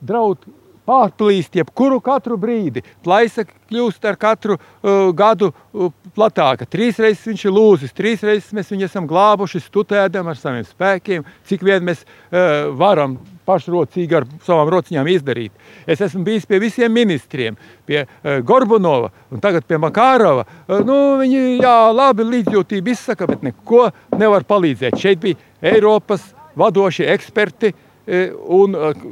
draud 0.00 0.46
pārplīst 0.88 1.58
jebkuru 1.58 2.00
katru 2.04 2.38
brīdi. 2.40 2.82
Plaisa 3.04 3.44
kļūst 3.44 4.06
ar 4.08 4.16
katru 4.20 4.56
uh, 4.56 5.10
gadu 5.16 5.50
uh, 5.52 5.90
platāka. 6.16 6.66
Trīs 6.70 7.00
reizes 7.02 7.26
viņš 7.28 7.44
ir 7.44 7.54
lūzis, 7.54 7.96
trīs 7.96 8.24
reizes 8.24 8.54
mēs 8.56 8.72
viņu 8.72 8.88
esam 8.88 9.08
glābuši, 9.08 9.60
stutējam 9.66 10.30
ar 10.30 10.38
saviem 10.40 10.64
spēkiem, 10.66 11.26
cik 11.48 11.66
vien 11.68 11.84
mēs 11.84 12.04
uh, 12.04 12.70
varam 12.78 13.18
pašrocīgi 13.48 14.16
ar 14.16 14.26
savām 14.44 14.70
rociņām 14.72 15.12
izdarīt. 15.12 15.52
Es 15.88 16.02
esmu 16.04 16.24
bijis 16.24 16.48
pie 16.48 16.60
visiem 16.64 16.92
ministriem, 16.92 17.56
pie 17.88 18.02
uh, 18.04 18.40
Gorbunova 18.44 19.12
un 19.32 19.44
tagad 19.44 19.68
pie 19.68 19.80
Makārova. 19.80 20.46
Uh, 20.64 20.80
nu, 20.88 20.98
viņi 21.20 21.58
jā, 21.60 21.78
labi 21.92 22.28
līdzjūtību 22.32 22.96
izsaka, 22.96 23.28
bet 23.28 23.44
neko 23.44 23.90
nevar 24.16 24.48
palīdzēt. 24.48 24.96
Šeit 25.00 25.20
bija 25.20 25.40
Eiropas 25.74 26.30
vadošie 26.58 27.10
eksperti 27.12 27.74
uh, 27.74 28.38
un 28.56 28.76
uh, 28.76 29.08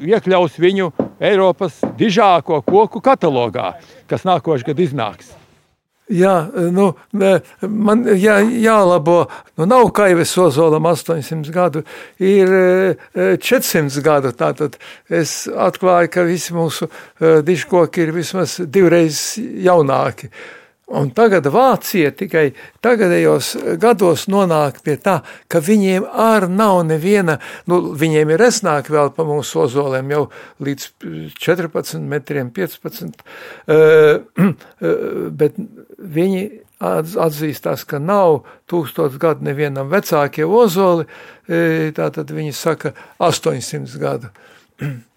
iekļaus 0.00 0.56
viņu 0.60 0.90
Eiropas 1.20 1.82
dižāko 1.98 2.62
koku 2.64 3.02
katalogā, 3.04 3.74
kas 4.08 4.24
nākošais 4.28 4.66
gads 4.66 4.88
iznāks. 4.88 5.36
Jā, 6.10 6.34
nu, 6.74 6.88
man 7.62 8.02
jā, 8.18 8.40
jālabo, 8.42 9.20
nu, 9.54 9.66
nav 9.70 9.92
kaivis 9.94 10.32
ozolam 10.42 10.88
800 10.90 11.52
gadu, 11.54 11.84
ir 12.18 12.50
400 13.14 14.02
gadu. 14.02 14.32
Tātad 14.34 14.74
es 15.06 15.44
atklāju, 15.46 16.10
ka 16.10 16.24
visi 16.26 16.56
mūsu 16.56 16.90
diškoki 17.46 18.08
ir 18.08 18.14
vismaz 18.16 18.58
divreiz 18.66 19.38
jaunāki. 19.38 20.32
Un 20.90 21.12
tagad 21.14 21.46
Vācija 21.54 22.10
tikai 22.18 22.48
tagadējos 22.82 23.52
gados 23.78 24.24
nonāk 24.30 24.80
pie 24.82 24.96
tā, 24.98 25.20
ka 25.46 25.60
viņiem 25.62 26.06
arī 26.10 26.48
nav 26.50 26.80
neviena, 26.88 27.36
nu, 27.70 27.92
viņiem 27.94 28.32
ir 28.34 28.42
resnāki 28.42 28.90
vēl 28.96 29.12
pa 29.14 29.26
mūsu 29.28 29.62
ozoliem 29.66 30.10
jau 30.10 30.24
līdz 30.66 30.88
14 31.38 32.02
metriem, 32.10 32.50
15, 32.56 33.22
bet 35.42 35.60
viņi 36.18 36.42
atzīstās, 36.80 37.84
ka 37.86 38.00
nav 38.02 38.40
tūkstots 38.70 39.20
gadu 39.20 39.46
nevienam 39.46 39.92
vecākie 39.92 40.48
ozoli, 40.48 41.06
tātad 41.94 42.34
viņi 42.34 42.56
saka 42.56 42.96
800 43.30 44.02
gadu. 44.02 44.34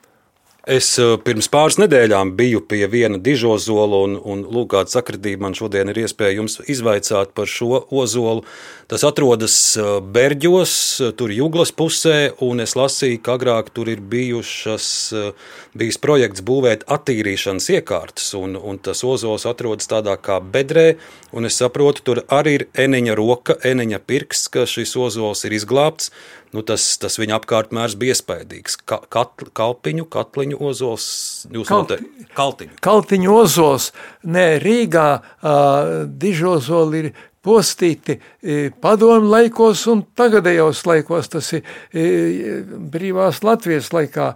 Es 0.63 0.93
eh, 0.95 1.17
pirms 1.19 1.49
pāris 1.51 1.75
nedēļām 1.75 2.29
biju 2.39 2.61
pie 2.71 2.85
viena 2.87 3.17
dižozola, 3.19 3.97
un, 4.05 4.13
un 4.15 4.45
lūk, 4.47 4.69
kāda 4.71 4.93
sakritība 4.93 5.43
man 5.43 5.55
šodien 5.59 5.89
ir 5.91 5.97
iespēja 6.05 6.37
jums 6.37 6.61
izvaicāt 6.71 7.33
par 7.35 7.49
šo 7.51 7.81
ozolu. 7.91 8.45
Tas 8.87 9.03
atrodas 9.03 9.57
eh, 9.75 9.89
Berģos, 9.99 10.75
tur 11.19 11.33
Juglas 11.35 11.73
pusē, 11.75 12.31
un 12.47 12.63
es 12.63 12.77
lasīju, 12.79 13.19
ka 13.25 13.35
agrāk 13.35 13.73
tur 13.75 13.91
ir 13.91 13.99
bijušas, 13.99 14.87
eh, 15.11 15.49
bijis 15.75 15.99
projekts 15.99 16.45
būvēt 16.47 16.87
attīrīšanas 16.87 17.67
iekārtas, 17.75 18.29
un, 18.39 18.55
un 18.55 18.79
tas 18.79 19.03
ozols 19.03 19.43
atrodas 19.49 19.91
tādā 19.91 20.15
kā 20.15 20.39
bedrē, 20.39 20.93
un 21.35 21.43
es 21.49 21.59
saprotu, 21.59 22.07
tur 22.07 22.23
arī 22.31 22.55
ir 22.61 22.65
eneņa 22.85 23.19
roka, 23.19 23.59
eneņa 23.67 23.99
pirksts, 24.07 24.47
ka 24.47 24.63
šis 24.63 24.95
ozols 24.95 25.43
ir 25.43 25.59
izglābts 25.59 26.13
nu, 26.53 26.63
tas, 26.65 26.85
tas 27.01 27.17
viņa 27.19 27.39
apkārtmērs 27.39 27.97
bija 27.99 28.15
iespaidīgs. 28.15 28.79
Ka, 28.87 29.01
katl, 29.13 29.49
kalpiņu, 29.57 30.07
katliņu 30.13 30.61
ozols, 30.69 31.05
jūs 31.49 31.69
Kalti, 31.69 31.99
noteikti 31.99 32.31
kaltiņu. 32.37 32.79
Kaltiņu 32.83 33.35
ozols, 33.35 33.91
nē, 34.23 34.47
Rīgā 34.63 35.07
uh, 35.19 35.93
dižozoli 36.23 37.03
ir 37.03 37.13
postīti 37.43 38.17
padomu 38.81 39.27
laikos 39.27 39.83
un 39.91 40.05
tagadējos 40.15 40.85
laikos, 40.87 41.27
tas 41.33 41.49
ir 41.57 41.65
brīvās 42.93 43.41
Latvijas 43.43 43.91
laikā. 43.91 44.29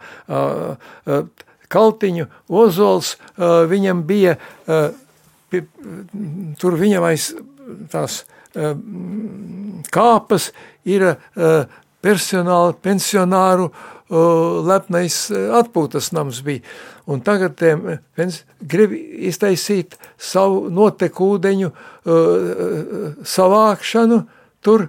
Kaltiņu 1.72 2.28
ozols 2.64 3.14
viņam 3.72 4.04
bija, 4.08 4.36
tur 6.60 6.80
viņam 6.84 7.08
aiz 7.08 7.32
tās 7.94 8.26
kāpas 9.94 10.52
ir 10.88 11.08
personāla, 12.04 12.76
pensionāru 12.84 13.70
lepnais 14.68 15.16
atpūtas 15.60 16.12
nams 16.16 16.40
bija. 16.46 16.64
Un 17.08 17.22
tagad 17.24 17.58
tiem 17.60 17.84
grib 18.60 18.94
iztaisīt 18.96 19.98
savu 20.20 20.68
notekūdeņu 20.74 21.72
savākšanu 23.28 24.22
tur. 24.64 24.88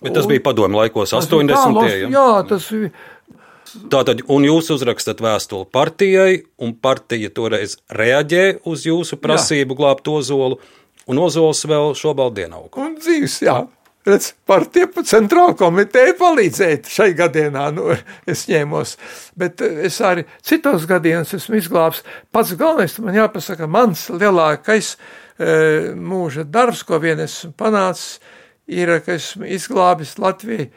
Bet 0.00 0.14
tas 0.16 0.28
bija 0.30 0.42
padomu 0.44 0.80
laikos, 0.80 1.12
80. 1.12 1.50
gadsimtā. 1.50 1.88
Jā, 2.14 2.28
tas 2.48 2.68
bija. 2.72 2.92
Tātad, 3.90 4.24
un 4.32 4.42
jūs 4.42 4.70
uzrakstat 4.74 5.20
vēstuli 5.22 5.68
partijai, 5.70 6.40
un 6.58 6.72
partija 6.74 7.30
toreiz 7.30 7.76
reaģē 7.94 8.62
uz 8.66 8.86
jūsu 8.88 9.18
prasību 9.22 9.76
jā. 9.76 9.78
glābt 9.78 10.10
ozolu, 10.10 10.58
un 11.06 11.20
ozols 11.22 11.62
vēl 11.70 11.94
šobrīd 11.98 12.34
dienaug. 12.40 12.74
Un 12.80 12.96
dzīves, 12.98 13.36
jā. 13.46 13.60
Redz, 14.08 14.30
partija 14.48 14.86
centrāla 15.04 15.52
komiteja 15.60 16.14
palīdzēja 16.16 16.78
šai 16.88 17.10
gadienā, 17.18 17.66
nu, 17.76 17.90
es 18.24 18.46
ņēmos, 18.48 18.94
bet 19.36 19.60
eh, 19.60 19.82
es 19.90 19.98
arī 20.00 20.24
citos 20.46 20.86
gadienos 20.88 21.34
esmu 21.36 21.58
izglābs. 21.58 22.00
Pats 22.32 22.54
galvenais, 22.56 22.96
man 23.04 23.18
jāpasaka, 23.18 23.68
mans 23.68 24.06
lielākais 24.08 24.94
e, 24.94 25.92
mūža 26.00 26.46
darbs, 26.48 26.80
ko 26.88 26.96
vien 27.02 27.20
esmu 27.20 27.52
panācis, 27.60 28.22
ir, 28.72 28.94
ka 29.04 29.18
esmu 29.18 29.44
izglābis 29.52 30.14
Latviju 30.22 30.70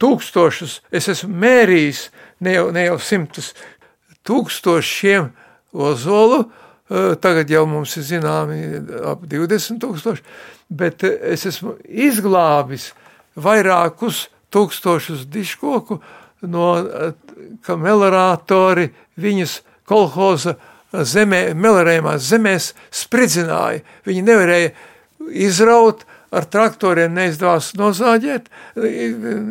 tūkstošus, 0.00 0.78
es 0.94 1.10
esmu 1.10 1.34
mērījis 1.42 2.04
ne 2.46 2.54
jau, 2.54 2.68
ne 2.76 2.86
jau 2.86 3.00
simtus, 3.02 3.50
tūkstošiem 4.30 5.26
ozolu, 5.74 6.44
e, 6.46 7.02
tagad 7.18 7.50
jau 7.50 7.66
mums 7.66 7.98
ir 7.98 8.06
zināmi 8.14 8.62
ap 9.10 9.26
20 9.26 9.82
tūkstoši, 9.82 10.26
bet 10.70 11.04
es 11.04 11.46
esmu 11.50 11.76
izglābis 11.84 12.90
vairākus 13.36 14.28
tūkstošus 14.54 15.26
diškoku 15.30 16.00
no 16.50 16.66
ka 17.66 17.76
melorātori 17.76 18.88
viņas 19.20 19.60
kolhoza 19.88 20.56
zemē, 20.90 21.50
melorējumās 21.54 22.24
zemēs 22.30 22.70
spridzināja. 22.94 23.82
Viņi 24.06 24.24
nevarēja 24.26 24.72
izraut, 25.46 26.04
ar 26.30 26.46
traktoriem 26.46 27.14
neizdevās 27.14 27.72
nozāģēt, 27.78 28.46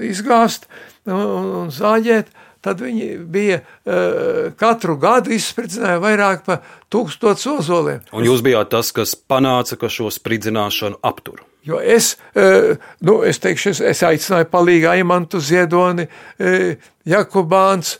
izgāzt 0.07 0.70
un 1.09 1.72
zāģēt, 1.76 2.32
tad 2.66 2.82
viņi 2.84 3.10
bija 3.32 3.60
uh, 3.62 4.49
katru 4.60 4.97
gadu 4.99 5.34
izspridzināja 5.36 6.01
vairāk 6.03 6.43
par 6.47 6.64
tūkstots 6.91 7.47
ozoliem. 7.51 8.01
Un 8.16 8.28
jūs 8.28 8.43
bijāt 8.45 8.72
tas, 8.74 8.91
kas 8.95 9.16
panāca, 9.16 9.78
ka 9.80 9.91
šo 9.91 10.12
spridzināšanu 10.14 10.99
aptur. 11.05 11.43
Jo 11.68 11.80
es, 11.84 12.14
uh, 12.39 12.76
nu, 13.05 13.20
es 13.28 13.41
teikšu, 13.43 13.74
es, 13.76 13.84
es 13.93 14.03
aicināju 14.07 14.49
palīgā 14.51 14.95
Imantu 14.99 15.41
Ziedoni, 15.43 16.07
uh, 16.07 16.89
Jakubāns, 17.10 17.97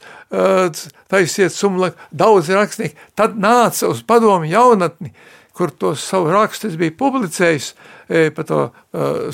taisiet 1.10 1.50
sumlak, 1.50 1.96
daudz 2.14 2.52
rakstnieki. 2.54 2.94
Tad 3.18 3.40
nāca 3.42 3.88
uz 3.90 4.04
padomu 4.06 4.46
jaunatni, 4.46 5.10
kur 5.58 5.74
tos 5.74 6.04
savu 6.06 6.30
rakstu 6.30 6.70
es 6.70 6.78
biju 6.78 6.94
publicējis 7.00 7.72
par 8.10 8.48
to 8.50 8.62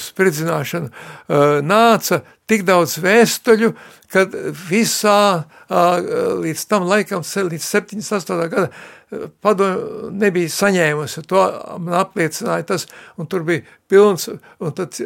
spridzināšanu, 0.03 0.89
nāca 1.63 2.21
tik 2.49 2.65
daudz 2.67 2.97
vēstuļu, 3.01 3.71
kad 4.11 4.36
visā 4.69 5.45
līdz 6.43 6.67
tam 6.69 6.86
laikam, 6.89 7.23
līdz 7.23 7.65
78. 7.71 8.43
gada, 8.51 8.67
padomu 9.41 10.09
nebija 10.13 10.51
saņēmusi. 10.51 11.23
To 11.30 11.41
man 11.82 11.97
apliecināja 12.01 12.67
tas, 12.73 12.86
un 13.17 13.30
tur 13.32 13.45
bija 13.47 13.63
pilns, 13.89 14.28
un 14.59 14.76
tad 14.76 14.97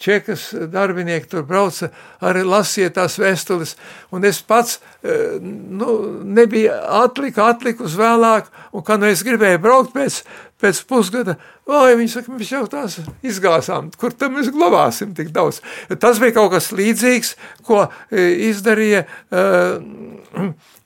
čekas 0.00 0.50
darbinieki 0.72 1.30
tur 1.30 1.44
brauca, 1.48 1.90
arī 2.24 2.44
lasīja 2.48 2.92
tās 2.96 3.18
vēstules, 3.20 3.76
un 4.12 4.24
es 4.28 4.40
pats, 4.42 4.80
nu, 5.02 5.96
nebija 6.24 6.80
atlika, 7.04 7.50
atliku 7.54 7.86
uz 7.88 7.96
vēlāk, 8.00 8.50
un 8.72 8.84
kad 8.84 9.00
nu 9.00 9.10
es 9.10 9.24
gribēju 9.26 9.62
braukt 9.62 9.94
pēc, 9.96 10.22
pēc 10.60 10.84
pusgada, 10.88 11.36
oi, 11.70 11.94
viņi 12.00 12.12
saka, 12.12 12.34
mēs 12.34 12.50
jau 12.52 12.64
tās 12.70 12.98
izgāzām, 13.26 13.90
kur 14.00 14.14
tam 14.16 14.36
mēs 14.38 14.50
glabāsim 14.54 15.14
tik 15.16 15.30
daudz. 15.34 15.60
Tas 16.02 16.20
bija 16.22 16.36
kaut 16.40 16.52
kas 16.56 16.70
līdzīgs, 16.74 17.32
ko 17.66 17.84
izdarīja 18.10 19.04
uh, 19.06 19.78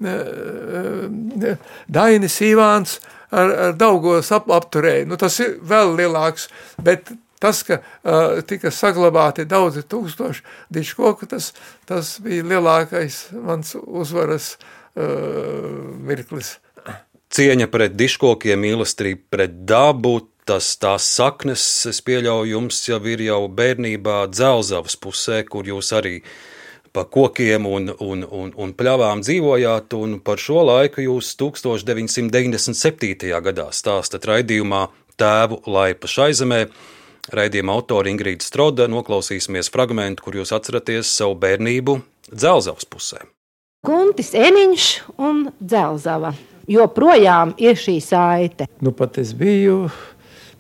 uh, 0.05 1.51
Dainis 1.89 2.39
Ivāns 2.45 2.99
ar, 3.31 3.53
ar 3.69 3.77
Daugos 3.79 4.33
ap, 4.35 4.51
apturēju. 4.53 5.09
Nu, 5.11 5.19
tas 5.21 5.39
ir 5.43 5.57
vēl 5.65 5.95
lielāks, 5.99 6.49
bet 6.85 7.13
tas, 7.43 7.63
ka 7.67 7.81
uh, 7.81 8.41
tika 8.49 8.73
saglabāti 8.73 9.47
daudzi 9.49 9.85
tūkstoši 9.89 10.45
diškoku, 10.75 11.29
tas, 11.31 11.53
tas 11.89 12.17
bija 12.25 12.47
lielākais 12.55 13.27
mans 13.37 13.75
uzvaras 13.81 14.55
uh, 14.57 15.09
mirklis. 16.05 16.59
Cieņa 17.35 17.67
pret 17.67 17.97
diškokiem, 17.99 18.61
mīlestība 18.63 19.35
pret 19.35 19.57
dabu, 19.67 20.21
tas 20.49 20.75
tās 20.81 21.07
saknes, 21.17 21.63
es 21.91 22.01
pieļauju, 22.05 22.51
jums 22.53 22.81
jau 22.89 23.01
ir 23.09 23.23
jau 23.25 23.45
bērnībā 23.49 24.25
dzelzavas 24.33 24.97
pusē, 25.01 25.43
kur 25.49 25.67
jūs 25.69 25.93
arī 25.97 26.21
pa 26.95 27.05
kokiem 27.11 27.67
un, 27.67 27.91
un, 27.99 28.23
un, 28.23 28.53
un 28.55 28.75
pļavām 28.77 29.25
dzīvojāt, 29.25 29.97
un 29.99 30.19
par 30.23 30.39
šo 30.39 30.63
laiku 30.69 31.03
jūs 31.03 31.35
1997. 31.41 33.33
gadā 33.49 33.71
stāstat 33.75 34.29
raidījumā 34.31 34.87
tēvu 35.19 35.63
laipa 35.67 36.11
šaizemē. 36.11 36.65
Raidījuma 37.35 37.73
autori 37.73 38.13
Ingrīda 38.13 38.45
Stroda 38.45 38.87
noklausīsimies 38.93 39.73
fragment, 39.73 40.21
kur 40.21 40.37
jūs 40.37 40.53
atceraties 40.53 41.09
savu 41.09 41.39
bērnību 41.41 41.97
dzelzavas 42.29 42.85
pusē. 42.85 43.25
Guntis 43.85 44.33
Eniņš 44.37 44.85
un 45.21 45.49
Dzelzava. 45.61 46.31
Joprojām 46.71 47.53
ir 47.61 47.77
šī 47.77 47.99
saite. 48.01 48.69
Nu, 48.81 48.95
pat 48.97 49.19
es 49.21 49.35
biju 49.37 49.91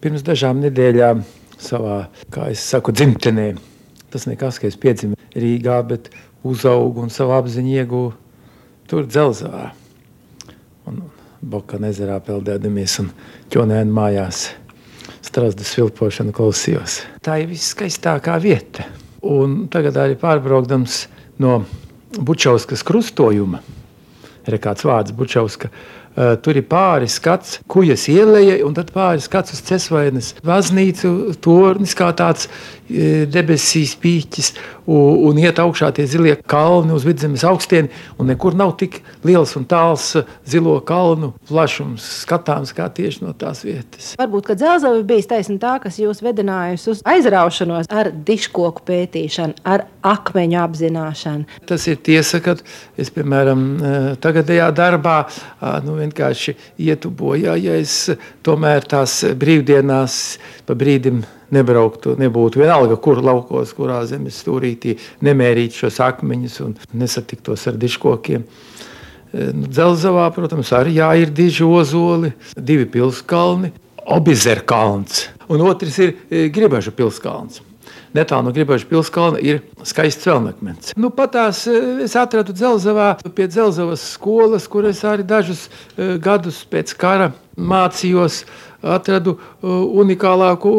pirms 0.05 0.25
dažām 0.25 0.61
nedēļām 0.61 1.23
savā, 1.57 2.05
kā 2.35 2.51
es 2.53 2.63
saku, 2.63 2.93
dzimtenē. 2.93 3.55
Tas 4.13 4.29
nekas, 4.29 4.61
ka 4.61 4.69
es 4.69 4.77
piedzimu 4.79 5.17
Rīgā, 5.33 5.81
bet 5.89 6.11
uzaugu 6.45 7.03
un 7.03 7.13
savu 7.13 7.33
apziņu 7.39 7.73
ieguvu 7.81 8.13
tur 8.91 9.09
dzelzavā. 9.09 9.71
Un 10.91 11.01
Boka 11.45 11.81
ezerā 11.89 12.19
peldēdamies 12.25 12.99
un 13.03 13.09
ķonēnu 13.53 13.97
mājās 13.97 14.51
strāzdu 15.25 15.65
svilpošanu 15.67 16.35
klausījos. 16.37 17.01
Tā 17.25 17.41
ir 17.43 17.51
viskaistākā 17.51 18.37
vieta. 18.43 18.87
Un 19.25 19.65
tagad 19.73 19.97
arī 20.01 20.19
pārbraukdams 20.21 21.07
no 21.41 21.63
Bučauskas 22.15 22.85
krustojuma, 22.87 23.63
ir 24.47 24.59
kāds 24.63 24.85
vārds 24.87 25.15
Bučauska. 25.17 25.73
Uh, 26.15 26.37
tur 26.39 26.55
ir 26.55 26.63
pāris 26.71 27.17
skats, 27.19 27.57
kuģis 27.67 28.05
ielēja, 28.13 28.61
un 28.63 28.77
tad 28.77 28.93
pāris 28.95 29.27
skats 29.27 29.57
uz 29.57 29.63
Cesvainas 29.67 30.29
baznīcu, 30.47 31.35
tornis 31.43 31.97
kā 31.99 32.13
tāds 32.15 32.47
debesīs 32.89 33.95
pīķis, 34.01 34.53
un, 34.85 35.21
un 35.31 35.39
iet 35.41 35.61
augšā 35.63 35.91
tie 35.97 36.07
zilie 36.11 36.35
kalni 36.51 36.93
uz 36.95 37.07
vidzemes 37.07 37.45
augstieni, 37.49 37.91
un 38.21 38.29
nekur 38.29 38.57
nav 38.59 38.75
tik 38.81 39.01
liels 39.25 39.55
un 39.59 39.65
tāls 39.69 40.11
uh, 40.19 40.27
zilo 40.49 40.77
kalnu 40.85 41.33
plašums 41.49 42.05
skatāms 42.25 42.75
kā 42.77 42.89
tieši 42.93 43.25
no 43.25 43.33
tās 43.39 43.65
vietas. 43.65 44.13
Varbūt, 44.21 44.49
ka 44.51 44.59
dzelzceļa 44.61 45.05
bija 45.09 45.29
taisnība 45.35 45.63
tā, 45.65 45.75
kas 45.87 45.99
jūs 46.03 46.23
vedinājusi 46.25 46.91
uz 46.93 47.03
aizraušanos 47.09 47.89
ar 47.93 48.11
diškoku 48.27 48.85
pētīšanu, 48.89 49.59
ar 49.65 49.87
akmeņu 50.05 50.61
apzināšanu. 50.61 51.61
Tas 51.69 51.87
ir 51.91 52.01
tiesa, 52.05 52.43
ka 52.45 52.57
es, 53.01 53.13
piemēram, 53.15 53.65
tagadējā 54.25 54.69
darbā, 54.77 55.17
nu, 55.87 55.97
vienkārši 56.03 56.57
ietu 56.85 57.13
bojā, 57.15 57.57
ja 57.61 57.79
es 57.81 57.97
tomēr 58.45 58.87
tās 58.91 59.23
brīvdienās 59.41 60.21
pa 60.69 60.77
brīdim 60.79 61.25
nebrauktu, 61.55 62.17
nebūtu 62.21 62.63
vienalga, 62.63 62.99
kur 63.01 63.23
laukos, 63.25 63.75
kurā 63.77 64.03
zemes 64.11 64.41
stūrītī, 64.43 64.97
nemērīt 65.25 65.79
šos 65.79 66.01
akmeņus 66.05 66.61
un 66.67 66.75
nesatiktos 66.99 67.69
ar 67.71 67.79
diškokiem. 67.81 68.49
Nu, 69.35 69.67
Dzelzavā, 69.67 70.29
protams, 70.35 70.71
arī 70.77 70.99
jā, 71.01 71.09
ir 71.19 71.33
diži 71.35 71.67
ozoli, 71.67 72.35
divi 72.55 72.87
pilskalni, 72.87 73.73
Obizerkalns 74.05 75.31
un 75.49 75.63
otrs 75.65 75.97
ir 75.99 76.13
Gribaža 76.53 76.93
pilskalns. 76.95 77.63
Netālu 78.15 78.47
no 78.47 78.53
Gribāža 78.55 78.87
pilskalna 78.87 79.41
ir 79.43 79.59
skaists 79.83 80.29
vēlnakmens. 80.29 80.93
Nu, 80.95 81.11
patās 81.11 81.65
es 81.67 82.15
atradu 82.19 82.55
Dzelzavā 82.55 83.17
pie 83.35 83.49
Dzelzavas 83.51 84.05
skolas, 84.15 84.69
kur 84.71 84.87
es 84.87 85.03
arī 85.03 85.27
dažus 85.27 85.67
gadus 85.97 86.63
pēc 86.71 86.95
kara 87.01 87.33
mācījos. 87.59 88.45
Atradu 88.85 89.39
unikālāku, 89.65 90.71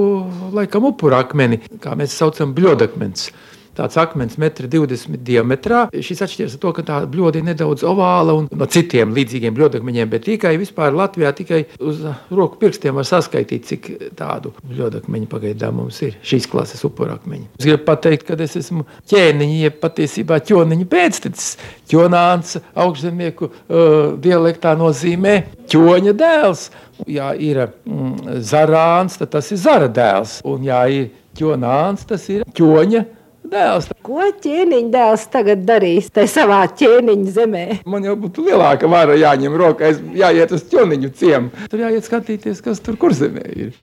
laikam, 0.54 0.86
upurakmeni, 0.92 1.62
kā 1.82 1.96
mēs 1.98 2.14
saucam, 2.20 2.54
bļodakmens 2.58 3.32
tāds 3.78 3.98
akmens, 4.02 4.38
1,20 4.40 5.12
m 5.12 5.20
diametrā. 5.26 5.86
Šis 5.94 6.24
atšķiras 6.26 6.58
ar 6.58 6.64
to, 6.64 6.74
ka 6.78 6.86
tā 6.88 7.00
bļoda 7.12 7.42
ir 7.42 7.48
nedaudz 7.50 7.86
ovāla 7.88 8.36
un 8.40 8.50
no 8.52 8.68
citiem 8.72 9.14
līdzīgiem 9.16 9.56
bļodakmeņiem, 9.56 10.12
bet 10.12 10.26
tikai 10.30 10.56
vispār 10.62 10.96
Latvijā 10.96 11.32
tikai 11.36 11.62
uz 11.84 12.04
roku 12.32 12.60
pirkstiem 12.62 12.96
var 12.98 13.08
saskaitīt, 13.10 13.68
cik 13.70 13.90
tādu 14.18 14.54
bļodakmeņu 14.64 15.30
pagaidām 15.32 15.82
mums 15.82 16.02
ir 16.06 16.18
šīs 16.26 16.48
klases 16.52 16.84
upurakmeņi. 16.88 17.50
Es 17.60 17.68
gribu 17.68 17.84
pateikt, 17.88 18.28
ka 18.28 18.40
es 18.46 18.56
esmu 18.62 18.86
ķēniņa, 19.12 19.60
jeb 19.66 19.80
patiesībā 19.84 20.40
ķoniņa 20.46 20.90
pēctecis. 20.92 21.52
Ķonāns 21.92 22.58
augšzemnieku 22.82 23.50
uh, 23.50 24.16
dialektā 24.22 24.74
nozīmē 24.80 25.36
ķoņa 25.72 26.16
dēls. 26.18 26.70
Ja 27.12 27.34
ir 27.36 27.60
mm, 27.68 28.40
zarāns, 28.46 29.20
tad 29.20 29.34
tas 29.36 29.52
ir 29.52 29.60
zara 29.62 29.92
dēls. 29.92 30.40
Un 30.48 30.64
ja 30.66 30.86
ir 30.88 31.12
ķonāns, 31.36 32.06
tas 32.08 32.26
ir 32.32 32.46
ķoņa 32.56 33.04
dēls. 33.52 33.90
Ko 34.06 34.28
ķēniņa 34.44 34.92
dēls 34.94 35.26
tagad 35.34 35.64
darīs 35.68 36.12
tajā 36.14 36.32
savā 36.34 36.62
ķēniņa 36.82 37.34
zemē? 37.38 37.66
Man 37.90 38.06
jau 38.08 38.18
būtu 38.20 38.46
lielāka 38.50 38.90
vara 38.92 39.18
jāņem 39.20 39.58
rokā, 39.62 39.92
jāiet 40.18 40.54
uz 40.56 40.68
ķoniņu 40.72 41.12
ciemu. 41.20 41.68
Tur 41.72 41.86
jāiet 41.86 42.08
skatīties, 42.08 42.62
kas 42.66 42.84
tur 42.84 43.00
kur 43.02 43.16
zemē 43.16 43.46
ir. 43.54 43.74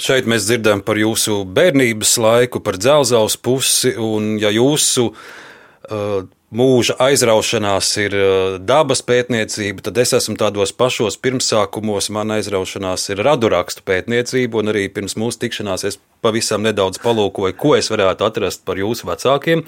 Šeit 0.00 0.28
mēs 0.30 0.46
dzirdam 0.46 0.80
par 0.86 0.96
jūsu 1.00 1.42
bērnības 1.50 2.16
laiku, 2.22 2.62
par 2.64 2.78
dzelzceļa 2.80 3.40
pusi, 3.44 3.96
un 4.00 4.36
ja 4.40 4.52
jūsu 4.54 5.10
uh, 5.10 6.22
mūža 6.54 6.96
aizraušanās 7.00 7.90
ir 8.02 8.14
uh, 8.16 8.56
dabas 8.58 9.02
pētniecība, 9.06 9.84
tad 9.86 10.00
es 10.02 10.14
esmu 10.18 10.36
tādos 10.40 10.72
pašos 10.76 11.18
pirmsākumos. 11.22 12.10
Mana 12.14 12.40
aizraušanās 12.40 13.06
ir 13.14 13.22
radurakstu 13.26 13.84
pētniecība, 13.86 14.60
un 14.60 14.72
arī 14.72 14.88
pirms 14.92 15.16
mūsu 15.20 15.44
tikšanās 15.44 15.86
es 15.88 16.00
pavisam 16.24 16.64
nedaudz 16.66 17.00
palūkoju, 17.02 17.56
ko 17.58 17.74
es 17.78 17.90
varētu 17.92 18.26
atrast 18.26 18.64
par 18.66 18.80
jūsu 18.80 19.08
vecākiem. 19.10 19.64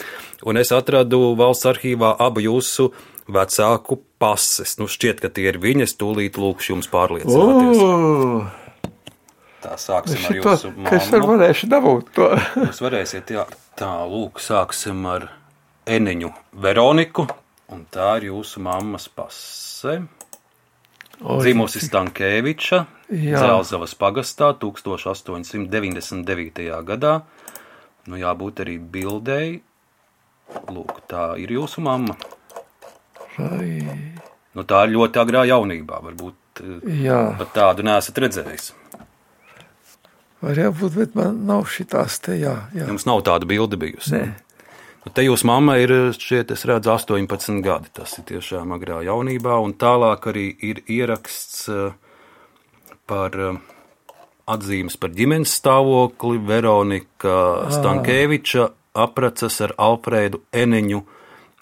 Un 0.46 0.60
es 0.60 0.74
atradu 0.74 1.32
valsts 1.38 1.70
arhīvā 1.70 2.16
abu 2.22 2.42
jūsu 2.44 2.90
vecāku 3.32 4.00
pases. 4.22 4.74
Nu, 4.80 4.88
šķiet, 4.90 5.22
ka 5.22 5.30
tie 5.30 5.48
ir 5.52 5.60
viņi. 5.62 5.86
Es 5.86 5.94
tūlīt 5.98 6.40
lūkšu 6.40 6.74
jums 6.74 6.90
pārliecināties. 6.92 7.84
Oh! 7.86 8.58
Tā 9.62 9.76
sāksim 9.78 10.24
ar 10.26 10.34
jūsu 10.40 10.72
ka 10.82 10.96
es 10.98 11.06
varēšu 11.12 11.68
dabūt 11.70 12.08
to. 12.16 12.32
Jūs 12.64 12.82
varēsiet, 12.82 13.30
jā. 13.30 13.46
Tā, 13.78 13.92
lūk, 14.10 14.42
sāksim 14.42 15.06
ar 15.06 15.28
Eniņu 15.86 16.32
Veroniku, 16.62 17.26
un 17.74 17.86
tā 17.90 18.16
ir 18.20 18.24
jūsu 18.30 18.60
mammas 18.62 19.08
pase. 19.10 20.02
Dzimusi 21.22 21.80
Stankēviča. 21.82 22.86
Zelzavas 23.12 23.94
pagastā 23.98 24.52
1899. 24.58 26.82
gadā. 26.88 27.20
Nu, 28.06 28.16
jābūt 28.18 28.60
arī 28.64 28.78
bildēji. 28.78 29.60
Lūk, 30.72 31.00
tā 31.08 31.36
ir 31.40 31.50
jūsu 31.54 31.80
mamma. 31.84 32.14
Ai, 33.40 33.82
Nu, 34.52 34.60
tā 34.68 34.82
ir 34.84 34.90
ļoti 34.96 35.16
agrā 35.22 35.42
jaunībā. 35.48 35.96
Varbūt 36.04 36.60
eh, 36.60 36.64
Jā. 37.06 37.20
pat 37.40 37.50
tādu 37.56 37.80
neesat 37.88 38.16
redzējis. 38.20 38.66
Varētu 40.42 40.76
būt, 40.80 40.92
bet 40.98 41.10
man 41.16 41.46
nav 41.48 41.62
šitās 41.70 42.18
te, 42.20 42.32
jā. 42.40 42.54
jā. 42.76 42.84
Jums 42.90 43.06
nav 43.08 43.18
tāda 43.24 43.44
bilde 43.48 43.76
bijusi. 43.80 44.12
Nē. 44.18 44.22
Nu, 45.02 45.10
te 45.10 45.24
jūsu 45.24 45.48
mamma 45.50 45.76
ir 45.82 45.90
šķiet, 46.14 46.52
es 46.54 46.62
redzu, 46.68 46.92
18 46.94 47.58
gadi. 47.64 47.90
Tas 47.96 48.14
ir 48.20 48.26
tiešām 48.28 48.74
agrā 48.76 49.00
jaunībā, 49.02 49.56
un 49.64 49.74
tālāk 49.74 50.28
arī 50.30 50.46
ir 50.62 50.84
ieraksts 50.86 51.64
eh, 51.72 51.96
par 53.10 53.34
eh, 53.34 53.58
atzīmes 54.52 54.98
par 55.02 55.10
ģimenes 55.16 55.56
stāvokli. 55.58 56.38
Veronika 56.46 57.34
Stankēviča 57.74 58.68
apracas 59.02 59.58
ar 59.66 59.74
Alfrēdu 59.90 60.44
Eniņu. 60.54 61.02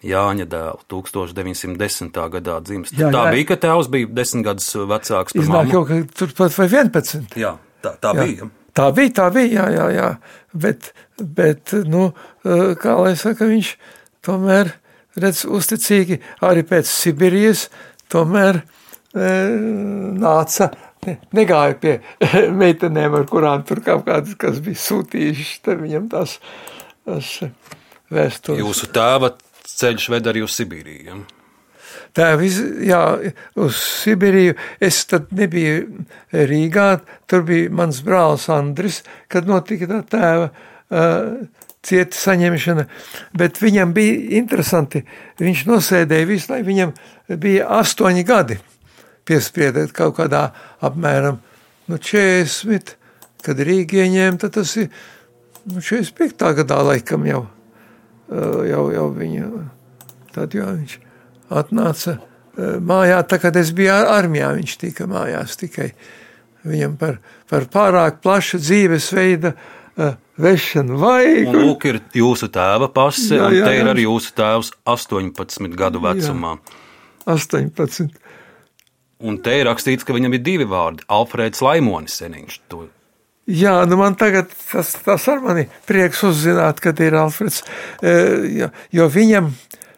Jāņa 0.00 0.46
dēlu 0.48 0.86
1910. 0.88 2.14
gadā 2.32 2.54
dzimst. 2.64 2.94
Jā, 2.96 3.10
tā 3.12 3.26
jā. 3.26 3.34
bija, 3.34 3.48
ka 3.50 3.56
tēvs 3.66 3.90
bija 3.92 4.08
desmit 4.16 4.46
gadus 4.46 4.70
vecāks 4.88 5.36
par 5.36 5.42
Iznāk 5.44 5.66
mammu. 5.68 5.74
jau, 5.74 5.82
ka 5.88 5.98
tur 6.16 6.32
pat 6.38 6.56
vai 6.56 6.68
11. 6.72 7.36
Jā, 7.36 7.50
tā, 7.84 7.92
tā 8.00 8.14
Jā. 8.16 8.24
bija. 8.24 8.48
Tā 8.76 8.90
bija, 8.96 9.14
tā 9.22 9.30
bija, 9.34 9.66
jā, 9.66 9.70
jā, 9.76 9.86
jā. 9.96 10.10
Bet, 10.52 10.92
bet 11.20 11.74
nu, 11.86 12.10
eh, 12.44 12.74
kā 12.80 12.98
lai 13.00 13.16
saka, 13.18 13.48
viņš 13.50 13.74
tomēr 14.26 14.74
redz 15.20 15.44
uzticīgi 15.48 16.20
arī 16.46 16.64
pēc 16.68 16.88
Sibirijas, 16.90 17.66
tomēr 18.12 18.60
e, 18.60 19.32
nāca, 20.20 20.70
ne, 21.06 21.16
negāja 21.36 21.76
pie 21.82 21.96
meitenēm, 22.62 23.18
ar 23.20 23.26
kurām 23.30 23.64
tur 23.68 23.82
kaut 23.86 24.06
kādas, 24.08 24.36
kas 24.40 24.60
bija 24.64 24.82
sūtījuši, 24.84 25.60
te 25.66 25.76
viņam 25.80 26.08
tās, 26.12 26.38
tās 27.08 27.34
vēstules. 28.12 28.62
Jūsu 28.62 28.90
tēva 28.94 29.34
ceļš 29.70 30.10
ved 30.14 30.30
arī 30.30 30.44
uz 30.46 30.56
Sibīriju. 30.58 31.06
Ja? 31.10 31.20
Viz, 32.40 32.58
jā, 32.84 33.00
uz 33.60 33.78
Sibīriju. 33.78 34.56
Es 34.82 35.04
tad 35.10 35.30
nebiju 35.36 36.04
Rīgā. 36.32 36.88
Tur 37.30 37.44
bija 37.46 37.70
mans 37.70 38.00
brālis 38.06 38.48
Andris, 38.52 39.00
kad 39.30 39.48
notika 39.48 39.88
tā 39.90 40.00
tēva 40.10 40.48
uh, 40.50 41.44
cieta 41.86 42.18
saņemšana. 42.18 42.86
Bet 43.38 43.60
viņam 43.62 43.94
bija 43.96 44.40
interesanti. 44.40 45.04
Viņš 45.40 45.66
nosēdēja 45.70 46.28
visu 46.28 46.52
laiku. 46.52 46.68
Viņam 46.70 46.94
bija 47.40 47.68
astoņi 47.80 48.26
gadi 48.26 48.58
piespriedēt 49.28 49.94
kaut 49.94 50.16
kādā 50.18 50.48
apmēram 50.82 51.38
nu, 51.90 51.98
40. 51.98 52.96
Kad 53.40 53.60
Rīga 53.64 54.02
ieņēma, 54.02 54.36
tad 54.42 54.52
tas 54.58 54.74
ir 54.76 54.90
nu, 55.70 55.80
45. 55.80 56.50
gadā 56.58 56.80
laikam 56.84 57.22
jau, 57.28 57.44
uh, 58.28 58.58
jau, 58.68 58.82
jau 58.92 59.06
viņa. 59.16 59.46
Tad 60.34 60.58
jau 60.58 60.66
viņš 60.74 60.98
atnāca 61.50 62.16
eh, 62.16 62.78
mājā, 62.80 63.20
tā, 63.28 63.40
kad 63.42 63.56
es 63.60 63.72
biju 63.76 63.92
ar- 63.94 64.10
armijā, 64.20 64.52
viņš 64.58 64.76
tika 64.80 65.06
mājās 65.10 65.58
tikai. 65.60 65.92
viņam 66.64 66.96
par, 67.00 67.18
par 67.48 67.64
pārāk 67.72 68.18
plašu 68.20 68.58
dzīvesveida 68.60 69.54
uh, 69.54 70.10
vešanu 70.36 70.98
vajag. 71.00 71.46
Un 71.48 71.56
lūk, 71.56 71.86
ir 71.88 72.00
jūsu 72.20 72.50
tēva 72.52 72.90
pase, 72.92 73.36
jā, 73.38 73.46
jā, 73.48 73.62
un 73.62 73.64
te 73.64 73.76
ir 73.78 73.88
arī 73.88 74.04
jūsu 74.04 74.34
tēvs 74.36 74.72
18 74.84 75.76
gadu 75.80 76.02
vecumā. 76.04 76.58
Jā, 76.60 77.34
18. 77.36 78.10
Un 79.24 79.38
te 79.44 79.54
ir 79.56 79.66
rakstīts, 79.68 80.04
ka 80.04 80.12
viņam 80.16 80.36
ir 80.36 80.42
divi 80.44 80.66
vārdi- 80.68 81.04
Alfrēds 81.16 81.60
Laimonis 81.64 82.18
seniņš. 82.20 82.58
To. 82.72 82.86
Jā, 83.48 83.78
nu 83.88 83.96
man 83.96 84.14
tagad 84.20 84.52
tas, 84.70 84.92
tas 85.04 85.26
ar 85.28 85.40
mani 85.40 85.66
prieks 85.88 86.20
uzzināt, 86.28 86.80
kad 86.80 87.00
ir 87.00 87.16
Alfreds, 87.18 87.62
jo, 88.02 88.68
jo 88.92 89.08
viņam 89.08 89.50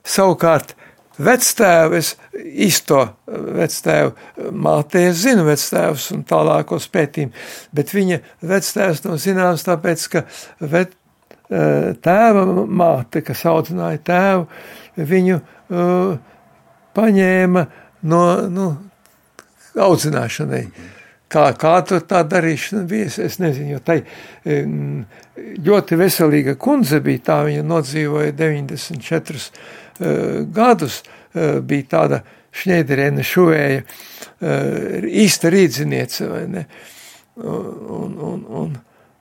savukārt 0.02 0.74
vectēvu, 1.22 1.98
es 1.98 2.14
īsto 2.42 3.02
vectēvu 3.26 4.50
mātei, 4.52 5.08
es 5.10 5.22
zinu 5.24 5.46
vectēvus 5.46 6.10
un 6.16 6.24
tālākos 6.28 6.88
pētījumus, 6.92 7.52
bet 7.74 7.94
viņa 7.94 8.20
vectēvs 8.52 9.04
nav 9.06 9.20
zināms 9.22 9.66
tāpēc, 9.68 10.06
ka 10.12 10.24
vet, 10.60 10.96
tēva 11.52 12.46
māte, 12.64 13.22
kas 13.26 13.44
audzināja 13.48 14.00
tēvu, 14.06 14.46
viņu 14.96 15.38
uh, 15.38 16.14
paņēma 16.96 17.66
no, 18.08 18.24
nu, 18.48 18.72
audzināšanai. 19.76 20.64
Kā, 21.32 21.46
kā 21.56 21.78
tā 21.88 22.18
darīšana 22.28 22.82
bija, 22.84 23.08
es, 23.24 23.38
nezinu, 23.40 23.70
jo 23.72 23.78
tai 23.80 24.02
ļoti 25.64 25.96
veselīga 25.96 26.58
kundze 26.60 27.00
bija, 27.00 27.22
tā 27.30 27.38
viņa 27.46 27.62
nodzīvoja 27.64 28.34
94 28.36 29.40
uh, 29.40 29.62
gadus, 30.54 31.00
uh, 31.02 31.58
bija 31.64 31.88
tāda 31.96 32.22
šņēderēna 32.62 33.26
šuvēja, 33.26 33.82
uh, 33.82 35.10
īsta 35.24 35.52
rīdziniece, 35.52 36.30
vai 36.30 36.46
ne? 36.52 36.66
Un, 37.42 38.16
un, 38.20 38.40
un, 38.60 38.72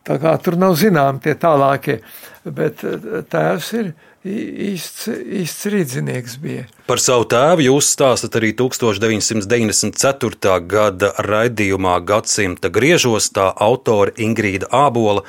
tā 0.04 0.18
kā 0.20 0.34
tur 0.44 0.58
nav 0.60 0.74
zinām 0.76 1.22
tie 1.24 1.32
tālākie, 1.40 2.02
bet 2.44 2.84
tēvs 3.32 3.70
ir 3.80 3.94
īsts, 4.28 5.08
īsts 5.10 5.66
rīdzinieks 5.74 6.38
bija. 6.42 6.66
Par 6.90 7.02
savu 7.02 7.26
tēvu 7.32 7.66
jūs 7.66 7.90
stāstat 7.96 8.36
arī 8.38 8.52
1994. 8.58 10.60
gada 10.68 11.12
raidījumā 11.26 11.98
Gadsimta 12.06 12.70
griežos, 12.70 13.32
tā 13.34 13.52
autora 13.56 14.14
Ingrīda 14.18 14.70
Ābola, 14.70 15.26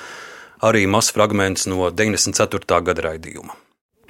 arī 0.62 0.86
mazs 0.86 1.12
fragments 1.14 1.66
no 1.66 1.90
94. 1.90 2.82
gada 2.84 3.08
raidījuma. 3.08 3.56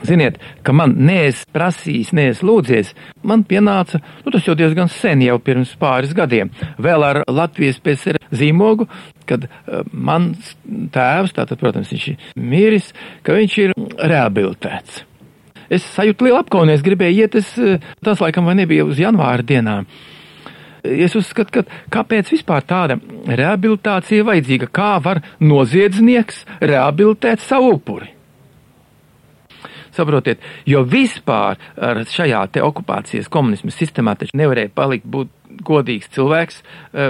Ziniet, 0.03 0.39
ka 0.67 0.75
man 0.75 0.97
nees 1.07 1.45
prasījis, 1.55 2.11
nees 2.17 2.41
lūdzies, 2.43 2.91
man 3.27 3.45
pienāca, 3.47 4.01
nu 4.25 4.33
tas 4.35 4.47
jau 4.49 4.57
diezgan 4.59 4.91
sen, 4.91 5.23
jau 5.23 5.37
pirms 5.43 5.77
pāris 5.79 6.15
gadiem, 6.17 6.51
vēl 6.83 7.07
ar 7.07 7.21
Latvijas 7.31 7.79
PCR 7.83 8.19
zīmogu, 8.35 8.89
kad 9.31 9.47
uh, 9.47 9.83
mans 9.93 10.55
tēvs, 10.67 11.35
tātad, 11.37 11.61
protams, 11.61 11.93
viņš 11.95 12.07
ir 12.11 12.25
miris, 12.35 12.91
ka 13.23 13.37
viņš 13.39 13.59
ir 13.63 13.75
rehabilitēts. 14.01 15.05
Es 15.73 15.87
sajūtu 15.95 16.27
lielu 16.27 16.41
apkauni, 16.41 16.75
es 16.75 16.83
gribēju 16.85 17.23
iet, 17.23 17.37
es, 17.39 17.53
uh, 17.63 17.79
tas 18.03 18.23
laikam 18.25 18.49
vai 18.51 18.57
nebija 18.59 18.89
uz 18.89 18.99
janvāra 19.01 19.47
dienām. 19.47 19.87
Es 20.83 21.15
uzskatu, 21.15 21.63
ka 21.63 21.83
kāpēc 21.95 22.33
vispār 22.35 22.67
tāda 22.67 22.97
rehabilitācija 23.31 24.27
vajadzīga? 24.27 24.67
Kā 24.75 24.97
var 25.05 25.23
noziedznieks 25.39 26.43
rehabilitēt 26.59 27.45
savu 27.47 27.77
upuri? 27.77 28.11
Saprotiet, 29.93 30.41
jo 30.65 30.83
vispār 30.89 31.61
šajā 32.09 32.47
te 32.55 32.63
okupācijas 32.65 33.29
komunismu 33.33 33.73
sistēmā 33.75 34.15
taču 34.17 34.39
nevarēja 34.41 34.73
palikt 34.75 35.05
būt 35.05 35.33
godīgs 35.69 36.09
cilvēks, 36.15 36.63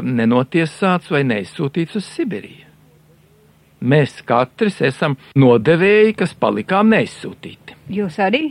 nenotiesāts 0.02 1.12
vai 1.12 1.22
neizsūtīts 1.28 2.00
uz 2.00 2.08
Sibiriju. 2.16 2.66
Mēs 3.82 4.20
katrs 4.26 4.80
esam 4.86 5.16
nodevēji, 5.38 6.16
kas 6.18 6.34
palikām 6.38 6.90
neizsūtīti. 6.94 7.78
Jūs 7.90 8.18
arī? 8.22 8.44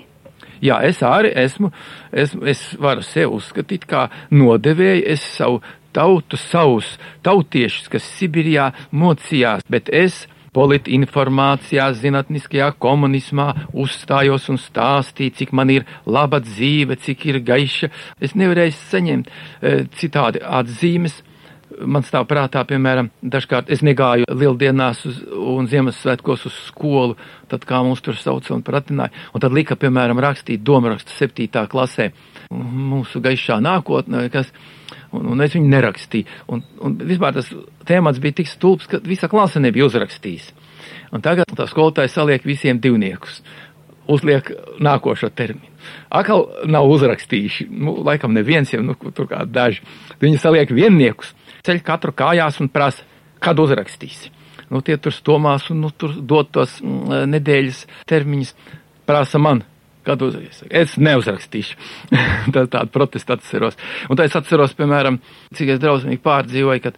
Jā, 0.61 0.81
es 0.85 0.99
arī 1.03 1.31
esmu, 1.41 1.71
esmu 2.11 2.47
es 2.51 2.63
varu 2.79 3.03
sevi 3.05 3.31
uzskatīt 3.33 3.87
kā 3.89 4.09
nodevēju, 4.31 5.05
es 5.09 5.23
savu 5.37 5.61
tautu, 5.95 6.37
savus 6.39 6.97
tautiešus, 7.25 7.87
kas 7.91 8.11
Sibirijā 8.17 8.69
mocījās, 8.91 9.65
bet 9.71 9.89
es 9.91 10.25
politinformācijā, 10.55 11.87
zinātniskajā 11.95 12.71
komunismā 12.81 13.47
uzstājos 13.71 14.49
un 14.51 14.59
stāstīju, 14.59 15.35
cik 15.39 15.53
man 15.55 15.71
ir 15.71 15.87
laba 16.05 16.41
dzīve, 16.43 16.97
cik 16.99 17.27
ir 17.31 17.41
gaiša. 17.47 17.91
Es 18.19 18.35
nevarēju 18.35 18.75
saņemt 18.77 19.29
e, 19.31 19.75
citādi 19.99 20.43
atzīmes. 20.43 21.21
Man 21.87 22.03
stāv 22.03 22.25
prātā, 22.27 22.65
piemēram, 22.67 23.07
dažkārt 23.23 23.69
es 23.71 23.79
negāju 23.85 24.27
lieldienās 24.27 25.05
uz, 25.07 25.21
un 25.23 25.69
Ziemassvētkos 25.71 26.43
uz 26.49 26.57
skolu, 26.67 27.15
tad 27.49 27.63
kā 27.65 27.79
mūs 27.87 28.03
tur 28.03 28.19
sauca 28.19 28.51
un 28.53 28.65
pratināja. 28.67 29.15
Un 29.31 29.41
tad 29.41 29.55
lika, 29.55 29.79
piemēram, 29.79 30.19
rakstīt 30.19 30.65
domrakstu 30.67 31.15
septītā 31.15 31.63
klasē 31.71 32.11
mūsu 32.51 33.23
gaišā 33.23 33.61
nākotnē, 33.63 34.27
kas 34.35 34.51
un, 35.17 35.31
un 35.33 35.43
es 35.43 35.55
viņu 35.55 35.71
nerakstīju. 35.71 36.39
Un, 36.51 36.63
un 36.83 36.97
vispār 37.07 37.35
tas 37.37 37.49
tēmats 37.87 38.21
bija 38.23 38.41
tik 38.41 38.51
stulbs, 38.51 38.89
ka 38.89 39.01
visa 39.05 39.29
klase 39.31 39.61
nebija 39.63 39.87
uzrakstījis. 39.89 40.51
Un 41.11 41.23
tagad 41.23 41.51
tā 41.55 41.67
skolotāja 41.69 42.11
saliek 42.11 42.45
visiem 42.47 42.79
divniekus. 42.81 43.41
Uzliek 44.11 44.47
nākošo 44.81 45.29
terminu. 45.35 45.69
Akal 46.13 46.47
nav 46.69 46.89
uzrakstījuši, 46.91 47.67
nu, 47.69 47.95
laikam 48.05 48.33
neviens 48.35 48.73
jau, 48.73 48.81
nu, 48.85 48.95
tur 49.15 49.29
kā 49.29 49.43
daži. 49.45 49.85
Viņi 50.21 50.41
saliek 50.41 50.73
vienniekus, 50.73 51.31
ceļ 51.65 51.81
katru 51.85 52.13
kājās 52.17 52.59
un 52.61 52.69
prasa, 52.73 53.05
kad 53.41 53.59
uzrakstīsi. 53.61 54.31
Nu, 54.71 54.81
tie 54.85 54.95
tur 55.01 55.13
stomās 55.15 55.67
un 55.73 55.81
nu, 55.83 55.91
tur 55.91 56.13
dot 56.15 56.51
tos 56.55 56.77
mm, 56.79 57.25
nedēļas 57.33 57.83
termiņus, 58.09 58.53
prasa 59.09 59.41
man, 59.41 59.65
Kad 60.07 60.23
uzreiz? 60.25 60.63
Es 60.69 60.95
neuzrakstīšu. 60.97 61.77
tā 62.55 62.65
tādu 62.65 62.89
protestu 62.93 63.35
atceros. 63.35 63.77
Un 64.09 64.17
tā 64.17 64.25
es 64.25 64.37
atceros, 64.37 64.73
piemēram, 64.77 65.19
cik 65.57 65.75
es 65.75 65.81
drausmīgi 65.83 66.23
pārdzīvoju, 66.25 66.83
kad 66.87 66.97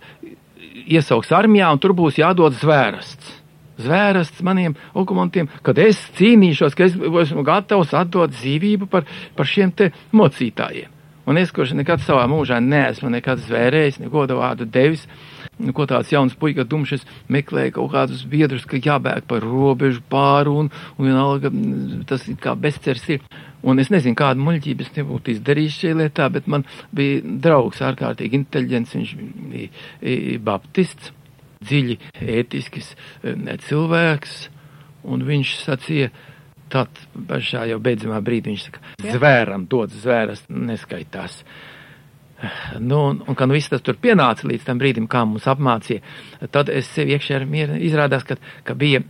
iesauks 0.87 1.33
armijā 1.35 1.71
un 1.73 1.81
tur 1.83 1.95
būs 1.97 2.21
jādod 2.21 2.55
zvērsts. 2.61 3.39
Zvērsts 3.83 4.43
maniem 4.45 4.75
okumantiem, 4.93 5.49
kad 5.65 5.79
es 5.81 5.99
cīnīšos, 6.17 6.75
ka 6.77 6.85
es 6.85 6.95
esmu 6.95 7.43
gatavs 7.45 7.93
atdot 7.97 8.31
dzīvību 8.35 8.87
par, 8.91 9.07
par 9.35 9.49
šiem 9.49 9.73
te 9.73 9.89
mocītājiem. 10.13 10.91
Un 11.25 11.39
es, 11.39 11.53
kurš 11.55 11.73
nekad 11.79 12.03
savā 12.03 12.25
mūžā 12.27 12.59
neesmu 12.61 13.09
nekad 13.11 13.39
zvērējis, 13.45 14.01
neko 14.03 14.27
vārdu 14.35 14.67
devis, 14.69 15.07
Nu, 15.61 15.69
ko 15.75 15.85
tāds 15.85 16.09
jauns 16.09 16.33
puika 16.39 16.65
dumšs 16.65 17.03
meklēja 17.31 17.75
kaut 17.75 17.91
kādus 17.93 18.23
biedrus, 18.29 18.65
ka 18.65 18.79
jābēg 18.81 19.27
par 19.29 19.43
robežu 19.45 20.01
pāri 20.09 20.49
un, 20.49 20.71
un 20.97 21.05
vienalga 21.05 21.51
tas 22.09 22.25
kā 22.41 22.55
bezcers 22.57 23.05
ir. 23.13 23.27
Un 23.63 23.79
es 23.79 23.91
nezinu, 23.93 24.17
kādu 24.19 24.43
muļķību 24.43 24.83
es 24.83 24.95
nebūtu 24.97 25.35
izdarījis 25.35 25.77
šajā 25.83 25.99
lietā, 26.01 26.27
bet 26.33 26.49
man 26.51 26.65
bija 26.95 27.21
draugs 27.45 27.83
ārkārtīgi 27.85 28.41
inteliģents, 28.41 28.95
viņš 28.97 29.13
bija 29.53 30.39
baptists, 30.43 31.13
dziļi 31.63 31.99
ētisks 32.41 32.91
cilvēks, 33.67 34.35
un 35.07 35.23
viņš 35.29 35.53
sacīja, 35.61 36.09
tad 36.73 36.97
pašā 37.29 37.67
jau 37.69 37.79
beidzamā 37.83 38.19
brīdī 38.25 38.51
viņš 38.51 38.65
saka, 38.67 38.83
zvēram 39.05 39.67
dod 39.69 39.93
zvēras 39.93 40.43
neskaitās. 40.49 41.43
Nu, 42.79 42.99
un, 43.09 43.19
un 43.27 43.37
kad 43.39 43.51
viss 43.53 43.71
tas 43.71 43.83
tur 43.85 43.97
pienāca 44.01 44.47
līdz 44.49 44.67
tam 44.67 44.79
brīdim, 44.81 45.07
kā 45.11 45.23
mums 45.27 45.47
apmācīja, 45.49 46.03
tad 46.51 46.71
es 46.73 46.89
sev 46.91 47.11
iekšē 47.13 47.37
ar 47.39 47.45
mieru 47.49 47.77
izrādās, 47.79 48.25
ka, 48.27 48.37
ka 48.67 48.75
bija 48.77 49.03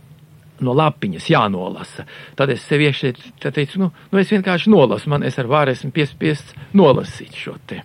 no 0.64 0.74
lapiņas 0.76 1.28
jānolasa. 1.32 2.06
Tad 2.38 2.52
es 2.54 2.64
sev 2.68 2.84
iekšē 2.84 3.12
teicu, 3.44 3.80
nu, 3.82 3.90
nu 4.12 4.22
es 4.22 4.30
vienkārši 4.32 4.70
nolasu, 4.72 5.10
man 5.10 5.26
es 5.26 5.38
ar 5.42 5.50
vāru 5.50 5.74
esmu 5.74 5.90
piespiests 5.94 6.54
nolasīt 6.76 7.34
šo 7.38 7.56
te. 7.66 7.82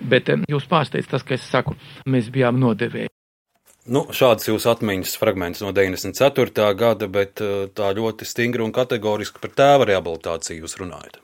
Bet 0.00 0.30
jūs 0.48 0.68
pārsteidz 0.70 1.10
tas, 1.10 1.24
ka 1.26 1.36
es 1.36 1.44
saku, 1.44 1.74
mēs 2.08 2.30
bijām 2.32 2.60
nodevēji. 2.60 3.10
Nu, 3.90 4.04
šāds 4.14 4.46
jūsu 4.46 4.68
atmiņas 4.70 5.16
fragments 5.18 5.62
no 5.64 5.72
94. 5.76 6.68
gada, 6.78 7.08
bet 7.08 7.40
eh, 7.42 7.66
tā 7.74 7.90
ļoti 7.96 8.28
stingri 8.28 8.62
un 8.64 8.74
kategoriski 8.76 9.40
par 9.42 9.56
tēva 9.56 9.88
rehabilitāciju 9.88 10.62
jūs 10.62 10.76
runājat. 10.80 11.18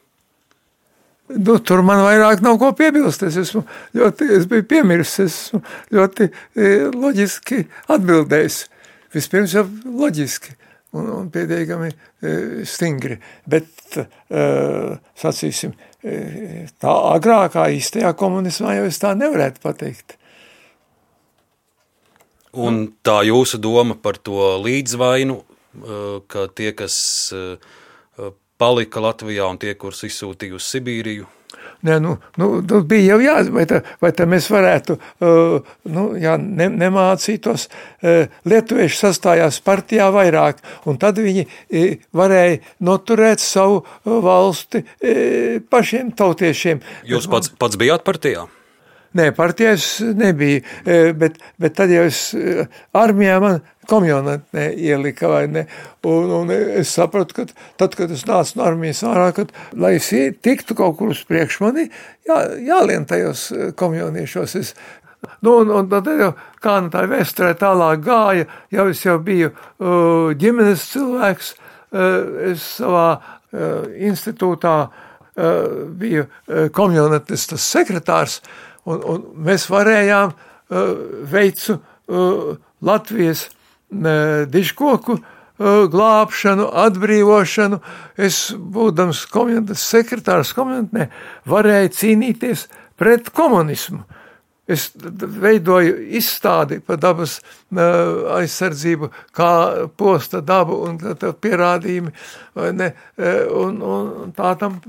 Nu, 1.26 1.56
tur 1.58 1.82
man 1.82 2.04
vairāk 2.04 2.42
nav 2.44 2.58
ko 2.60 2.70
piebilst. 2.76 3.24
Es, 3.26 3.38
esmu 3.40 3.64
ļoti, 3.98 4.28
es 4.36 4.46
biju 4.50 4.66
piemirsis, 4.70 5.16
es 5.24 5.38
esmu 5.48 5.62
ļoti 5.96 6.28
e, 6.28 6.68
loģiski 6.94 7.64
atbildējis. 7.92 8.60
Vispirms 9.16 9.56
jau 9.56 9.64
loģiski 9.86 10.54
un, 10.94 11.08
un 11.16 11.30
pietiekami 11.34 11.90
e, 11.90 12.36
stingri. 12.68 13.18
Bet, 13.48 13.98
e, 13.98 14.44
sacīsim, 15.18 15.74
tā 16.78 16.92
agrākā 17.16 17.66
īstajā 17.74 18.12
komunismā 18.18 18.76
jau 18.76 18.86
es 18.86 19.02
tā 19.02 19.16
nevarētu 19.18 19.62
pateikt. 19.64 20.14
Un 22.56 22.84
tā 23.04 23.18
jūsu 23.26 23.58
doma 23.60 23.98
par 23.98 24.16
to 24.22 24.54
līdzvainu, 24.62 25.40
ka 26.30 26.46
tie, 26.56 26.70
kas 26.72 26.94
palika 28.58 29.02
Latvijā 29.04 29.48
un 29.50 29.58
tie, 29.62 29.74
kurus 29.78 30.04
izsūtīja 30.08 30.58
uz 30.58 30.68
Sibīriju? 30.72 31.26
Ne, 31.86 31.98
nu, 32.00 32.16
nu, 32.36 32.48
nu, 32.70 32.80
bija 32.88 33.14
jau 33.14 33.18
jāzina, 33.20 33.54
vai, 33.54 33.64
tā, 33.68 33.80
vai 34.00 34.10
tā 34.16 34.24
mēs 34.28 34.48
varētu, 34.50 34.96
uh, 34.96 35.74
nu, 35.92 36.06
jā, 36.18 36.34
ne, 36.40 36.70
nemācītos. 36.72 37.66
Uh, 38.00 38.32
lietuvieši 38.48 38.98
sastājās 39.02 39.60
partijā 39.64 40.08
vairāk, 40.14 40.62
un 40.88 40.98
tad 41.02 41.20
viņi 41.22 41.44
uh, 41.46 42.08
varēja 42.16 42.62
noturēt 42.86 43.44
savu 43.44 43.84
valsti 44.04 44.82
uh, 44.82 45.58
pašiem 45.70 46.14
tautiešiem. 46.16 46.82
Jūs 47.06 47.28
pats, 47.30 47.52
pats 47.60 47.78
bijāt 47.80 48.06
partijā? 48.08 48.48
Nē, 49.16 49.30
partijās 49.36 49.86
nebija, 50.16 50.60
bet, 51.16 51.38
bet 51.62 51.76
tad 51.78 51.92
jau 51.92 52.04
es 52.08 52.20
armijā 52.96 53.38
man 53.40 53.62
komjonatnē 53.88 54.66
ielika 54.74 55.30
vai 55.30 55.46
ne. 55.48 55.64
Un, 56.06 56.30
un 56.40 56.52
es 56.52 56.92
sapratu, 56.96 57.38
ka 57.38 57.46
tad, 57.80 57.96
kad 57.98 58.12
es 58.12 58.26
nācu 58.28 58.58
no 58.58 58.66
armijas 58.66 59.02
ārā, 59.06 59.30
kad, 59.36 59.54
lai 59.78 59.96
es 60.00 60.10
tiktu 60.44 60.76
kaut 60.78 60.98
kur 60.98 61.14
uz 61.14 61.22
priekšu 61.28 61.64
mani, 61.64 61.88
jā, 62.28 62.38
jālien 62.66 63.08
tajos 63.08 63.48
komjoniešos. 63.78 64.56
Es, 64.60 64.76
Nu, 65.40 65.56
un, 65.58 65.70
un 65.72 65.88
tad 65.90 66.06
jau 66.06 66.28
kā 66.62 66.76
nu 66.84 66.90
tā 66.92 67.00
vēsturē 67.10 67.54
tālāk 67.58 68.02
gāja, 68.04 68.44
jau 68.70 68.84
es 68.92 69.00
jau 69.02 69.16
biju 69.24 69.48
ģimenes 70.38 70.84
cilvēks, 70.92 71.48
es 72.52 72.66
savā 72.76 73.08
institūtā 74.06 74.76
biju 75.98 76.26
komjonatistas 76.76 77.64
sekretārs, 77.72 78.38
un, 78.86 79.02
un 79.12 79.24
mēs 79.46 79.68
varējām 79.72 80.32
uh, 80.32 80.90
veicu 81.32 81.78
uh, 81.78 82.56
Latvijas 82.86 83.48
diškoku 83.86 85.14
glābšanu, 85.92 86.66
atbrīvošanu. 86.84 87.78
Es, 88.18 88.50
būdams 88.52 89.22
komendas 89.32 89.84
sekretārs 89.88 90.52
komentnē, 90.56 91.06
varēju 91.48 91.92
cīnīties 91.96 92.66
pret 92.98 93.30
komunismu. 93.30 94.02
Es 94.66 94.88
veidoju 94.98 95.94
izstādi 96.18 96.80
par 96.82 96.98
dabas 96.98 97.38
aizsardzību, 97.70 99.12
kā 99.30 99.50
posta 99.96 100.40
dabu 100.42 100.80
un 100.88 100.98
pierādījumi, 100.98 102.10
ne, 102.74 102.90
un, 103.54 103.78
un 103.78 104.32
tā 104.34 104.56
tam 104.58 104.80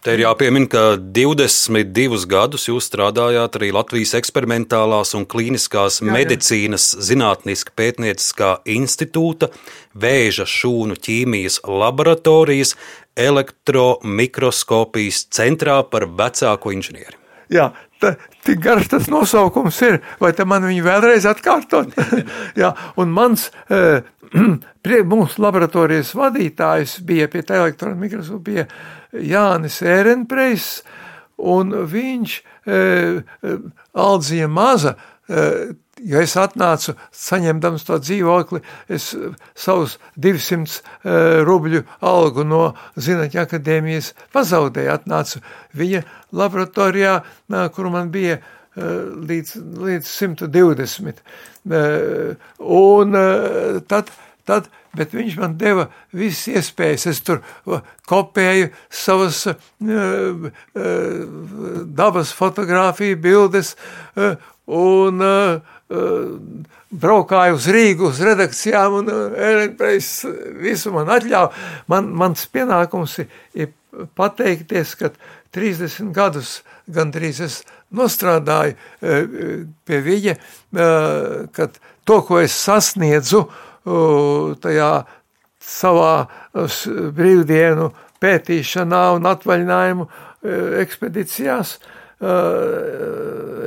Te 0.00 0.14
ir 0.16 0.22
jāpiemina, 0.22 0.64
ka 0.64 0.96
22 0.96 2.24
gadus 2.30 2.62
jūs 2.70 2.86
strādājāt 2.88 3.58
arī 3.58 3.68
Latvijas 3.76 4.14
eksperimentālās 4.16 5.12
un 5.18 5.26
klīniskās 5.28 6.00
jā, 6.00 6.06
jā. 6.08 6.14
medicīnas 6.16 6.96
zinātniskā 7.04 7.74
pētnieciskā 7.76 8.64
institūta, 8.72 9.52
vēža 9.92 10.48
šūnu 10.48 10.96
ķīmijas 11.04 11.60
laboratorijas, 11.68 12.80
elektromikroskopijas 13.12 15.28
centrā 15.36 15.84
par 15.84 16.08
vecāko 16.08 16.72
inženieri. 16.72 17.20
Jā, 17.52 17.76
tā, 18.00 18.16
tik 18.46 18.62
garš 18.64 18.88
tas 18.94 19.10
nosaukums 19.12 19.76
ir, 19.84 20.00
vai 20.22 20.32
te 20.32 20.44
man 20.48 20.64
viņu 20.64 20.80
vēlreiz 20.86 21.26
atkārtot? 21.28 21.92
Jā, 22.62 22.72
un 22.96 23.12
mans, 23.12 23.52
eh, 23.68 24.00
mūsu 25.12 25.42
laboratorijas 25.42 26.14
vadītājs 26.14 27.00
bija 27.06 27.28
pie 27.30 27.42
tā 27.46 27.60
elektrona 27.60 27.98
mikroskopa, 27.98 28.44
bija 28.46 28.66
Jānis 29.12 29.80
Ērenpreis, 29.82 30.80
un 31.40 31.72
viņš 31.90 32.34
e, 32.38 32.74
e, 32.74 33.54
Aldzija 33.96 34.48
maza, 34.48 34.94
e, 35.26 35.46
ja 36.00 36.22
es 36.24 36.36
atnācu 36.38 36.94
saņemdams 37.16 37.84
to 37.88 37.98
dzīvokli, 38.00 38.62
es 38.88 39.10
savus 39.58 39.98
200 40.16 40.78
e, 40.78 41.18
rubļu 41.46 41.82
algu 42.06 42.46
no 42.46 42.62
Zinātņu 43.00 43.42
akadēmijas 43.42 44.14
pazaudēju, 44.34 44.94
atnācu 44.94 45.42
viņa 45.76 46.06
laboratorijā, 46.36 47.20
kur 47.74 47.90
man 47.92 48.14
bija 48.14 48.38
e, 48.38 48.42
līdz, 49.30 49.54
līdz 49.84 50.10
120. 50.10 51.22
E, 51.70 51.82
un 52.80 53.18
tad, 53.90 54.12
tad 54.48 54.70
bet 54.96 55.14
viņš 55.14 55.36
man 55.40 55.56
deva 55.60 55.88
visas 56.16 56.48
iespējas. 56.50 57.06
Es 57.10 57.22
tur 57.26 57.42
kopēju 58.10 58.70
savas 58.90 59.44
dabas 62.00 62.32
fotografiju, 62.36 63.20
bildes 63.22 63.76
un 64.70 65.22
braukāju 66.90 67.58
uz 67.58 67.66
Rīgu, 67.70 68.10
uz 68.10 68.20
redakcijām, 68.24 69.00
un 69.00 69.10
Ēlenpreis 69.10 70.10
visu 70.62 70.92
man 70.94 71.10
atļāva. 71.14 71.52
Man, 71.90 72.10
mans 72.14 72.46
pienākums 72.50 73.18
ir, 73.22 73.30
ir 73.54 73.70
pateikties, 74.18 74.96
ka 74.98 75.12
30 75.54 76.12
gadus 76.14 76.60
gandrīz 76.90 77.40
es 77.46 77.60
nostrādāju 77.96 78.76
pie 79.86 79.98
viņa, 80.04 80.34
kad 81.56 81.78
to, 82.06 82.20
ko 82.26 82.38
es 82.42 82.54
sasniedzu, 82.54 83.44
uh, 83.46 83.70
tajā 84.62 84.90
savā 85.60 86.14
brīvdienu 87.16 87.90
pētīšanā 88.20 89.04
un 89.16 89.28
atvaļinājumu 89.30 90.06
e, 90.06 90.10
ekspedīcijās. 90.82 91.76
E, 91.76 92.34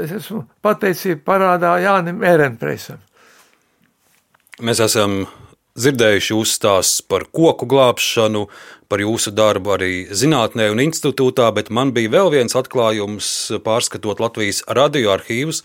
es 0.04 0.14
esmu 0.20 0.44
pateicība 0.66 1.24
parādā 1.32 1.76
Jānim 1.84 2.22
Erenpreisam. 2.28 3.02
Mēs 4.62 4.84
esam 4.86 5.24
dzirdējuši 5.74 6.36
jūsu 6.36 6.54
stāstus 6.60 7.02
par 7.10 7.26
koku 7.34 7.66
glābšanu, 7.70 8.46
par 8.90 9.00
jūsu 9.04 9.30
darbu 9.36 9.74
arī 9.76 9.94
zinātnē 10.12 10.72
un 10.74 10.80
institūtā, 10.84 11.52
bet 11.56 11.70
man 11.74 11.94
bija 11.96 12.10
vēl 12.14 12.30
viens 12.34 12.56
atklājums 12.58 13.28
pārskatot 13.66 14.18
Latvijas 14.24 14.60
radioarkīvus, 14.68 15.64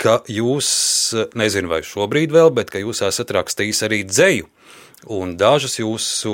ka 0.00 0.14
jūs, 0.28 0.68
nezinu 1.38 1.68
vai 1.72 1.82
šobrīd 1.86 2.30
vēl, 2.34 2.50
bet 2.56 2.70
ka 2.72 2.78
jūs 2.82 3.02
esat 3.06 3.28
rakstījis 3.36 3.82
arī 3.86 3.98
dzēju. 4.08 4.46
Un 5.12 5.26
dažas 5.38 5.74
jūsu 5.78 6.32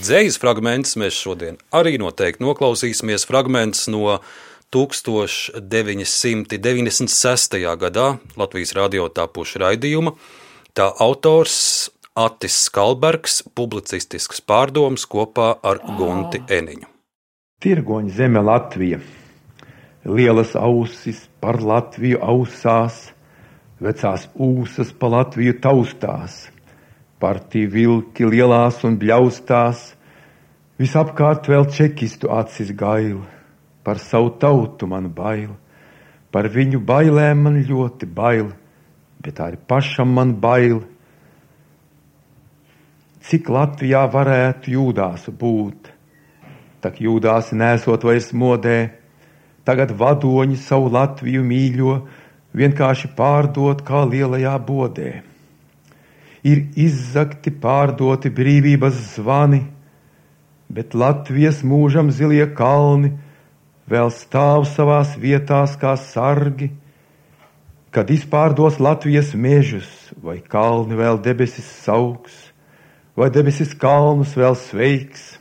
dzīslas 0.00 0.38
fragmentus 0.40 0.96
mēs 1.00 1.14
šodien 1.18 1.56
arī 1.74 1.98
noteikti 2.00 2.44
noklausīsimies. 2.44 3.26
Fragments 3.28 3.80
no 3.92 4.20
1996. 4.72 7.58
gadā 7.82 8.06
Latvijas 8.38 8.72
radio 8.78 9.04
tapuša 9.12 9.56
raidījuma. 9.64 10.10
Tā 10.78 10.86
autors 11.02 11.56
Atis 12.18 12.56
Skalbergs, 12.66 13.44
publicistisks 13.54 14.40
pārdoms 14.42 15.04
kopā 15.06 15.52
ar 15.62 15.78
Gunti 16.00 16.40
Eniņu. 16.50 16.88
Tirgoņa 17.62 18.10
zeme 18.16 18.42
Latvija 18.42 18.98
lielas 20.02 20.56
ausis 20.58 21.20
par 21.38 21.60
Latviju 21.62 22.18
ausās, 22.18 23.12
vecās 23.78 24.26
ūsas 24.34 24.90
pa 24.98 25.12
Latviju 25.14 25.60
taustās, 25.62 26.48
partiju 27.22 27.70
vilki 27.76 28.26
lielās 28.26 28.82
un 28.82 28.98
bļaustās, 28.98 29.86
visapkārt 30.82 31.46
vēl 31.46 31.70
čekistu 31.70 32.34
acis 32.34 32.74
gaila, 32.74 33.22
par 33.86 34.02
savu 34.02 34.34
tautu 34.42 34.90
man 34.90 35.06
bail, 35.14 35.54
par 36.34 36.50
viņu 36.50 36.82
bailēm 36.82 37.46
man 37.46 37.62
ļoti 37.62 38.10
bail, 38.10 38.50
bet 39.22 39.38
arī 39.38 39.62
pašam 39.70 40.18
man 40.18 40.34
bail. 40.42 40.82
Cik 43.24 43.48
Latvijā 43.50 44.04
varētu 44.12 44.76
jūdās 44.76 45.26
būt, 45.40 45.90
tak 46.80 47.00
jūdās 47.02 47.50
nesot 47.56 48.04
vairs 48.06 48.30
modē, 48.32 48.78
Tagad 49.68 49.90
vadoņi 50.00 50.56
savu 50.56 50.88
Latviju 50.94 51.42
mīļo, 51.44 51.94
vienkārši 52.56 53.10
pārdot 53.18 53.82
kā 53.84 54.06
lielajā 54.08 54.54
bodē. 54.64 55.10
Ir 56.48 56.62
izzakti 56.72 57.52
pārdoti 57.52 58.32
brīvības 58.32 59.02
zvani, 59.18 59.66
bet 60.72 60.96
Latvijas 60.96 61.60
mūžam 61.60 62.08
zilie 62.08 62.46
kalni 62.56 63.12
vēl 63.92 64.08
stāv 64.14 64.64
savās 64.72 65.12
vietās 65.20 65.76
kā 65.76 65.98
sargi, 66.00 66.70
kad 67.92 68.08
izpārdos 68.08 68.80
Latvijas 68.80 69.34
mežus, 69.36 69.90
vai 70.16 70.38
kalni 70.40 70.96
vēl 70.96 71.20
debesis 71.20 71.68
sauks, 71.84 72.47
vai 73.18 73.32
debesis 73.34 73.74
kalnus 73.74 74.36
vēl 74.38 74.54
sveiks. 74.54 75.32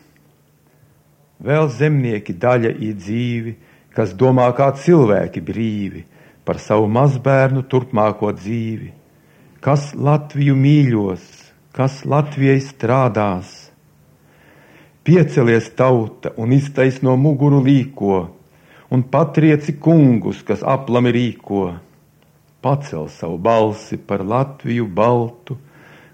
Vēl 1.38 1.68
zemnieki 1.70 2.34
daļa 2.34 2.72
ir 2.82 2.96
dzīvi, 2.98 3.54
kas 3.94 4.16
domā 4.18 4.48
kā 4.58 4.72
cilvēki 4.74 5.44
brīvi 5.46 6.02
par 6.48 6.58
savu 6.64 6.88
mazbērnu 6.90 7.66
turpmāko 7.70 8.32
dzīvi, 8.34 8.90
kas 9.62 9.92
Latviju 9.94 10.56
mīļos, 10.58 11.26
kas 11.76 12.02
Latvijai 12.10 12.58
strādās. 12.66 13.52
Piecelies 15.06 15.70
tauta 15.78 16.34
un 16.42 16.56
iztaisno 16.58 17.14
muguru 17.20 17.62
līko, 17.64 18.24
un 18.90 19.04
patrieci 19.12 19.78
kungus, 19.78 20.42
kas 20.48 20.66
aplami 20.66 21.14
rīko. 21.14 21.68
Pacel 22.64 23.06
savu 23.14 23.38
balsi 23.38 24.00
par 24.02 24.26
Latviju 24.26 24.88
baltu, 24.90 25.60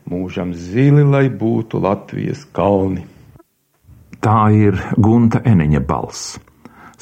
mūžam 0.10 0.54
zili, 0.54 1.04
lai 1.04 1.28
būtu 1.30 1.82
Latvijas 1.84 2.46
kalni. 2.56 3.06
Tā 4.24 4.40
ir 4.56 4.80
Gunta 4.96 5.42
Eneņa 5.44 5.84
balss 5.84 6.38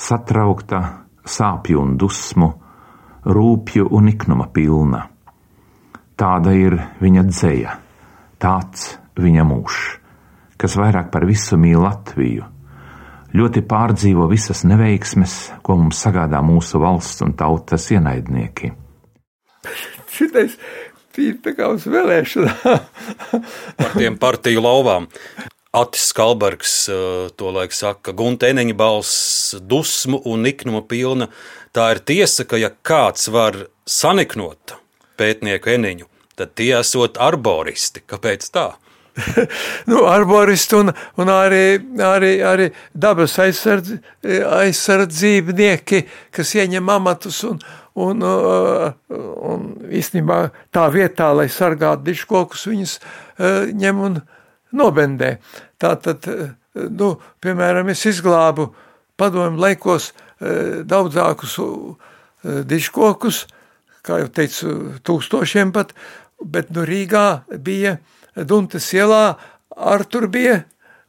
satraukta, 0.02 0.82
sāpju 1.26 1.82
un 1.82 1.96
dusmu, 2.00 2.50
rūpju 3.26 3.90
un 3.94 4.10
iknuma 4.12 4.48
pilna. 4.54 5.06
Tāda 6.18 6.54
ir 6.58 6.78
viņa 7.02 7.24
dzēja, 7.30 7.76
tāds 8.42 8.96
viņa 9.18 9.46
mūžs, 9.46 9.82
kas 10.62 10.78
vairāk 10.78 11.10
par 11.14 11.26
visu 11.30 11.58
mīl 11.62 11.82
Latviju, 11.82 12.46
ļoti 13.38 13.64
pārdzīvo 13.66 14.28
visas 14.30 14.66
neveiksmes, 14.68 15.38
ko 15.66 15.78
mums 15.80 16.02
sagādā 16.06 16.42
mūsu 16.46 16.82
valsts 16.82 17.26
un 17.26 17.34
tautas 17.38 17.90
ienaidnieki. 17.94 18.74
Šitais 20.12 20.58
bija 21.16 21.38
tā 21.46 21.56
kā 21.58 21.70
uz 21.74 21.88
vēlēšanām. 21.90 22.84
Par 23.80 23.96
tiem 23.98 24.20
partiju 24.22 24.64
lauvām. 24.64 25.08
Atis 25.72 26.10
Kalbergs 26.12 26.74
to 27.40 27.52
laik 27.56 27.72
saka, 27.72 28.12
Gunta 28.12 28.50
Eneņa 28.52 28.76
balss 28.76 29.56
dusmu 29.64 30.20
un 30.28 30.44
niknuma 30.44 30.84
pilna. 30.84 31.30
Tā 31.72 31.94
ir 31.96 32.02
tiesa, 32.04 32.44
ka 32.44 32.60
ja 32.60 32.74
kāds 32.84 33.30
var 33.32 33.56
saniknot 33.88 34.76
pētnieku 35.20 35.72
Eneņu, 35.78 36.10
tad 36.36 36.58
tie 36.60 36.74
esot 36.82 37.20
arboristi. 37.24 38.04
Kāpēc 38.04 38.50
tā? 38.52 38.68
nu, 39.90 40.04
arboristi 40.10 40.78
un, 40.80 40.92
un 41.22 41.32
arī, 41.32 41.80
arī, 42.06 42.32
arī 42.46 42.68
dabas 42.94 43.38
aizsardz, 43.42 43.96
aizsardzībnieki, 44.62 46.04
kas 46.34 46.56
ieņem 46.58 46.92
amatus 46.94 47.42
un, 47.48 47.60
un, 48.02 48.24
un 49.52 49.68
īstenībā 49.92 50.42
tā 50.74 50.88
vietā, 50.94 51.32
lai 51.36 51.50
sargātu 51.52 52.10
diškokus, 52.12 52.68
viņus 52.72 52.98
ņem 53.82 54.06
un 54.08 54.20
nobendē. 54.78 55.36
Tātad, 55.82 56.28
nu, 56.74 57.16
piemēram, 57.44 57.92
es 57.92 58.06
izglābu 58.10 58.70
padomu 59.20 59.62
laikos 59.62 60.12
daudzākus 60.40 61.58
diškokus, 62.42 63.46
kā 64.02 64.22
jau 64.24 64.30
teicu, 64.34 64.72
tūkstošiem 65.06 65.74
pat, 65.76 65.94
bet 66.42 66.72
nu 66.74 66.86
Rīgā 66.88 67.44
bija 67.62 68.00
Duntas 68.36 68.88
ielā, 68.96 69.36
ar 69.76 70.06
tur 70.08 70.28
bija 70.32 70.62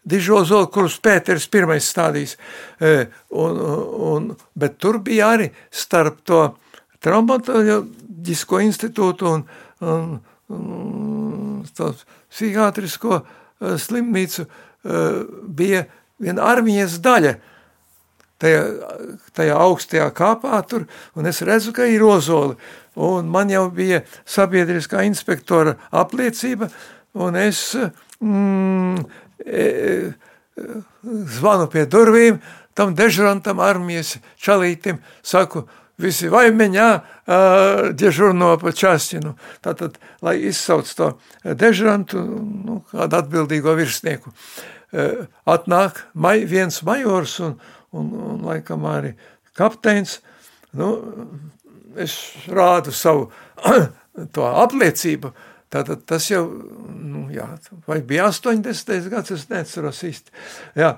Dižozolu, 0.03 0.67
kurus 0.75 0.97
Pēters 0.99 1.47
pirmais 1.47 1.87
stādījis, 1.87 2.35
un, 3.39 3.61
un, 4.09 4.25
bet 4.59 4.75
tur 4.83 4.99
bija 5.05 5.29
arī 5.37 5.47
starp 5.71 6.25
to 6.27 6.41
traumatoloģisko 7.03 8.61
institūtu 8.67 9.31
un, 9.31 9.45
un, 9.87 10.17
un 10.51 11.63
psihiatrisko 11.63 13.21
slimnīcu 13.79 14.49
bija 15.47 15.85
viena 16.23 16.51
armijas 16.51 16.99
daļa, 17.03 17.37
tajā, 18.43 18.63
tajā 19.39 19.59
augstajā 19.69 20.09
kāpā 20.19 20.63
tur, 20.67 20.89
un 21.15 21.31
es 21.31 21.43
redzu, 21.47 21.75
ka 21.77 21.87
ir 21.87 22.03
ozoli. 22.07 22.59
Un 22.99 23.31
man 23.33 23.51
jau 23.51 23.69
bija 23.73 24.03
sabiedriskā 24.29 25.07
inspektora 25.07 25.79
apliecība, 26.03 26.69
un 27.15 27.37
es 27.37 27.61
mm, 28.21 29.05
e, 29.45 29.63
e, 29.63 30.67
zvanu 31.37 31.69
pie 31.73 31.87
durvīm 31.91 32.41
tam 32.75 32.95
dežurantam 32.97 33.61
armijas 33.61 34.17
čalītim, 34.41 35.01
saku, 35.23 35.67
visi 36.01 36.31
vaimeņā 36.33 36.89
dežurno 37.99 38.55
pa 38.61 38.73
častinu. 38.77 39.35
Tātad, 39.65 39.99
lai 40.25 40.39
izsauc 40.49 40.89
to 40.97 41.13
dežurantu, 41.45 42.23
nu, 42.67 42.81
kādu 42.91 43.21
atbildīgo 43.21 43.77
virsnieku. 43.79 44.33
Atnāk 45.49 46.03
mai, 46.15 46.43
viens 46.49 46.83
majors 46.85 47.39
un, 47.45 47.55
un, 47.93 48.11
un 48.33 48.43
laikam 48.49 48.85
arī 48.89 49.15
kapteins, 49.57 50.21
nu, 50.77 50.91
es 52.01 52.17
rādu 52.49 52.93
savu 52.97 53.29
to 54.35 54.49
apliecību, 54.49 55.33
Tātad 55.73 56.03
tas 56.05 56.27
jau, 56.29 56.43
nu, 56.93 57.25
jā, 57.33 57.47
vai 57.89 58.03
bija 58.05 58.27
80. 58.29 59.07
gads, 59.13 59.33
es 59.33 59.47
neceros 59.49 60.03
īsti. 60.05 60.35
Jā, 60.77 60.91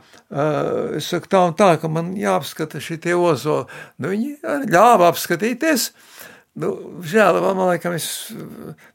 es 0.99 1.11
saku 1.13 1.31
tā 1.31 1.45
un 1.47 1.55
tā, 1.59 1.77
ka 1.79 1.91
man 1.93 2.11
jāapskata 2.19 2.83
šitie 2.83 3.15
ozoli. 3.15 3.69
Nu, 4.03 4.11
viņi 4.11 4.67
ļāva 4.73 5.13
apskatīties. 5.13 5.93
Nu, 6.59 6.73
žēl, 7.07 7.39
man 7.43 7.63
laikam, 7.71 7.95
es 7.95 8.33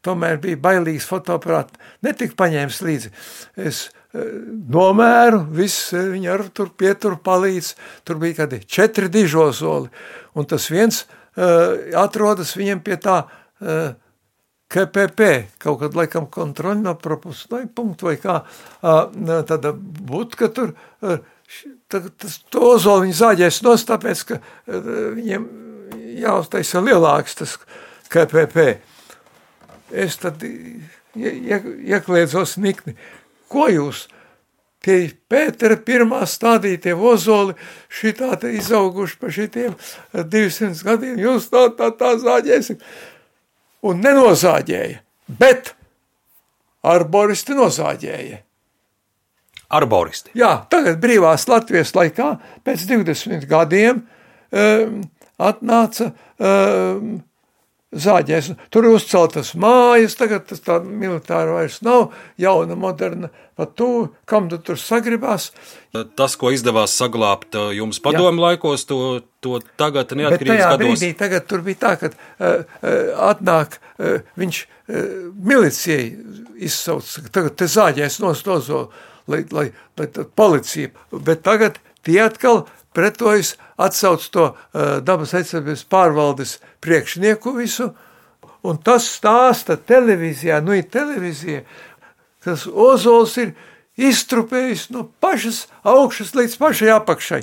tomēr 0.04 0.40
biju 0.44 0.60
bailīgs 0.64 1.08
fotoaparāt, 1.08 1.72
netik 2.04 2.36
paņēmis 2.40 2.82
līdzi. 2.84 3.14
Es 3.60 3.88
nomēru, 4.14 5.42
viss 5.54 5.94
viņi 5.94 6.32
ar 6.34 6.46
tur 6.56 6.72
pietur 6.76 7.20
palīdz, 7.24 7.74
tur 8.08 8.20
bija 8.22 8.42
kādi 8.42 8.62
četri 8.66 9.10
dižozoli, 9.12 9.92
un 10.36 10.48
tas 10.50 10.70
viens 10.72 11.04
uh, 11.04 11.76
atrodas 12.00 12.56
viņiem 12.58 12.82
pie 12.84 12.98
tā 13.04 13.22
uh, 13.28 13.92
KPP, 14.70 15.30
kaut 15.58 15.80
kad 15.82 15.96
laikam 15.98 16.28
kontroļno 16.30 16.94
propustai 17.02 17.64
punktu 17.74 18.06
vai 18.12 18.16
kā, 18.22 18.36
tāda 19.50 19.72
budka 19.74 20.52
tur, 20.54 20.76
tas 21.90 22.38
to 22.54 22.76
ozolu 22.76 23.08
viņi 23.08 23.18
zāģēs 23.18 23.64
nos, 23.66 23.88
tāpēc, 23.90 24.22
ka 24.30 24.38
viņiem 25.18 25.50
jāuztaisa 26.22 26.84
lielāks 26.86 27.40
tas 27.42 27.58
KPP. 28.14 28.70
Es 29.90 30.22
tad 30.22 30.46
iekliedzos 31.18 32.58
nikni. 32.62 32.94
Ko 33.50 33.66
jūs? 33.74 34.06
Tie 34.86 35.10
Pētera 35.28 35.76
pirmā 35.84 36.22
stādītie 36.30 36.94
ozoli 36.94 37.58
šitā 37.92 38.38
te 38.40 38.54
izauguši 38.56 39.18
pa 39.20 39.32
šitiem 39.34 39.74
200 40.14 40.86
gadiem, 40.88 41.18
jūs 41.20 41.50
tā 41.52 41.66
tā 41.76 41.90
tā 42.00 42.14
zāģēsiet 42.22 42.86
un 43.86 44.02
nenozāģēja, 44.04 45.02
bet 45.40 45.74
arboristi 46.86 47.58
nozāģēja. 47.58 48.44
Arboristi. 49.70 50.34
Jā, 50.40 50.64
tagad 50.72 50.98
brīvās 51.02 51.46
Latvijas 51.50 51.92
laikā 51.94 52.32
pēc 52.66 52.88
20 52.90 53.46
gadiem 53.50 54.02
um, 54.02 55.02
atnāca 55.38 56.10
um, 56.10 57.20
zāģēs. 57.90 58.52
Tur 58.70 58.86
ir 58.86 58.96
uzceltas 58.98 59.54
mājas, 59.58 60.16
tagad 60.20 60.46
tas 60.50 60.62
tā 60.62 60.78
militāra 60.84 61.56
vairs 61.58 61.80
nav, 61.86 62.14
jauna, 62.40 62.78
moderna, 62.78 63.32
pat 63.58 63.74
tu, 63.80 63.90
kam 64.30 64.50
tu 64.52 64.60
tur 64.62 64.78
sagribās. 64.80 65.50
Tas, 66.20 66.38
ko 66.40 66.54
izdevās 66.54 66.94
saglābt 67.00 67.58
uh, 67.58 67.72
jums 67.74 68.02
padomu 68.04 68.46
laikos, 68.46 68.86
to, 68.90 69.20
to 69.42 69.58
tagad 69.80 70.14
neatkarīgs 70.14 70.62
gados. 70.62 70.86
Brīdī, 70.86 71.12
tagad 71.18 71.50
tur 71.50 71.66
bija 71.66 71.82
tā, 71.82 71.96
ka 72.04 72.12
uh, 72.14 72.62
uh, 72.62 72.98
atnāk, 73.32 73.80
uh, 73.98 74.20
viņš 74.40 74.64
uh, 74.64 75.12
milicijai 75.34 76.12
izsauc, 76.70 77.10
tagad 77.34 77.58
te 77.58 77.70
zāģēs 77.70 78.22
nostozo, 78.22 78.88
lai, 79.30 79.44
lai, 79.56 79.70
lai 79.98 80.12
policija, 80.38 80.94
bet 81.26 81.42
tagad 81.48 81.82
tie 82.06 82.22
atkal 82.22 82.64
pretojas, 82.64 82.79
atsauc 83.80 84.26
to 84.34 84.50
uh, 84.52 85.00
dabas 85.06 85.34
aizsardzības 85.38 85.86
pārvaldes 85.92 86.58
priekšnieku 86.84 87.54
visu, 87.58 87.90
un 88.64 88.80
tas 88.84 89.08
stāsta 89.16 89.78
televīzijā, 89.78 90.60
nu 90.64 90.76
ir 90.76 90.90
televīzija, 90.92 91.64
kas 92.44 92.68
ozols 92.68 93.38
ir 93.40 93.54
iztrupējis 94.00 94.90
no 94.96 95.06
pašas 95.22 95.66
augšas 95.84 96.36
līdz 96.36 96.58
pašai 96.60 96.92
apakšai. 96.96 97.42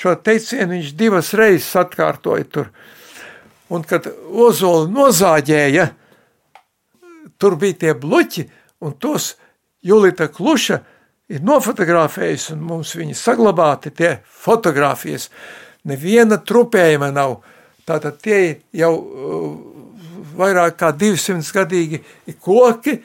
Šo 0.00 0.14
teicienu 0.16 0.78
viņš 0.78 0.94
divas 0.96 1.34
reizes 1.36 1.74
atkārtoja 1.76 2.46
tur. 2.48 2.70
Un 3.70 3.84
kad 3.86 4.06
ozolu 4.32 4.88
nozāģēja, 4.90 5.90
tur 7.38 7.56
bija 7.60 7.76
tie 7.84 7.92
bluķi, 7.94 8.46
un 8.80 8.96
tos 8.96 9.34
Julita 9.84 10.28
Kluša 10.32 10.80
ir 11.30 11.44
nofotografējis, 11.46 12.50
un 12.54 12.64
mums 12.66 12.94
viņi 12.98 13.16
saglabāti 13.18 13.92
tie 13.94 14.16
fotografijas. 14.42 15.28
Neviena 15.88 16.40
trupējuma 16.44 17.10
nav. 17.14 17.38
Tātad 17.88 18.18
tie 18.22 18.40
jau 18.76 18.90
uh, 18.98 19.54
vairāk 20.38 20.76
kā 20.80 20.92
200 20.96 21.56
gadīgi 21.56 22.02
koki. 22.42 22.98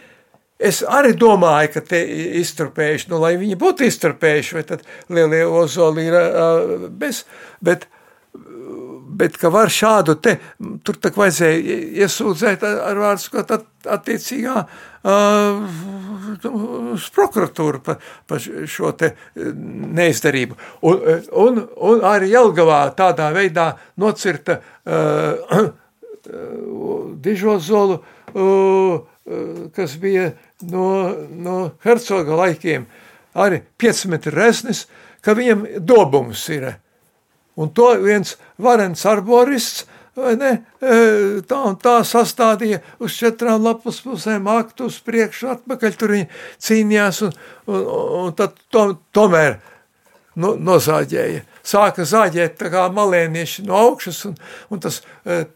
Es 0.56 0.82
arī 0.88 1.12
domāju, 1.20 1.74
ka 1.74 1.82
te 1.84 2.00
izturpējuši, 2.40 3.10
nu, 3.12 3.20
lai 3.20 3.34
viņi 3.40 3.58
būtu 3.60 3.88
izturpējuši, 3.90 4.56
vai 4.56 4.64
tad 4.70 4.86
lielie 5.12 5.42
ozoli 5.46 6.06
ir 6.08 6.16
uh, 6.16 6.86
bez, 6.90 7.26
bet 7.64 7.90
bet 9.16 9.38
ka 9.40 9.50
var 9.54 9.72
šādu 9.72 10.18
te, 10.24 10.36
tur 10.84 11.00
tak 11.02 11.18
vajadzēja 11.20 11.78
iesūdzēt 12.04 12.66
ar 12.66 13.00
vārdu, 13.00 13.32
ka 13.34 13.44
tad 13.48 13.66
attiecīgā 13.96 14.56
uh, 14.66 15.64
uz 16.96 17.08
prokuratūru 17.16 17.82
par 17.86 18.00
pa 18.28 18.40
šo 18.42 18.92
te 18.98 19.14
neizdarību. 19.36 20.58
Un, 20.90 21.02
un, 21.46 21.64
un 21.90 22.06
arī 22.08 22.32
Jelgavā 22.34 22.82
tādā 22.98 23.32
veidā 23.36 23.72
nocirta 24.02 24.60
uh, 24.60 25.70
dižozolu, 27.26 28.00
uh, 28.34 29.12
kas 29.76 29.98
bija 30.02 30.32
no, 30.70 30.88
no 31.30 31.60
hercoga 31.86 32.42
laikiem, 32.44 32.86
arī 33.36 33.62
5 33.82 34.08
metri 34.14 34.34
resnis, 34.36 34.86
ka 35.26 35.34
viņam 35.38 35.66
dobums 35.82 36.44
ir 36.54 36.76
Un 37.56 37.72
to 37.76 37.92
viens 38.04 38.36
varens 38.60 39.06
arborists 39.08 39.86
ne, 40.16 40.52
tā 41.48 41.62
un 41.68 41.78
tā 41.80 41.96
sastādīja 42.08 42.82
uz 43.04 43.16
četrām 43.20 43.64
lapas 43.66 44.00
pusēm, 44.04 44.48
aktu 44.52 44.90
uz 44.90 45.00
priekšu, 45.04 45.50
atpakaļ. 45.56 45.96
Tur 46.00 46.16
viņi 46.16 46.28
cīnījās 46.68 47.24
un, 47.28 47.34
un, 47.68 47.82
un 48.22 48.36
tad 48.38 48.56
to, 48.72 48.88
tomēr 49.16 49.60
no, 50.40 50.56
nozāģēja. 50.56 51.44
Sāka 51.66 52.06
zāģēt 52.08 52.60
tā 52.60 52.70
kā 52.74 52.86
malēnieši 52.94 53.66
no 53.68 53.80
augšas 53.88 54.22
un, 54.30 54.38
un 54.70 54.84
tas 54.84 55.02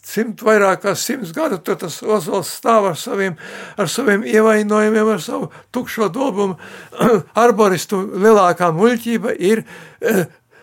Simt 0.02 0.42
vairāk 0.42 0.80
kā 0.82 0.94
simts 0.98 1.30
gadu 1.32 1.58
tur 1.62 1.76
tas 1.78 2.02
ozols 2.02 2.48
stāv 2.58 2.86
ar 2.90 2.96
saviem, 2.98 3.36
ar 3.78 3.88
saviem 3.88 4.24
ievainojumiem, 4.26 5.08
ar 5.08 5.20
savu 5.22 5.50
tukšo 5.72 6.08
dobumu. 6.12 6.56
Arboristu 7.44 7.96
lielākā 8.10 8.72
muļķība 8.74 9.30
ir 9.38 9.64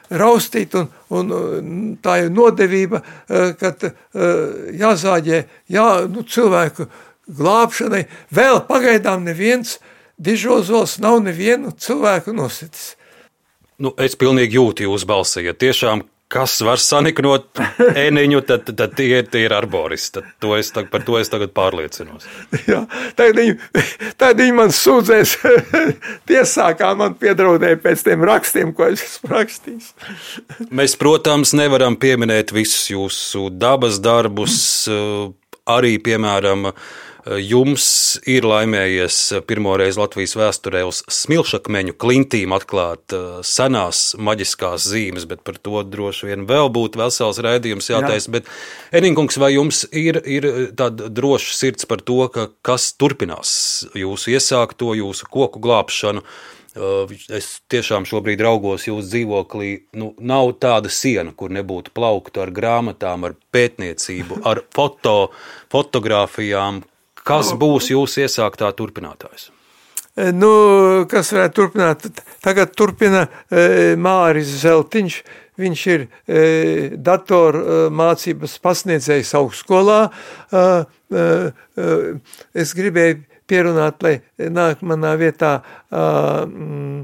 raustīt, 0.10 0.76
un, 0.76 0.90
un 1.10 1.76
tā 2.04 2.20
ir 2.24 2.32
nodevība, 2.34 3.02
eh, 3.02 3.54
kad 3.60 3.86
eh, 3.86 3.94
jāzāģē 4.80 5.44
jā, 5.70 5.88
nu, 6.10 6.24
cilvēku 6.24 6.90
glābšanai. 7.40 8.06
Vēl 8.34 8.64
pagaidām 8.70 9.26
neviens 9.28 9.78
dižozols 10.20 10.98
nav 11.04 11.22
nevienu 11.24 11.74
cilvēku 11.78 12.34
nositis. 12.36 12.96
Nu, 13.80 13.94
es 14.02 14.18
pilnīgi 14.20 14.58
jūtu 14.60 14.90
jūsu 14.90 15.08
balsi. 15.08 15.46
Ja 15.46 15.54
tiešām 15.56 16.04
kas 16.30 16.60
var 16.62 16.78
saniknot 16.82 17.60
ēniņu, 18.06 18.42
tad, 18.46 18.70
tad 18.78 18.94
tie, 18.98 19.10
tie 19.26 19.46
ir 19.48 19.56
arboristi. 19.58 20.22
To 20.44 20.54
es, 20.58 20.70
par 20.92 21.04
to 21.08 21.18
es 21.20 21.32
tagad 21.32 21.54
pārliecinos. 21.58 22.28
Jā, 22.70 22.84
tagad 23.18 23.42
viņi, 23.42 23.56
tad 24.20 24.40
viņi 24.42 24.56
man 24.60 24.74
sūdzēs 24.76 25.36
tiesā, 26.30 26.70
kā 26.80 26.94
man 27.00 27.18
piedraudēja 27.20 27.82
pēc 27.82 28.06
tiem 28.06 28.26
rakstiem, 28.30 28.74
ko 28.78 28.92
es 28.94 29.06
esmu 29.08 29.34
rakstījis. 29.34 29.92
Mēs, 30.80 30.98
protams, 31.02 31.56
nevaram 31.58 31.98
pieminēt 32.00 32.54
visus 32.56 32.92
jūsu 32.94 33.50
dabas 33.50 33.98
darbus, 34.04 34.60
arī, 35.70 35.98
piemēram, 36.04 36.70
Jums 37.28 37.86
ir 38.30 38.46
laimējies 38.48 39.18
pirmoreiz 39.48 39.98
Latvijas 40.00 40.38
vēsturē 40.40 40.86
uz 40.88 41.02
smilšakmeņu 41.12 41.96
klintīm 42.00 42.54
atklāt 42.56 43.12
uh, 43.16 43.42
senās 43.44 44.14
maģiskās 44.16 44.86
zīmes, 44.88 45.26
bet 45.28 45.42
par 45.44 45.58
to 45.60 45.82
droši 45.84 46.30
vien 46.30 46.46
vēl 46.48 46.72
būtu 46.72 47.02
vesels 47.02 47.42
rēdījums 47.44 47.92
jātaisa. 47.92 48.32
Bet, 48.32 48.48
Eninkungs, 48.96 49.36
vai 49.42 49.52
jums 49.58 49.84
ir, 49.92 50.22
ir 50.24 50.48
tāda 50.80 51.10
droša 51.12 51.58
sirds 51.58 51.90
par 51.90 52.00
to, 52.08 52.22
ka 52.32 52.48
kas 52.64 52.94
turpinās 52.96 53.52
jūsu 54.00 54.32
iesākto, 54.38 54.94
jūsu 54.98 55.28
koku 55.28 55.60
glābšanu? 55.64 56.24
Es 57.36 57.50
tiešām 57.68 58.06
šobrīd 58.08 58.40
raugos 58.46 58.86
jūsu 58.88 59.10
dzīvoklī. 59.10 59.72
Nu, 60.00 60.14
nav 60.22 60.54
tāda 60.64 60.88
siena, 60.94 61.34
kur 61.36 61.52
nebūtu 61.52 61.92
plaukta 61.98 62.46
ar 62.46 62.54
grāmatām, 62.56 63.26
ar 63.28 63.36
pētniecību, 63.52 64.40
ar 64.48 64.62
foto, 64.76 65.34
fotografijām, 65.74 66.84
Kas 67.30 67.54
būs 67.62 67.92
jūsu 67.94 68.24
iesāktā 68.26 68.72
turpinātājs? 68.78 69.50
E, 70.18 70.32
nu, 70.34 70.50
kas 71.10 71.32
varētu 71.36 71.56
turpināt? 71.62 72.08
Tagad 72.44 72.74
turpina 72.78 73.28
e, 73.28 73.96
Māris 74.00 74.50
Zeltiņš. 74.64 75.22
Viņš 75.60 75.82
ir 75.92 76.06
e, 76.08 76.44
datoru 77.04 77.90
mācības 77.92 78.54
pasniedzējs 78.64 79.34
augstskolā. 79.36 79.98
Es 82.64 82.72
gribēju 82.80 83.18
pierunāt, 83.50 84.06
lai 84.06 84.14
nāk 84.40 84.86
manā 84.88 85.12
vietā 85.20 85.58
mm, 85.92 87.04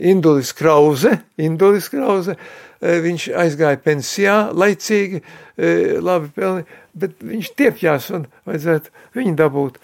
Indulis 0.00 0.54
Krause. 0.56 1.12
Indulis 1.36 1.90
Krause. 1.92 2.38
Viņš 2.80 3.26
aizgāja 3.36 3.76
pensijā 3.84 4.36
laicīgi, 4.56 5.18
labi 6.00 6.30
pelnīja 6.32 6.80
bet 6.96 7.22
viņš 7.22 7.52
tiepjās 7.58 8.10
un 8.14 8.26
vajadzētu 8.48 8.92
viņu 9.16 9.34
dabūt. 9.38 9.78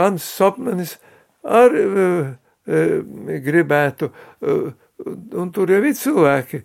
Ants 0.00 0.26
Sopmanis 0.38 0.96
uh, 0.96 1.74
uh, 1.74 2.32
gribētu, 3.44 4.10
un 4.44 5.52
tur 5.54 5.70
jau 5.74 5.82
ir 5.84 5.96
cilvēki. 5.98 6.62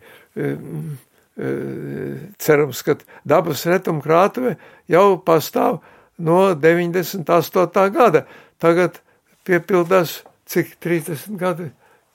Cerams, 2.40 2.82
ka 2.84 2.96
dabas 3.28 3.66
retuma 3.68 4.04
krātuve 4.04 4.56
jau 4.92 5.20
pastāv 5.24 5.80
no 6.20 6.54
98. 6.56 7.86
gada. 7.96 8.26
Tagad 8.60 9.00
piepildās 9.48 10.20
cik 10.50 10.76
30 10.84 11.38
gadu 11.40 11.70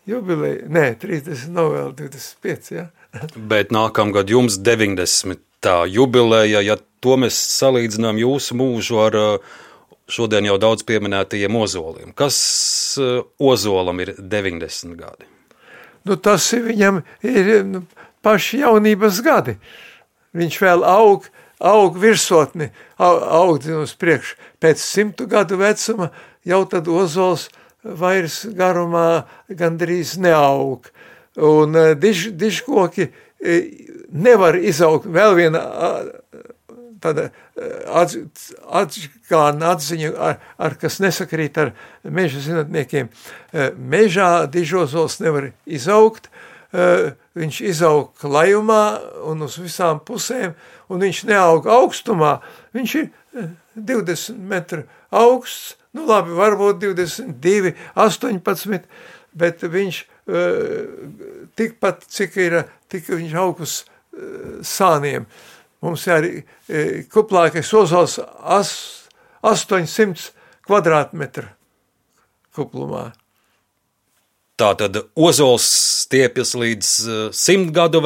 jubileja. 0.09 0.69
Nē, 0.69 0.87
30 1.01 1.49
nav 1.57 1.73
vēl 1.73 1.95
25. 2.05 2.73
Ja? 2.77 2.89
Bet 3.37 3.71
nākamgad 3.75 4.31
jums 4.31 4.59
90. 4.59 5.39
jubileja, 5.91 6.63
ja 6.65 6.77
to 7.05 7.19
mēs 7.21 7.37
salīdzinām 7.59 8.19
jūsu 8.19 8.57
mūžu 8.59 8.99
ar 9.05 9.19
uh, 9.19 9.53
šodien 10.11 10.49
jau 10.49 10.57
daudz 10.61 10.85
pieminētajiem 10.89 11.57
ozoliem. 11.57 12.13
Kas 12.17 12.37
uh, 13.01 13.23
ozolam 13.39 14.03
ir 14.03 14.15
90 14.19 14.99
gadi? 14.99 15.29
Nu, 16.05 16.19
tas 16.21 16.51
viņam 16.53 17.01
ir 17.25 17.55
nu, 17.69 17.85
paši 18.25 18.65
jaunības 18.65 19.23
gadi. 19.25 19.57
Viņš 20.35 20.59
vēl 20.61 20.85
aug, 20.89 21.29
aug 21.63 21.97
virsotni, 22.01 22.73
aug 22.99 23.65
uz 23.79 23.95
priekšu. 23.97 24.37
Pēc 24.61 24.83
simtu 24.83 25.29
gadu 25.31 25.61
vecuma 25.61 26.11
jau 26.45 26.65
tad 26.69 26.91
ozols 26.91 27.49
vairs 27.85 28.43
garumā 28.57 29.25
gandrīz 29.49 30.17
neaug. 30.21 30.91
Un 31.37 31.75
uh, 31.75 31.93
diž, 31.99 32.29
dižkoki 32.39 33.11
nevar 34.15 34.57
izaugt. 34.57 35.09
Vēl 35.11 35.35
viena 35.37 35.61
tāda 37.05 37.29
eh, 37.29 37.85
atgādna 38.81 39.73
atziņa, 39.75 40.13
ar, 40.17 40.41
ar 40.59 40.77
kas 40.81 41.01
nesakrīt 41.03 41.59
ar 41.61 41.73
meža 42.05 42.43
zinātniekiem. 42.45 43.11
Eh, 43.53 43.75
mežā 43.77 44.47
dižozols 44.51 45.19
nevar 45.25 45.51
izaugt, 45.67 46.31
eh, 46.73 47.13
viņš 47.37 47.61
izaug 47.73 48.15
klajumā 48.21 48.85
un 49.31 49.45
uz 49.47 49.59
visām 49.61 50.01
pusēm, 50.05 50.57
un 50.89 51.05
viņš 51.05 51.25
neaug 51.31 51.69
augstumā, 51.71 52.39
viņš 52.77 52.97
ir 53.03 53.11
20 53.75 54.39
metru 54.39 54.85
augsts, 55.11 55.75
nu 55.95 56.07
labi, 56.07 56.35
varbūt 56.35 56.81
22, 56.83 57.75
18, 57.99 58.87
bet 59.35 59.63
viņš 59.63 60.05
tikpat, 60.25 62.07
cik 62.09 62.39
ir, 62.41 62.63
tik 62.89 63.11
viņš 63.13 63.35
aug 63.43 63.61
uz 63.65 63.83
sāniem. 64.65 65.27
Uh, 65.27 65.55
Mums 65.85 66.07
ir 66.09 66.25
e, 66.25 67.05
kuplākais 67.13 67.69
ozols 67.77 68.17
800 69.45 70.31
kvadrātmetru 70.65 71.51
kuplumā. 72.57 73.11
Tā 74.57 74.71
tad 74.81 74.97
ozols 75.13 75.67
stiepjas 76.07 76.55
līdz 76.57 76.89
e, 76.89 77.19
simt 77.37 77.75
gadu 77.77 78.01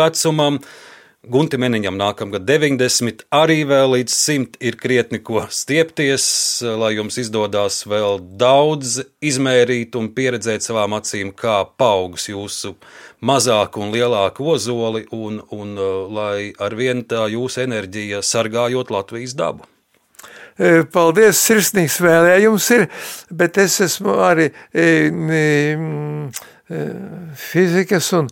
Gunti 1.29 1.59
Meniņam 1.61 1.99
nākamgad 2.01 2.47
90, 2.49 3.27
arī 3.37 3.59
vēl 3.69 3.91
līdz 3.93 4.15
100 4.17 4.63
ir 4.65 4.79
krietni 4.81 5.19
ko 5.21 5.43
stiepties, 5.53 6.25
lai 6.81 6.95
jums 6.95 7.19
izdodas 7.21 7.83
vēl 7.85 8.17
daudz 8.41 9.03
izmērīt 9.21 9.99
un 10.01 10.09
pieredzēt 10.17 10.65
savām 10.65 10.97
acīm, 10.97 11.35
kā 11.37 11.59
paaugs 11.77 12.31
jūsu 12.31 12.79
mazāku 13.21 13.85
un 13.85 13.93
lielāku 13.93 14.49
ozoli, 14.55 15.05
un, 15.13 15.43
un 15.53 15.77
uh, 15.77 16.07
lai 16.09 16.49
ar 16.65 16.79
vienu 16.79 17.05
tā 17.05 17.27
jūsu 17.29 17.67
enerģija 17.67 18.25
sargājot 18.25 18.95
Latvijas 18.95 19.37
dabu. 19.37 19.69
E, 20.59 20.83
paldies, 20.91 21.39
sirsnīgs 21.45 22.01
vēlējums 22.03 22.73
ir, 22.75 22.89
bet 23.31 23.61
es 23.63 23.77
esmu 23.85 24.17
arī 24.27 24.49
e, 24.73 24.89
e, 25.13 25.43
fizikas 26.69 28.11
un 28.17 28.29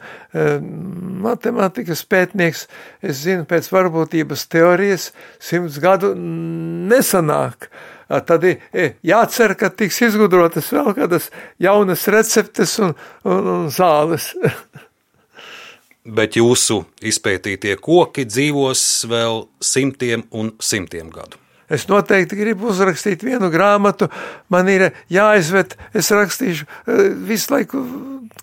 matemātikas 1.24 2.02
pētnieks. 2.08 2.66
Es 3.00 3.22
zinu, 3.24 3.46
pēc 3.48 3.70
varbūtības 3.72 4.46
teorijas 4.52 5.10
simts 5.40 5.78
gadu 5.82 6.12
nesanāk. 6.16 7.70
Tad 8.06 8.44
ir 8.46 8.92
jācer, 9.02 9.56
ka 9.58 9.70
tiks 9.74 9.98
izgudrotas 10.06 10.68
vēl 10.74 10.92
kādas 10.98 11.30
jaunas 11.58 12.04
receptes 12.12 12.76
un, 12.78 12.92
un, 13.24 13.48
un 13.54 13.66
zāles. 13.72 14.30
Bet 16.18 16.36
jūsu 16.38 16.84
izpētītie 17.02 17.74
koki 17.82 18.28
dzīvos 18.28 18.84
vēl 19.10 19.42
simtiem 19.58 20.22
un 20.30 20.52
simtiem 20.62 21.10
gadu. 21.10 21.40
Es 21.68 21.88
noteikti 21.90 22.38
gribu 22.38 22.70
uzrakstīt 22.70 23.24
vienu 23.26 23.50
grāmatu. 23.50 24.06
Man 24.52 24.68
ir 24.70 24.92
jāizved, 25.10 25.74
es 25.96 26.12
rakstīšu 26.14 26.66
eh, 26.66 27.08
visu 27.26 27.54
laiku, 27.56 27.82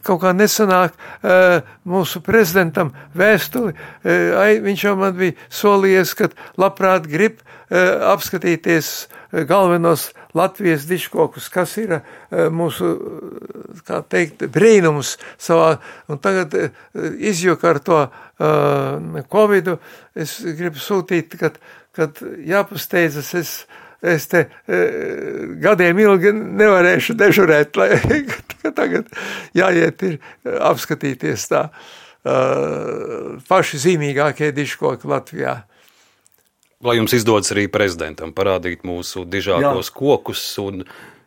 kaut 0.03 0.19
kā 0.25 0.33
nesanāk 0.35 0.97
eh, 1.23 1.61
mūsu 1.87 2.19
prezidentam 2.25 2.91
vēstuli. 3.15 3.75
Eh, 4.03 4.59
viņš 4.65 4.85
jau 4.89 4.95
man 4.99 5.15
bija 5.15 5.37
solījies, 5.47 6.15
ka 6.19 6.31
labprāt 6.59 7.09
grib 7.11 7.41
apskatīties 7.73 8.87
galvenos 9.49 10.11
Latvijas 10.37 10.83
diškokus, 10.85 11.47
kas 11.49 11.71
ir 11.81 11.95
mūsu, 12.53 12.91
kā 13.87 14.03
teikt, 14.05 14.43
brīnums 14.53 15.15
savā, 15.41 15.79
un 16.05 16.19
tagad 16.21 16.53
izjuka 17.17 17.71
ar 17.71 17.79
to 17.81 18.03
Covidu. 19.33 19.79
Es 20.13 20.35
gribu 20.43 20.77
sūtīt, 20.77 21.33
ka 21.39 21.49
kad 21.95 22.21
jāpasteidzas, 22.47 23.33
es, 23.37 23.51
es 24.01 24.29
te 24.31 24.45
e, 24.67 24.79
gadiem 25.63 25.99
ilgi 26.03 26.33
nevarēšu 26.33 27.15
dežurēt, 27.19 27.77
lai 27.79 27.99
tagad 28.79 29.11
jāiet 29.57 30.07
ir 30.07 30.17
apskatīties 30.71 31.47
tā 31.51 31.67
e, 31.69 32.37
paši 33.49 33.83
zīmīgākie 33.87 34.51
diškoki 34.55 35.09
Latvijā. 35.11 35.59
Lai 36.83 36.97
jums 36.97 37.13
izdodas 37.15 37.53
arī 37.53 37.69
prezidentam 37.71 38.33
parādīt 38.35 38.81
mūsu 38.83 39.23
dižākos 39.29 39.87
Jā. 39.87 39.95
kokus 39.95 40.41
un 40.59 40.83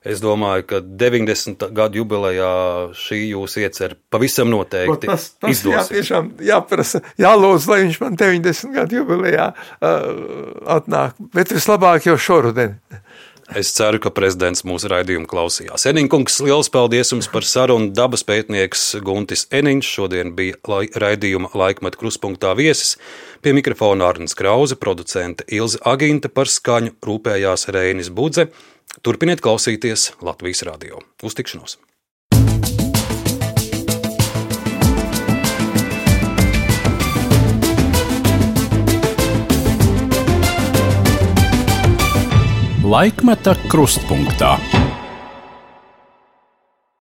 Es 0.07 0.21
domāju, 0.23 0.67
ka 0.71 0.81
90. 0.85 1.67
gadu 1.75 2.03
jubilejā 2.03 2.51
šī 2.95 3.21
jūsu 3.33 3.65
iecer 3.65 3.97
pavisam 4.13 4.51
noteikti. 4.53 5.09
Tas, 5.11 5.33
tas 5.41 5.57
izdosies. 5.57 5.91
jā, 5.91 5.97
tiešām 5.97 6.31
jāprasa, 6.47 7.03
jālūdz, 7.21 7.67
lai 7.73 7.81
viņš 7.87 7.99
man 8.05 8.19
90. 8.21 8.75
gadu 8.77 9.01
jubilejā 9.01 9.49
uh, 9.51 9.97
atnāk, 10.77 11.19
bet 11.35 11.55
vislabāk 11.57 12.07
jau 12.07 12.19
šoruden. 12.21 12.79
Es 13.55 13.69
ceru, 13.71 14.01
ka 14.03 14.11
prezidents 14.11 14.65
mūsu 14.67 14.89
raidījumu 14.91 15.29
klausījās. 15.31 15.85
Eniņkungs, 15.87 16.41
liels 16.43 16.71
paldies 16.75 17.13
jums 17.13 17.29
par 17.31 17.47
sarunu. 17.47 17.93
Dabas 17.95 18.27
pētnieks 18.27 18.97
Guntis 19.07 19.47
Eniņš 19.55 19.91
šodien 19.99 20.33
bija 20.35 20.59
lai, 20.67 20.89
raidījuma 20.91 21.53
laikmeta 21.55 22.01
kruspunktā 22.01 22.57
viesis. 22.59 22.97
Pie 23.47 23.55
mikrofona 23.55 24.09
Arnēs 24.11 24.35
Krause, 24.35 24.75
producente 24.75 25.47
Ilze 25.47 25.79
Aginta 25.87 26.27
par 26.27 26.51
skaņu 26.51 26.97
rūpējās 27.07 27.69
Reinis 27.71 28.11
Budze. 28.11 28.49
Turpiniet 29.03 29.43
klausīties 29.45 30.13
Latvijas 30.25 30.63
radio. 30.65 31.03
Uz 31.23 31.37
tikšanos! 31.37 31.77
Laikmeta 42.87 43.57
krustpunktā. 43.69 44.55